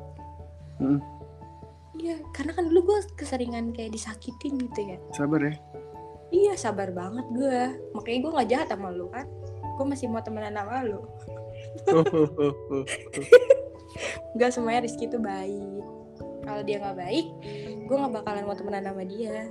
Mm. 0.80 1.18
Iya, 2.00 2.16
karena 2.32 2.56
kan 2.56 2.72
dulu 2.72 2.95
gue 2.95 3.00
keseringan 3.20 3.76
kayak 3.76 3.91
disakitin 3.91 4.56
gitu 4.56 4.95
ya. 4.95 4.97
sabar 5.12 5.43
ya 5.43 5.56
Iya, 6.30 6.54
sabar 6.56 6.93
banget 6.93 7.26
gue. 7.34 7.62
Makanya 7.97 8.20
gue 8.22 8.32
nggak 8.38 8.50
jahat 8.54 8.68
sama 8.70 8.93
lu 8.93 9.10
kan. 9.10 9.26
Gue 9.76 9.86
masih 9.89 10.08
mau 10.08 10.22
temenan 10.22 10.54
sama 10.54 10.86
lu. 10.86 11.02
Nggak 14.38 14.52
semuanya 14.54 14.86
Rizky 14.86 15.10
itu 15.10 15.18
baik. 15.18 15.84
Kalau 16.45 16.62
dia 16.64 16.78
nggak 16.82 16.97
baik, 16.97 17.28
gue 17.86 17.95
nggak 17.97 18.14
bakalan 18.22 18.45
mau 18.45 18.56
temenan 18.58 18.86
sama 18.86 19.04
dia. 19.06 19.50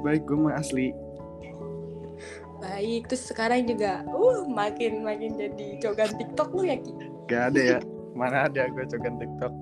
Baik, 0.00 0.24
gue 0.26 0.36
mah 0.36 0.56
asli. 0.58 0.96
Baik, 2.62 3.10
terus 3.10 3.26
sekarang 3.26 3.66
juga, 3.66 4.06
uh, 4.08 4.46
makin 4.46 5.02
makin 5.02 5.34
jadi 5.34 5.82
cogan 5.82 6.14
TikTok 6.14 6.48
lu 6.54 6.62
ya 6.66 6.76
Ki. 6.78 6.92
Gak 7.26 7.42
ada 7.54 7.60
ya. 7.60 7.78
Mana 8.14 8.46
ada 8.46 8.68
gue 8.70 8.84
cogan 8.86 9.18
TikTok. 9.18 9.52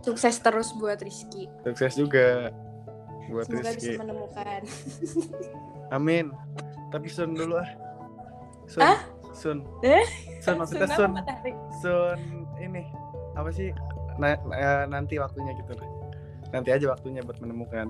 Sukses 0.00 0.36
terus 0.40 0.72
buat 0.74 0.98
Rizky. 0.98 1.46
Sukses 1.62 1.92
juga 1.94 2.50
buat 3.28 3.46
Semoga 3.46 3.70
Rizky. 3.70 3.94
bisa 3.94 4.00
menemukan. 4.00 4.60
Amin. 5.96 6.32
Tapi 6.90 7.06
Sun 7.06 7.34
dulu 7.34 7.60
ah. 7.60 7.68
Sun. 8.66 8.82
Ah? 8.82 8.98
Sun. 9.30 9.58
Eh? 9.82 10.06
Sun 10.42 10.58
maksudnya 10.58 10.88
Sun. 10.90 11.12
Sun 11.82 12.18
ini 12.58 12.82
apa 13.34 13.50
sih? 13.50 13.70
Na- 14.18 14.36
eh, 14.52 14.84
nanti 14.86 15.16
waktunya 15.16 15.54
gitu 15.54 15.72
lah. 15.78 15.88
Nanti 16.50 16.74
aja 16.74 16.90
waktunya 16.90 17.22
buat 17.22 17.38
menemukan. 17.38 17.86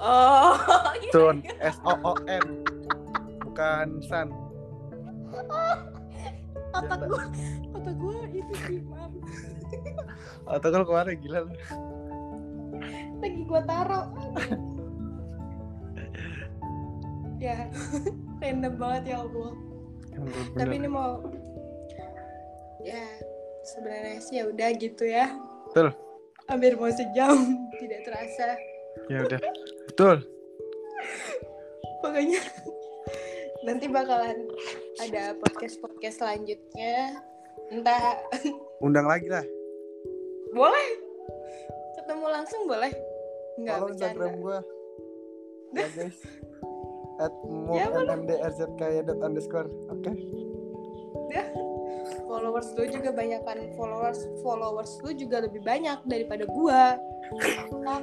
Oh, 0.00 0.56
iya. 1.04 1.12
Sun. 1.12 1.44
S 1.60 1.76
O 1.84 1.92
O 2.00 2.12
N. 2.24 2.64
Bukan 3.44 4.00
Sun. 4.00 4.28
Otak 6.70 7.00
gue, 7.06 7.24
otak 7.74 7.94
gue 7.98 8.16
itu 8.34 8.54
sih, 8.66 8.78
maaf. 8.86 9.12
Atau 10.54 10.68
kalau 10.70 10.86
kemarin 10.86 11.18
gila 11.18 11.38
lu. 11.46 11.52
Lagi 13.20 13.42
gue 13.44 13.60
taro. 13.66 14.00
ya, 17.44 17.56
random 18.38 18.74
banget 18.78 19.02
ya 19.14 19.16
Allah. 19.24 19.52
Tapi 20.58 20.74
ini 20.76 20.88
mau, 20.90 21.22
ya 22.84 23.04
sebenarnya 23.64 24.18
sih 24.20 24.34
ya 24.40 24.44
udah 24.48 24.68
gitu 24.76 25.04
ya. 25.06 25.26
Betul. 25.70 25.94
Hampir 26.50 26.74
mau 26.74 26.90
sejam, 26.90 27.36
tidak 27.80 28.00
terasa. 28.06 28.58
Ya 29.06 29.18
udah. 29.22 29.40
Betul. 29.86 30.16
Pokoknya 32.00 32.40
nanti 33.60 33.86
bakalan 33.88 34.48
ada 35.00 35.36
podcast-podcast 35.36 36.16
selanjutnya. 36.20 37.20
Entah 37.70 38.18
Undang 38.80 39.06
lagi 39.06 39.28
lah. 39.30 39.44
boleh 40.50 40.88
ketemu 41.94 42.26
langsung 42.26 42.66
boleh? 42.66 42.90
Follow 43.78 43.86
bercanda. 43.86 44.04
Instagram 44.10 44.32
gue. 44.40 44.58
Ya 45.70 45.86
guys. 45.94 46.18
At 47.22 47.30
Ya, 47.30 47.86
move 47.86 48.02
underscore. 49.22 49.70
Oke. 49.86 50.10
Followers 52.26 52.74
lu 52.74 52.90
juga 52.90 53.14
banyak 53.14 53.38
kan 53.46 53.58
followers 53.78 54.18
followers 54.42 54.98
lu 55.06 55.14
juga 55.14 55.46
lebih 55.46 55.62
banyak 55.62 56.02
daripada 56.10 56.42
gua. 56.50 56.98
Nah, 57.86 58.02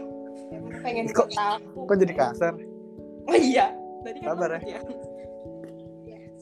pengen 0.80 1.12
Kok- 1.12 1.28
tahu. 1.36 1.92
Kok 1.92 1.98
jadi 2.00 2.14
kasar? 2.16 2.54
Oh 3.28 3.36
iya, 3.36 3.76
tadi 4.08 4.24
kan 4.24 4.28
Sabar 4.32 4.64
ya. 4.64 4.80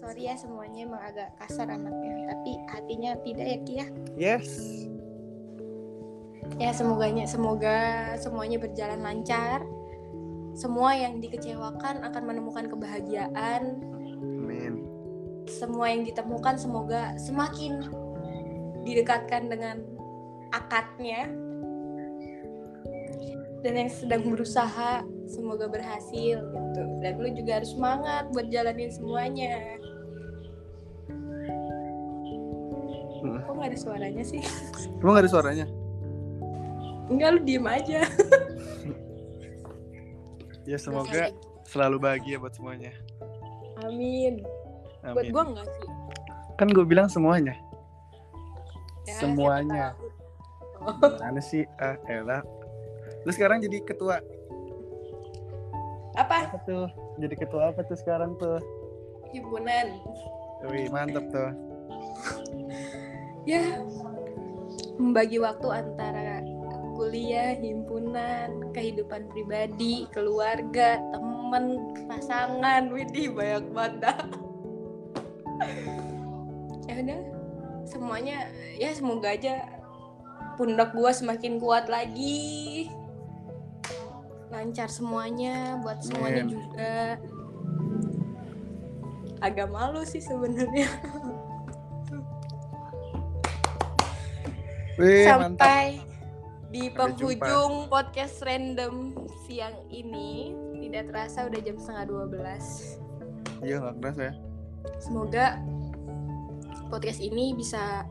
Sorry 0.06 0.30
ya 0.30 0.38
semuanya 0.38 0.86
emang 0.86 1.02
agak 1.02 1.34
kasar 1.42 1.66
anaknya, 1.66 2.30
tapi 2.30 2.62
hatinya 2.70 3.18
tidak 3.26 3.46
ya 3.50 3.58
Ki 3.66 3.74
ya. 3.74 3.88
Yes. 4.14 4.50
Ya 6.62 6.70
semoganya 6.78 7.26
semoga 7.26 8.14
semuanya 8.22 8.62
berjalan 8.62 9.02
lancar. 9.02 9.66
Semua 10.54 10.94
yang 10.94 11.18
dikecewakan 11.26 12.06
akan 12.06 12.22
menemukan 12.22 12.70
kebahagiaan. 12.70 13.82
Amin. 14.22 14.86
Semua 15.50 15.90
yang 15.90 16.06
ditemukan 16.06 16.54
semoga 16.62 17.18
semakin 17.18 17.90
didekatkan 18.86 19.50
dengan 19.50 19.82
akadnya. 20.54 21.34
Dan 23.66 23.74
yang 23.74 23.90
sedang 23.90 24.22
berusaha 24.30 25.02
semoga 25.26 25.66
berhasil 25.66 26.38
gitu. 26.46 26.84
Dan 27.02 27.18
lu 27.18 27.34
juga 27.34 27.58
harus 27.58 27.74
semangat 27.74 28.30
buat 28.30 28.54
jalanin 28.54 28.94
semuanya. 28.94 29.82
Hmm. 33.26 33.42
Kok 33.42 33.54
nggak 33.58 33.70
ada 33.74 33.80
suaranya 33.82 34.24
sih? 34.24 34.42
Emang 35.02 35.14
gak 35.18 35.26
ada 35.26 35.32
suaranya? 35.34 35.66
Enggak 37.10 37.30
lu 37.34 37.40
diem 37.42 37.66
aja. 37.66 38.02
Ya 40.66 40.82
semoga 40.82 41.30
selalu 41.70 42.02
bahagia 42.02 42.42
buat 42.42 42.58
semuanya. 42.58 42.90
Amin. 43.86 44.42
Buat 45.06 45.30
Amin. 45.30 45.30
gua 45.30 45.44
enggak 45.46 45.68
sih? 45.70 45.86
Kan 46.58 46.68
gue 46.74 46.86
bilang 46.90 47.06
semuanya. 47.06 47.54
Ya, 49.06 49.22
Semuanya. 49.22 49.94
Mana 51.22 51.38
sih? 51.38 51.70
Ah, 51.78 52.02
elah. 52.10 52.42
Lu 53.22 53.30
sekarang 53.30 53.62
jadi 53.62 53.78
ketua 53.86 54.18
Apa? 56.18 56.50
apa 56.50 56.58
tuh? 56.66 56.90
Jadi 57.22 57.36
ketua 57.38 57.70
apa 57.70 57.86
tuh 57.86 57.98
sekarang 58.02 58.34
tuh? 58.42 58.58
Himpunan. 59.30 60.02
Wih, 60.66 60.90
mantep 60.90 61.30
tuh. 61.30 61.54
Ya. 63.46 63.62
Membagi 64.98 65.38
waktu 65.38 65.68
antara 65.70 66.42
kuliah, 66.96 67.54
himpunan, 67.54 68.72
kehidupan 68.72 69.28
pribadi, 69.30 70.08
keluarga, 70.10 70.98
temen, 71.14 71.66
pasangan, 72.08 72.90
widih 72.90 73.36
banyak 73.36 73.66
banget 73.76 73.94
dah. 74.02 74.20
ya 76.86 77.02
udah, 77.02 77.22
semuanya 77.88 78.38
ya 78.78 78.94
semoga 78.94 79.34
aja 79.34 79.66
pundak 80.56 80.96
gua 80.96 81.12
semakin 81.12 81.60
kuat 81.60 81.92
lagi. 81.92 82.88
Lancar 84.50 84.88
semuanya 84.88 85.84
buat 85.84 86.00
semuanya 86.00 86.44
Amin. 86.48 86.54
juga. 86.56 86.96
Agak 89.44 89.68
malu 89.68 90.02
sih 90.08 90.24
sebenarnya. 90.24 90.88
Wih, 94.96 95.28
mantap. 95.28 95.60
sampai 95.60 96.00
di 96.72 96.88
Sampai 96.88 96.96
penghujung 96.96 97.92
podcast 97.92 98.40
random 98.48 99.12
siang 99.44 99.76
ini. 99.92 100.56
Tidak 100.80 101.12
terasa 101.12 101.52
udah 101.52 101.60
jam 101.60 101.76
setengah 101.76 102.32
12 102.32 103.68
Iya, 103.68 103.84
gak 103.84 103.96
keras 104.00 104.18
ya. 104.24 104.34
semoga 105.04 105.60
podcast 106.88 107.20
ini 107.20 107.52
bisa 107.58 108.08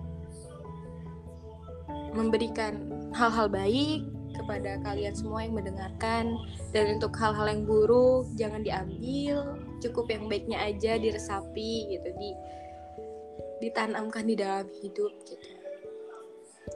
memberikan 2.12 2.84
hal-hal 3.16 3.48
baik 3.48 4.04
kepada 4.36 4.76
kalian 4.84 5.16
semua 5.16 5.48
yang 5.48 5.56
mendengarkan. 5.56 6.36
Dan 6.76 7.00
untuk 7.00 7.16
hal-hal 7.16 7.48
yang 7.48 7.64
buruk 7.64 8.28
jangan 8.36 8.60
diambil. 8.60 9.56
Cukup 9.80 10.12
yang 10.12 10.28
baiknya 10.28 10.60
aja 10.60 11.00
diresapi 11.00 11.96
gitu 11.96 12.12
di 12.20 12.30
ditanamkan 13.64 14.28
di 14.28 14.36
dalam 14.36 14.68
hidup 14.84 15.12
gitu 15.24 15.63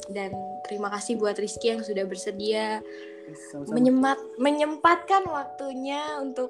dan 0.09 0.33
terima 0.67 0.89
kasih 0.93 1.21
buat 1.21 1.37
Rizky 1.37 1.75
yang 1.77 1.83
sudah 1.85 2.05
bersedia 2.09 2.81
Sama-sama. 3.53 3.75
menyemat 3.77 4.19
menyempatkan 4.41 5.23
waktunya 5.29 6.01
untuk 6.21 6.49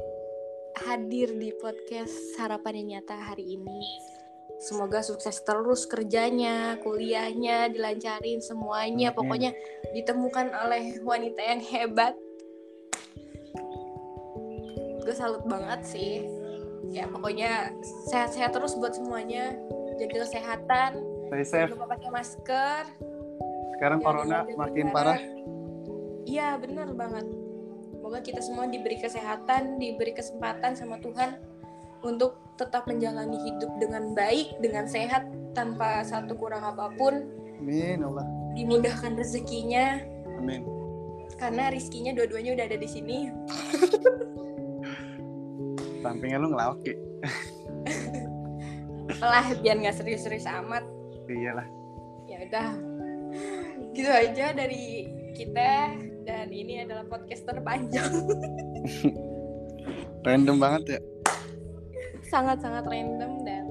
hadir 0.87 1.35
di 1.35 1.51
podcast 1.59 2.39
harapan 2.39 2.83
yang 2.83 3.03
nyata 3.03 3.17
hari 3.19 3.59
ini. 3.59 3.83
Semoga 4.59 5.07
sukses 5.07 5.39
terus 5.47 5.87
kerjanya, 5.87 6.83
kuliahnya 6.83 7.71
dilancarin 7.71 8.43
semuanya, 8.43 9.15
Amin. 9.15 9.19
pokoknya 9.19 9.51
ditemukan 9.95 10.51
oleh 10.67 10.99
wanita 11.03 11.39
yang 11.39 11.63
hebat. 11.63 12.15
Gue 15.07 15.15
salut 15.15 15.47
banget 15.47 15.81
sih. 15.87 16.27
Ya 16.91 17.07
pokoknya 17.07 17.71
sehat-sehat 18.11 18.51
terus 18.51 18.75
buat 18.75 18.99
semuanya. 18.99 19.55
Jaga 19.99 20.27
kesehatan, 20.27 20.91
jangan 21.31 21.75
lupa 21.75 21.87
pakai 21.95 22.11
masker. 22.11 22.83
Sekarang 23.79 24.03
Jangan 24.03 24.11
corona 24.11 24.39
jaga 24.43 24.59
makin 24.59 24.87
parah. 24.91 25.21
Iya 26.27 26.59
benar 26.59 26.91
banget. 26.99 27.31
Semoga 27.95 28.19
kita 28.27 28.43
semua 28.43 28.67
diberi 28.67 28.99
kesehatan, 28.99 29.79
diberi 29.79 30.19
kesempatan 30.19 30.75
sama 30.75 30.99
Tuhan 30.99 31.39
untuk 32.03 32.43
tetap 32.59 32.91
menjalani 32.91 33.39
hidup 33.39 33.71
dengan 33.79 34.19
baik, 34.19 34.59
dengan 34.59 34.91
sehat, 34.91 35.31
tanpa 35.55 36.03
satu 36.03 36.35
kurang 36.35 36.67
apa 36.67 36.91
pun. 36.99 37.23
Amin, 37.63 38.03
Allah. 38.03 38.27
Dimudahkan 38.59 39.15
rezekinya, 39.15 40.03
Amin. 40.43 40.67
karena 41.39 41.71
rizkinya 41.71 42.11
dua-duanya 42.19 42.59
udah 42.59 42.65
ada 42.67 42.79
di 42.79 42.89
sini. 42.91 43.31
Sampingnya 46.03 46.43
lu 46.43 46.51
ngelawak 46.51 46.83
ya? 46.83 46.97
Lah 49.23 49.47
biar 49.63 49.79
nggak 49.79 49.97
serius-serius 49.99 50.51
amat. 50.51 50.83
Iyalah. 51.31 51.67
Ya 52.27 52.43
udah, 52.45 52.71
gitu 53.99 54.11
aja 54.11 54.55
dari 54.55 55.11
kita. 55.35 55.99
Dan 56.23 56.53
ini 56.53 56.85
adalah 56.85 57.09
podcast 57.09 57.43
terpanjang. 57.49 58.13
Random 60.27 60.57
banget 60.61 60.99
ya. 60.99 61.01
sangat-sangat 62.29 62.85
random 62.85 63.41
dan 63.41 63.65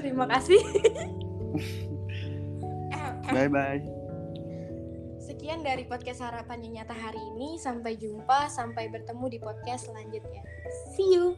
terima 0.00 0.24
kasih. 0.24 0.56
Bye 3.36 3.52
bye 3.52 4.02
sekian 5.22 5.66
dari 5.66 5.82
podcast 5.88 6.22
harapan 6.22 6.62
yang 6.62 6.82
nyata 6.82 6.94
hari 6.94 7.18
ini. 7.34 7.58
Sampai 7.58 7.98
jumpa 7.98 8.46
sampai 8.46 8.86
bertemu 8.90 9.26
di 9.26 9.38
podcast 9.42 9.90
selanjutnya. 9.90 10.38
See 10.94 11.18
you 11.18 11.34